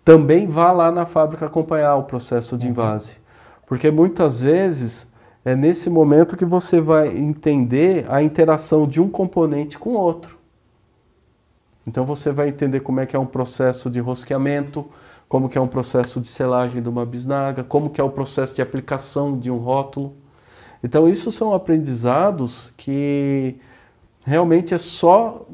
Também 0.05 0.47
vá 0.49 0.73
lá 0.73 0.91
na 0.91 1.07
fábrica 1.07 1.47
acompanhar 1.47 1.97
o 1.97 2.03
processo 2.03 2.59
de 2.59 2.67
uhum. 2.67 2.73
invase. 2.73 3.13
Uhum. 3.13 3.17
Porque 3.67 3.91
muitas 3.91 4.41
vezes 4.41 5.07
é 5.45 5.55
nesse 5.55 5.89
momento 5.89 6.37
que 6.37 6.45
você 6.45 6.81
vai 6.81 7.17
entender 7.17 8.07
a 8.09 8.23
interação 8.23 8.89
de 8.89 9.01
um 9.01 9.09
componente 9.09 9.79
com 9.79 9.91
outro. 9.91 10.37
Então 11.87 12.05
você 12.05 12.33
vai 12.33 12.49
entender 12.49 12.81
como 12.81 13.01
é 13.01 13.07
que 13.07 13.15
é 13.15 13.19
um 13.19 13.27
processo 13.27 13.91
de 13.91 14.01
rosqueamento, 14.01 14.87
como 15.29 15.49
que 15.49 15.59
é 15.59 15.61
um 15.61 15.69
processo 15.69 16.21
de 16.21 16.29
selagem 16.29 16.83
de 16.83 16.89
uma 16.89 17.05
bisnaga, 17.05 17.65
como 17.65 17.91
que 17.91 18.01
é 18.01 18.05
o 18.05 18.11
processo 18.11 18.55
de 18.55 18.63
aplicação 18.63 19.39
de 19.39 19.51
um 19.51 19.59
rótulo. 19.59 20.15
Então 20.83 21.09
isso 21.09 21.33
são 21.33 21.55
aprendizados 21.55 22.73
que 22.77 23.57
realmente 24.25 24.75
é 24.75 24.79
só 24.79 25.47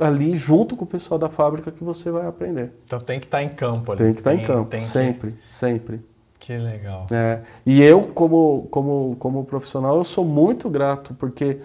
ali 0.00 0.36
junto 0.36 0.74
com 0.76 0.84
o 0.84 0.88
pessoal 0.88 1.18
da 1.18 1.28
fábrica 1.28 1.70
que 1.70 1.84
você 1.84 2.10
vai 2.10 2.26
aprender. 2.26 2.72
Então 2.86 2.98
tem 2.98 3.20
que 3.20 3.26
estar 3.26 3.38
tá 3.38 3.44
em 3.44 3.50
campo 3.50 3.92
ali. 3.92 4.04
Tem 4.04 4.14
que 4.14 4.20
estar 4.20 4.30
tá 4.30 4.36
em 4.36 4.44
campo, 4.44 4.80
sempre, 4.80 5.32
que... 5.32 5.52
sempre. 5.52 6.00
Que 6.38 6.56
legal. 6.56 7.06
É, 7.10 7.40
e 7.64 7.82
eu, 7.82 8.02
como, 8.02 8.68
como, 8.70 9.16
como 9.18 9.44
profissional, 9.44 9.96
eu 9.96 10.04
sou 10.04 10.24
muito 10.24 10.70
grato, 10.70 11.14
porque 11.14 11.58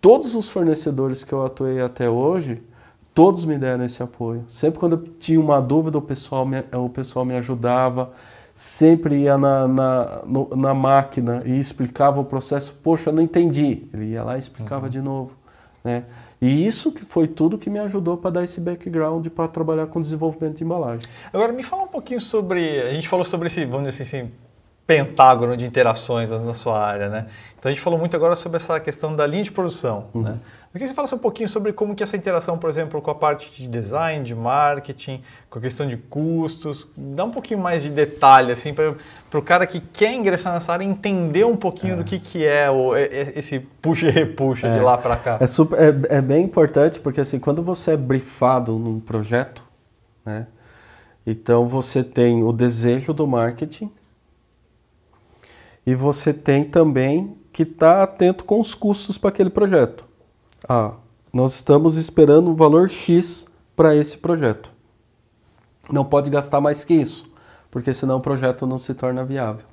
todos 0.00 0.34
os 0.34 0.48
fornecedores 0.48 1.22
que 1.22 1.32
eu 1.32 1.44
atuei 1.44 1.80
até 1.80 2.08
hoje, 2.10 2.62
Todos 3.16 3.46
me 3.46 3.56
deram 3.56 3.82
esse 3.82 4.02
apoio. 4.02 4.44
Sempre 4.46 4.78
quando 4.78 4.92
eu 4.92 5.02
tinha 5.18 5.40
uma 5.40 5.58
dúvida, 5.58 5.96
o 5.96 6.02
pessoal 6.02 6.44
me, 6.44 6.62
o 6.70 6.90
pessoal 6.90 7.24
me 7.24 7.34
ajudava. 7.34 8.12
Sempre 8.52 9.22
ia 9.22 9.38
na, 9.38 9.66
na, 9.66 10.20
no, 10.26 10.54
na 10.54 10.74
máquina 10.74 11.42
e 11.46 11.58
explicava 11.58 12.20
o 12.20 12.26
processo. 12.26 12.78
Poxa, 12.84 13.10
não 13.10 13.22
entendi. 13.22 13.84
Ele 13.94 14.10
ia 14.10 14.22
lá 14.22 14.36
e 14.36 14.40
explicava 14.40 14.84
uhum. 14.84 14.90
de 14.90 15.00
novo. 15.00 15.32
Né? 15.82 16.04
E 16.42 16.66
isso 16.66 16.94
foi 17.08 17.26
tudo 17.26 17.56
que 17.56 17.70
me 17.70 17.78
ajudou 17.78 18.18
para 18.18 18.32
dar 18.32 18.44
esse 18.44 18.60
background 18.60 19.26
para 19.28 19.48
trabalhar 19.48 19.86
com 19.86 19.98
desenvolvimento 19.98 20.58
de 20.58 20.64
embalagem. 20.64 21.08
Agora, 21.32 21.54
me 21.54 21.62
fala 21.62 21.84
um 21.84 21.88
pouquinho 21.88 22.20
sobre. 22.20 22.82
A 22.82 22.92
gente 22.92 23.08
falou 23.08 23.24
sobre 23.24 23.48
esse, 23.48 23.64
vamos 23.64 23.88
dizer 23.88 24.02
assim, 24.02 24.30
pentágono 24.86 25.56
de 25.56 25.64
interações 25.64 26.30
na 26.30 26.52
sua 26.52 26.78
área, 26.78 27.08
né? 27.08 27.28
Então 27.58 27.70
a 27.70 27.72
gente 27.72 27.82
falou 27.82 27.98
muito 27.98 28.14
agora 28.14 28.36
sobre 28.36 28.58
essa 28.58 28.78
questão 28.78 29.16
da 29.16 29.26
linha 29.26 29.42
de 29.42 29.50
produção, 29.50 30.08
uhum. 30.12 30.20
né? 30.20 30.38
Eu 30.76 30.78
queria 30.78 30.88
que 30.88 30.92
você 30.92 30.96
falasse 30.96 31.14
um 31.14 31.18
pouquinho 31.18 31.48
sobre 31.48 31.72
como 31.72 31.94
que 31.96 32.02
essa 32.02 32.18
interação, 32.18 32.58
por 32.58 32.68
exemplo, 32.68 33.00
com 33.00 33.10
a 33.10 33.14
parte 33.14 33.50
de 33.50 33.66
design, 33.66 34.22
de 34.22 34.34
marketing, 34.34 35.22
com 35.48 35.58
a 35.58 35.62
questão 35.62 35.88
de 35.88 35.96
custos, 35.96 36.86
dá 36.94 37.24
um 37.24 37.30
pouquinho 37.30 37.60
mais 37.60 37.82
de 37.82 37.88
detalhe, 37.88 38.52
assim, 38.52 38.74
para 38.74 38.94
o 39.38 39.40
cara 39.40 39.66
que 39.66 39.80
quer 39.80 40.12
ingressar 40.12 40.52
nessa 40.52 40.74
área 40.74 40.84
entender 40.84 41.46
um 41.46 41.56
pouquinho 41.56 41.94
é. 41.94 41.96
do 41.96 42.04
que, 42.04 42.18
que 42.18 42.44
é 42.44 42.70
o, 42.70 42.94
esse 42.94 43.58
puxa 43.58 44.08
e 44.08 44.10
repuxa 44.10 44.66
é. 44.66 44.74
de 44.74 44.80
lá 44.80 44.98
para 44.98 45.16
cá. 45.16 45.38
É, 45.40 45.46
super, 45.46 45.80
é, 45.80 46.16
é 46.18 46.20
bem 46.20 46.44
importante, 46.44 47.00
porque 47.00 47.22
assim, 47.22 47.38
quando 47.38 47.62
você 47.62 47.92
é 47.92 47.96
brifado 47.96 48.78
num 48.78 49.00
projeto, 49.00 49.62
né, 50.26 50.46
então 51.26 51.66
você 51.66 52.04
tem 52.04 52.44
o 52.44 52.52
desejo 52.52 53.14
do 53.14 53.26
marketing 53.26 53.90
e 55.86 55.94
você 55.94 56.34
tem 56.34 56.64
também 56.64 57.34
que 57.50 57.62
estar 57.62 57.94
tá 57.94 58.02
atento 58.02 58.44
com 58.44 58.60
os 58.60 58.74
custos 58.74 59.16
para 59.16 59.30
aquele 59.30 59.48
projeto. 59.48 60.05
Ah, 60.68 60.94
nós 61.32 61.54
estamos 61.54 61.94
esperando 61.96 62.50
um 62.50 62.54
valor 62.56 62.88
X 62.88 63.46
para 63.76 63.94
esse 63.94 64.18
projeto. 64.18 64.72
Não 65.88 66.04
pode 66.04 66.28
gastar 66.28 66.60
mais 66.60 66.82
que 66.82 66.94
isso, 66.94 67.32
porque 67.70 67.94
senão 67.94 68.16
o 68.16 68.20
projeto 68.20 68.66
não 68.66 68.76
se 68.76 68.92
torna 68.92 69.24
viável. 69.24 69.64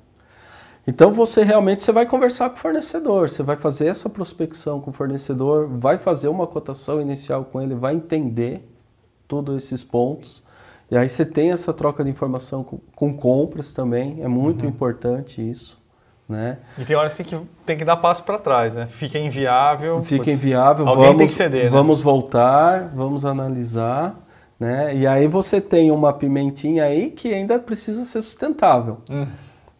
Então 0.86 1.12
você 1.12 1.42
realmente 1.42 1.82
você 1.82 1.90
vai 1.90 2.06
conversar 2.06 2.50
com 2.50 2.56
o 2.56 2.60
fornecedor, 2.60 3.28
você 3.28 3.42
vai 3.42 3.56
fazer 3.56 3.88
essa 3.88 4.08
prospecção 4.08 4.80
com 4.80 4.90
o 4.90 4.94
fornecedor, 4.94 5.66
vai 5.66 5.98
fazer 5.98 6.28
uma 6.28 6.46
cotação 6.46 7.00
inicial 7.00 7.44
com 7.46 7.60
ele, 7.60 7.74
vai 7.74 7.96
entender 7.96 8.62
todos 9.26 9.56
esses 9.56 9.82
pontos. 9.82 10.44
E 10.88 10.96
aí 10.96 11.08
você 11.08 11.24
tem 11.24 11.50
essa 11.50 11.72
troca 11.72 12.04
de 12.04 12.10
informação 12.10 12.62
com, 12.62 12.78
com 12.94 13.16
compras 13.16 13.72
também, 13.72 14.22
é 14.22 14.28
muito 14.28 14.62
uhum. 14.62 14.68
importante 14.68 15.42
isso. 15.42 15.82
Né? 16.28 16.56
E 16.78 16.84
tem 16.84 16.96
horas 16.96 17.14
que 17.14 17.22
tem 17.22 17.38
que, 17.38 17.46
tem 17.66 17.76
que 17.76 17.84
dar 17.84 17.98
passo 17.98 18.22
para 18.24 18.38
trás, 18.38 18.72
né? 18.72 18.86
Fica 18.86 19.18
inviável. 19.18 20.02
Fica 20.04 20.30
inviável, 20.30 20.88
alguém 20.88 21.04
vamos, 21.04 21.18
tem 21.18 21.26
que 21.26 21.34
ceder, 21.34 21.64
né? 21.64 21.70
vamos 21.70 22.00
voltar, 22.00 22.90
vamos 22.94 23.26
analisar, 23.26 24.18
né? 24.58 24.96
E 24.96 25.06
aí 25.06 25.28
você 25.28 25.60
tem 25.60 25.90
uma 25.90 26.14
pimentinha 26.14 26.84
aí 26.84 27.10
que 27.10 27.32
ainda 27.32 27.58
precisa 27.58 28.06
ser 28.06 28.22
sustentável. 28.22 28.98
Hum, 29.10 29.26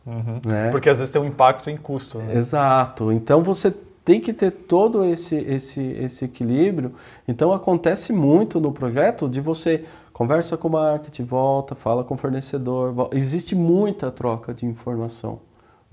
uhum. 0.07 0.41
Né? 0.45 0.71
Porque 0.71 0.91
às 0.91 0.99
vezes 0.99 1.11
tem 1.11 1.23
um 1.23 1.25
impacto 1.25 1.71
em 1.71 1.79
custo. 1.79 2.19
Né? 2.19 2.37
Exato. 2.37 3.11
Então 3.11 3.43
você 3.43 3.75
tem 4.05 4.21
que 4.21 4.35
ter 4.35 4.51
todo 4.51 5.03
esse, 5.03 5.37
esse, 5.37 5.81
esse 5.81 6.27
equilíbrio. 6.27 6.95
Então 7.27 7.55
acontece 7.55 8.13
muito 8.13 8.61
no 8.61 8.71
projeto 8.71 9.31
de 9.31 9.41
você 9.41 9.87
conversa 10.13 10.59
com 10.59 10.69
o 10.69 10.73
marketing, 10.73 11.25
volta, 11.25 11.75
fala 11.75 12.05
com 12.05 12.17
o 12.17 12.19
fornecedor. 12.19 12.93
Volta. 12.93 13.17
Existe 13.17 13.55
muita 13.55 14.11
troca 14.11 14.53
de 14.53 14.67
informação 14.67 15.41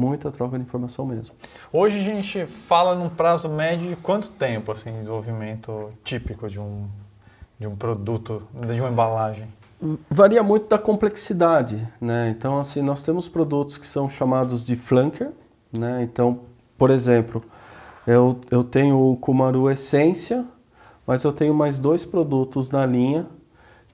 muita 0.01 0.31
troca 0.31 0.57
de 0.57 0.63
informação 0.63 1.05
mesmo. 1.05 1.35
Hoje 1.71 1.99
a 1.99 2.01
gente 2.01 2.47
fala 2.67 2.95
num 2.95 3.07
prazo 3.07 3.47
médio 3.47 3.89
de 3.89 3.95
quanto 3.95 4.29
tempo, 4.29 4.71
assim, 4.71 4.91
desenvolvimento 4.93 5.91
típico 6.03 6.49
de 6.49 6.59
um, 6.59 6.87
de 7.59 7.67
um 7.67 7.75
produto, 7.75 8.41
de 8.51 8.81
uma 8.81 8.89
embalagem? 8.89 9.47
Varia 10.09 10.41
muito 10.41 10.67
da 10.67 10.79
complexidade, 10.79 11.87
né? 11.99 12.33
Então, 12.35 12.59
assim, 12.59 12.81
nós 12.81 13.03
temos 13.03 13.27
produtos 13.27 13.77
que 13.77 13.87
são 13.87 14.09
chamados 14.09 14.65
de 14.65 14.75
flanker, 14.75 15.29
né? 15.71 16.01
Então, 16.03 16.39
por 16.77 16.89
exemplo, 16.89 17.43
eu, 18.07 18.41
eu 18.49 18.63
tenho 18.63 18.97
o 18.97 19.17
Kumaru 19.17 19.69
Essência, 19.69 20.43
mas 21.05 21.23
eu 21.23 21.31
tenho 21.31 21.53
mais 21.53 21.77
dois 21.77 22.03
produtos 22.03 22.71
na 22.71 22.85
linha, 22.85 23.27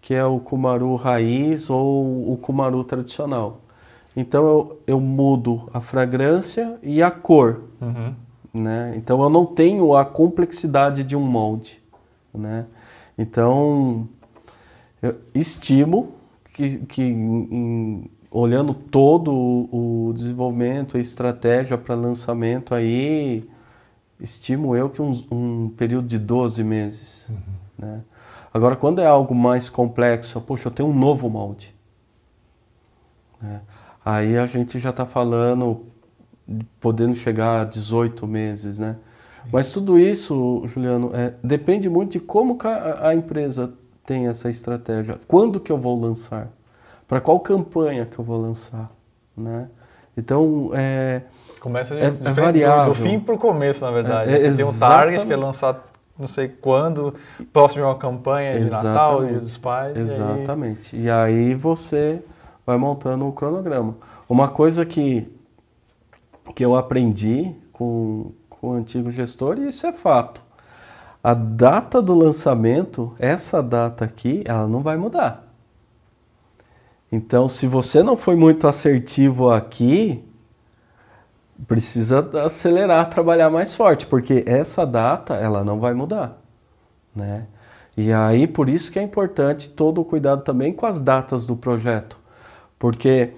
que 0.01 0.13
é 0.13 0.23
o 0.23 0.39
Kumaru 0.39 0.95
Raiz 0.95 1.69
ou 1.69 2.31
o 2.31 2.37
Kumaru 2.37 2.83
Tradicional. 2.85 3.61
Então 4.17 4.47
eu, 4.47 4.81
eu 4.87 4.99
mudo 4.99 5.69
a 5.71 5.79
fragrância 5.79 6.79
e 6.81 7.03
a 7.03 7.11
cor. 7.11 7.65
Uhum. 7.79 8.15
Né? 8.51 8.95
Então 8.97 9.21
eu 9.21 9.29
não 9.29 9.45
tenho 9.45 9.95
a 9.95 10.03
complexidade 10.03 11.03
de 11.03 11.15
um 11.15 11.21
molde. 11.21 11.79
Né? 12.33 12.65
Então 13.15 14.09
eu 15.03 15.17
estimo 15.35 16.15
que, 16.51 16.79
que 16.79 17.03
em, 17.03 18.09
olhando 18.31 18.73
todo 18.73 19.31
o, 19.31 20.07
o 20.07 20.13
desenvolvimento, 20.13 20.97
a 20.97 20.99
estratégia 20.99 21.77
para 21.77 21.93
lançamento 21.93 22.73
aí, 22.73 23.47
estimo 24.19 24.75
eu 24.75 24.89
que 24.89 24.99
um, 24.99 25.11
um 25.29 25.69
período 25.69 26.07
de 26.07 26.17
12 26.17 26.63
meses. 26.63 27.29
Uhum. 27.29 27.37
Né? 27.77 28.01
Agora, 28.51 28.75
quando 28.75 28.99
é 28.99 29.05
algo 29.05 29.35
mais 29.35 29.69
complexo, 29.69 30.41
poxa, 30.41 30.69
eu 30.69 30.71
tenho 30.71 30.89
um 30.89 30.97
novo 30.97 31.29
molde. 31.29 31.71
Né? 33.39 33.61
Aí 34.07 34.37
a 34.37 34.45
gente 34.45 34.79
já 34.79 34.91
está 34.91 35.05
falando, 35.05 35.85
podendo 36.79 37.13
chegar 37.17 37.59
a 37.59 37.63
18 37.65 38.25
meses, 38.25 38.79
né? 38.79 38.95
Sim. 39.31 39.49
Mas 39.51 39.69
tudo 39.69 39.99
isso, 39.99 40.63
Juliano, 40.67 41.11
é, 41.13 41.33
depende 41.43 41.89
muito 41.89 42.13
de 42.13 42.21
como 42.21 42.57
a, 42.63 43.09
a 43.09 43.13
empresa 43.13 43.73
tem 44.05 44.27
essa 44.27 44.49
estratégia. 44.49 45.19
Quando 45.27 45.59
que 45.59 45.69
eu 45.69 45.77
vou 45.77 45.99
lançar? 45.99 46.47
Para 47.05 47.19
qual 47.19 47.37
campanha 47.41 48.05
que 48.05 48.17
eu 48.17 48.23
vou 48.23 48.41
lançar, 48.41 48.89
né? 49.35 49.67
Então, 50.15 50.71
é... 50.73 51.23
Começa 51.59 51.93
é, 51.93 52.05
é 52.05 52.09
variável. 52.09 52.93
Do, 52.93 52.97
do 52.97 53.03
fim 53.03 53.19
para 53.19 53.35
o 53.35 53.37
começo, 53.37 53.83
na 53.83 53.91
verdade. 53.91 54.33
É, 54.33 54.39
Você 54.39 54.55
tem 54.55 54.65
um 54.65 54.79
target 54.79 55.25
que 55.25 55.33
é 55.33 55.35
lançar 55.35 55.85
não 56.17 56.27
sei 56.27 56.47
quando, 56.47 57.13
próximo 57.51 57.81
de 57.81 57.87
uma 57.87 57.97
campanha 57.97 58.53
de 58.53 58.67
Exatamente. 58.67 58.85
Natal, 58.85 59.25
Dia 59.25 59.39
dos 59.41 59.57
Pais. 59.57 59.97
Exatamente. 59.97 60.95
E 60.95 61.09
aí... 61.09 61.33
e 61.33 61.49
aí 61.49 61.53
você 61.53 62.23
vai 62.67 62.77
montando 62.77 63.25
o 63.25 63.31
cronograma. 63.31 63.95
Uma 64.27 64.49
coisa 64.49 64.85
que, 64.85 65.25
que 66.53 66.65
eu 66.65 66.75
aprendi 66.75 67.55
com, 67.71 68.33
com 68.49 68.71
o 68.71 68.73
antigo 68.73 69.09
gestor, 69.09 69.57
e 69.57 69.69
isso 69.69 69.87
é 69.87 69.93
fato, 69.93 70.43
a 71.23 71.33
data 71.33 72.01
do 72.01 72.13
lançamento, 72.13 73.15
essa 73.17 73.63
data 73.63 74.03
aqui, 74.03 74.43
ela 74.45 74.67
não 74.67 74.81
vai 74.81 74.97
mudar. 74.97 75.47
Então, 77.09 77.47
se 77.47 77.65
você 77.67 78.03
não 78.03 78.17
foi 78.17 78.35
muito 78.35 78.67
assertivo 78.67 79.49
aqui, 79.49 80.21
precisa 81.65 82.19
acelerar, 82.43 83.09
trabalhar 83.09 83.49
mais 83.49 83.73
forte, 83.73 84.05
porque 84.05 84.43
essa 84.45 84.85
data 84.85 85.35
ela 85.35 85.63
não 85.63 85.79
vai 85.79 85.93
mudar, 85.93 86.37
né? 87.15 87.47
E 87.95 88.11
aí 88.11 88.45
por 88.45 88.67
isso 88.69 88.91
que 88.91 88.99
é 88.99 89.01
importante 89.01 89.69
todo 89.69 90.01
o 90.01 90.05
cuidado 90.05 90.43
também 90.43 90.71
com 90.73 90.85
as 90.85 90.99
datas 90.99 91.45
do 91.45 91.55
projeto, 91.55 92.17
porque 92.79 93.31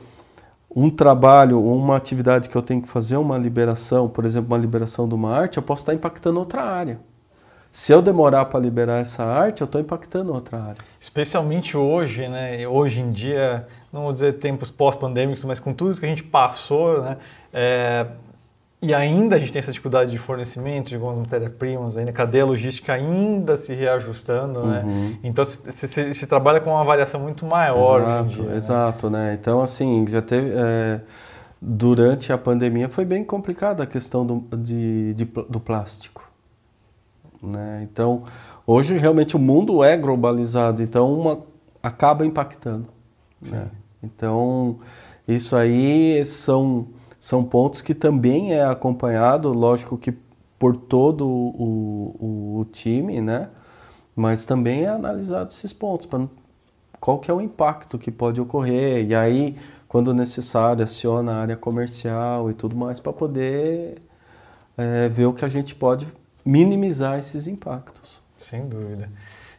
um 0.75 0.89
trabalho, 0.89 1.63
uma 1.63 1.95
atividade 1.95 2.49
que 2.49 2.55
eu 2.55 2.61
tenho 2.61 2.81
que 2.81 2.87
fazer, 2.87 3.17
uma 3.17 3.37
liberação, 3.37 4.07
por 4.07 4.25
exemplo, 4.25 4.49
uma 4.53 4.57
liberação 4.57 5.07
de 5.07 5.15
uma 5.15 5.35
arte, 5.35 5.57
eu 5.57 5.63
posso 5.63 5.81
estar 5.81 5.93
impactando 5.93 6.39
outra 6.39 6.61
área. 6.63 6.99
Se 7.71 7.91
eu 7.91 8.01
demorar 8.01 8.45
para 8.45 8.59
liberar 8.59 8.99
essa 8.99 9.23
arte, 9.23 9.61
eu 9.61 9.65
estou 9.65 9.79
impactando 9.79 10.33
outra 10.33 10.61
área. 10.61 10.77
Especialmente 10.99 11.77
hoje, 11.77 12.27
né? 12.27 12.67
Hoje 12.67 12.99
em 12.99 13.11
dia, 13.11 13.67
não 13.93 14.03
vou 14.03 14.11
dizer 14.11 14.39
tempos 14.39 14.71
pós-pandêmicos, 14.71 15.45
mas 15.45 15.59
com 15.59 15.73
tudo 15.73 15.91
isso 15.91 15.99
que 15.99 16.05
a 16.05 16.09
gente 16.09 16.23
passou, 16.23 17.01
né? 17.01 17.17
É, 17.53 18.07
e 18.81 18.93
ainda 18.93 19.35
a 19.35 19.39
gente 19.39 19.51
tem 19.51 19.59
essa 19.59 19.71
dificuldade 19.71 20.09
de 20.09 20.17
fornecimento 20.17 20.87
de 20.87 20.95
algumas 20.95 21.17
matérias-primas, 21.17 21.97
ainda 21.97 22.13
cadeia 22.13 22.45
logística 22.45 22.93
ainda 22.93 23.57
se 23.57 23.73
reajustando, 23.73 24.63
né? 24.65 24.81
uhum. 24.85 25.09
né? 25.09 25.17
Então 25.21 25.43
se, 25.43 26.27
trabalha 26.27 26.61
com 26.61 26.69
uma 26.69 26.79
avaliação 26.79 27.19
muito 27.19 27.45
maior 27.45 28.01
exato, 28.01 28.23
hoje 28.23 28.33
em 28.33 28.41
dia. 28.41 28.49
Né? 28.49 28.55
Exato, 28.55 29.09
né? 29.09 29.19
né? 29.27 29.37
Então 29.39 29.61
assim, 29.61 30.07
já 30.07 30.21
teve. 30.21 30.51
É, 30.55 31.01
durante 31.61 32.31
a 32.31 32.37
pandemia 32.37 32.87
foi 32.87 33.03
bem 33.03 33.21
complicada 33.23 33.83
a 33.83 33.85
questão 33.85 34.25
do, 34.25 34.57
de, 34.57 35.13
de, 35.13 35.25
do 35.25 35.59
plástico. 35.59 36.23
Né? 37.43 37.85
Então, 37.91 38.23
hoje 38.65 38.97
realmente 38.97 39.35
o 39.35 39.39
mundo 39.39 39.83
é 39.83 39.97
globalizado, 39.97 40.81
então 40.81 41.13
uma, 41.13 41.39
acaba 41.83 42.25
impactando. 42.25 42.87
Né? 43.41 43.67
Então, 44.01 44.79
isso 45.27 45.53
aí 45.55 46.23
são 46.25 46.87
são 47.19 47.43
pontos 47.43 47.81
que 47.81 47.93
também 47.93 48.53
é 48.53 48.63
acompanhado, 48.63 49.51
lógico 49.51 49.97
que 49.97 50.13
por 50.57 50.75
todo 50.75 51.27
o, 51.27 52.15
o, 52.19 52.59
o 52.59 52.65
time, 52.65 53.21
né? 53.21 53.49
Mas 54.15 54.45
também 54.45 54.83
é 54.83 54.89
analisado 54.89 55.49
esses 55.51 55.71
pontos, 55.71 56.05
para 56.05 56.27
qual 56.99 57.19
que 57.19 57.31
é 57.31 57.33
o 57.33 57.39
impacto 57.39 57.97
que 57.97 58.11
pode 58.11 58.41
ocorrer, 58.41 59.05
e 59.05 59.15
aí, 59.15 59.57
quando 59.87 60.13
necessário, 60.13 60.83
aciona 60.83 61.33
a 61.33 61.41
área 61.41 61.55
comercial 61.55 62.51
e 62.51 62.53
tudo 62.53 62.75
mais 62.75 62.99
para 62.99 63.13
poder 63.13 64.01
é, 64.77 65.07
ver 65.09 65.25
o 65.25 65.33
que 65.33 65.45
a 65.45 65.49
gente 65.49 65.73
pode 65.73 66.07
minimizar 66.45 67.19
esses 67.19 67.47
impactos. 67.47 68.21
Sem 68.35 68.67
dúvida. 68.67 69.09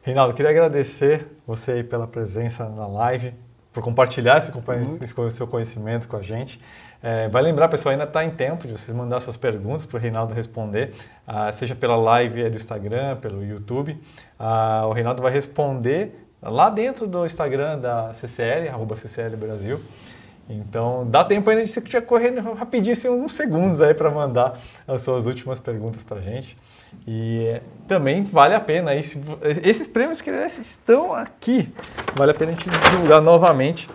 Reinaldo, 0.02 0.34
queria 0.34 0.50
agradecer 0.50 1.26
você 1.46 1.82
pela 1.82 2.06
presença 2.06 2.68
na 2.68 2.86
live, 2.86 3.34
por 3.72 3.82
compartilhar 3.82 4.38
esse, 4.38 4.50
uhum. 4.50 5.30
seu 5.30 5.46
conhecimento 5.46 6.08
com 6.08 6.16
a 6.16 6.22
gente. 6.22 6.60
É, 7.02 7.28
vai 7.28 7.42
lembrar, 7.42 7.68
pessoal, 7.68 7.92
ainda 7.92 8.04
está 8.04 8.24
em 8.24 8.30
tempo 8.30 8.66
de 8.66 8.72
vocês 8.72 8.94
mandar 8.94 9.20
suas 9.20 9.36
perguntas 9.36 9.86
para 9.86 9.96
o 9.96 10.00
Reinaldo 10.00 10.34
responder, 10.34 10.92
ah, 11.26 11.50
seja 11.52 11.74
pela 11.74 11.96
live 11.96 12.50
do 12.50 12.56
Instagram, 12.56 13.16
pelo 13.16 13.44
YouTube. 13.44 13.98
Ah, 14.38 14.84
o 14.86 14.92
Reinaldo 14.92 15.22
vai 15.22 15.32
responder 15.32 16.26
lá 16.42 16.68
dentro 16.68 17.06
do 17.06 17.24
Instagram 17.24 17.78
da 17.78 18.12
CCL, 18.12 18.68
arroba 18.68 18.96
CCL 18.96 19.36
Brasil. 19.36 19.80
Então, 20.48 21.08
dá 21.08 21.24
tempo 21.24 21.48
ainda 21.48 21.64
de 21.64 21.70
você 21.70 22.00
correndo 22.02 22.40
rapidinho, 22.54 22.92
assim, 22.92 23.08
uns 23.08 23.32
segundos 23.32 23.80
aí 23.80 23.94
para 23.94 24.10
mandar 24.10 24.58
as 24.86 25.02
suas 25.02 25.24
últimas 25.26 25.60
perguntas 25.60 26.02
para 26.02 26.18
a 26.18 26.20
gente. 26.20 26.58
E 27.06 27.60
também 27.88 28.22
vale 28.24 28.54
a 28.54 28.60
pena, 28.60 28.90
aí, 28.90 29.00
esses 29.64 29.86
prêmios 29.86 30.20
que 30.20 30.30
estão 30.30 31.12
aqui, 31.12 31.72
vale 32.16 32.32
a 32.32 32.34
pena 32.34 32.52
a 32.52 32.54
gente 32.54 32.68
divulgar 32.68 33.20
novamente 33.20 33.88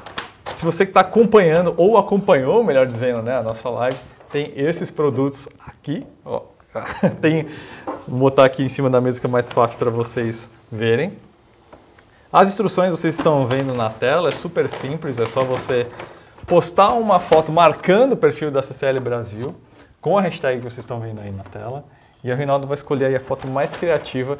se 0.54 0.64
você 0.64 0.86
que 0.86 0.91
está 0.91 1.02
acompanhando 1.02 1.74
ou 1.76 1.98
acompanhou, 1.98 2.64
melhor 2.64 2.86
dizendo, 2.86 3.22
né, 3.22 3.38
a 3.38 3.43
nossa 3.43 3.70
live, 3.70 3.98
tem 4.32 4.54
esses 4.56 4.89
produtos 4.91 5.50
aqui. 5.66 6.06
Ó, 6.24 6.43
tem, 7.20 7.48
vou 8.08 8.20
botar 8.20 8.46
aqui 8.46 8.64
em 8.64 8.70
cima 8.70 8.89
da 8.89 9.02
mesa 9.02 9.20
que 9.20 9.26
é 9.26 9.30
mais 9.30 9.52
fácil 9.52 9.78
para 9.78 9.89
vocês 9.89 10.50
verem. 10.72 11.14
As 12.32 12.50
instruções 12.50 12.91
vocês 12.91 13.18
estão 13.18 13.48
vendo 13.48 13.74
na 13.74 13.89
tela, 13.89 14.30
é 14.30 14.32
super 14.32 14.70
simples, 14.70 15.20
é 15.20 15.26
só 15.26 15.43
você 15.43 15.88
postar 16.46 16.93
uma 16.93 17.20
foto 17.20 17.52
marcando 17.52 18.14
o 18.14 18.18
perfil 18.18 18.52
da 18.52 18.62
CCL 18.62 19.00
Brasil 19.00 19.56
com 20.02 20.18
a 20.18 20.22
hashtag 20.22 20.58
que 20.58 20.64
vocês 20.64 20.80
estão 20.80 21.00
vendo 21.00 21.22
aí 21.22 21.32
na 21.32 21.43
tela 21.43 21.84
e 22.26 22.32
o 22.32 22.36
Reinaldo 22.36 22.65
vai 22.65 22.73
escolher 22.73 23.05
aí 23.05 23.15
a 23.15 23.19
foto 23.19 23.47
mais 23.47 23.69
criativa 23.69 24.39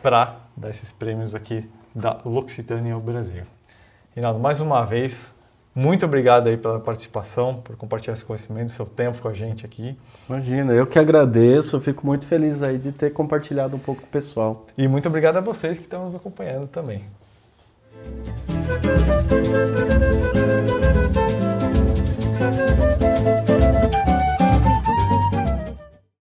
para 0.00 0.36
dar 0.56 0.70
esses 0.70 0.92
prêmios 0.92 1.34
aqui 1.34 1.68
da 1.92 2.18
L'Occitânia 2.24 2.96
Brasil. 3.00 3.42
Reinaldo, 4.14 4.38
mais 4.38 4.60
uma 4.60 4.84
vez, 4.84 5.18
muito 5.74 6.06
obrigado 6.06 6.46
aí 6.46 6.56
pela 6.56 6.78
participação, 6.78 7.56
por 7.64 7.74
compartilhar 7.74 8.14
esse 8.14 8.24
conhecimento, 8.24 8.70
seu 8.70 8.86
tempo 8.86 9.18
com 9.18 9.26
a 9.26 9.32
gente 9.32 9.66
aqui. 9.66 9.98
Imagina, 10.28 10.72
eu 10.72 10.86
que 10.86 11.00
agradeço, 11.00 11.80
fico 11.80 12.06
muito 12.06 12.26
feliz 12.26 12.62
aí 12.62 12.78
de 12.78 12.92
ter 12.92 13.10
compartilhado 13.12 13.74
um 13.74 13.80
pouco 13.80 14.02
com 14.02 14.06
o 14.06 14.10
pessoal. 14.10 14.66
E 14.78 14.86
muito 14.86 15.08
obrigado 15.08 15.36
a 15.36 15.40
vocês 15.40 15.78
que 15.78 15.86
estão 15.86 16.04
nos 16.04 16.14
acompanhando 16.14 16.68
também. 16.68 17.02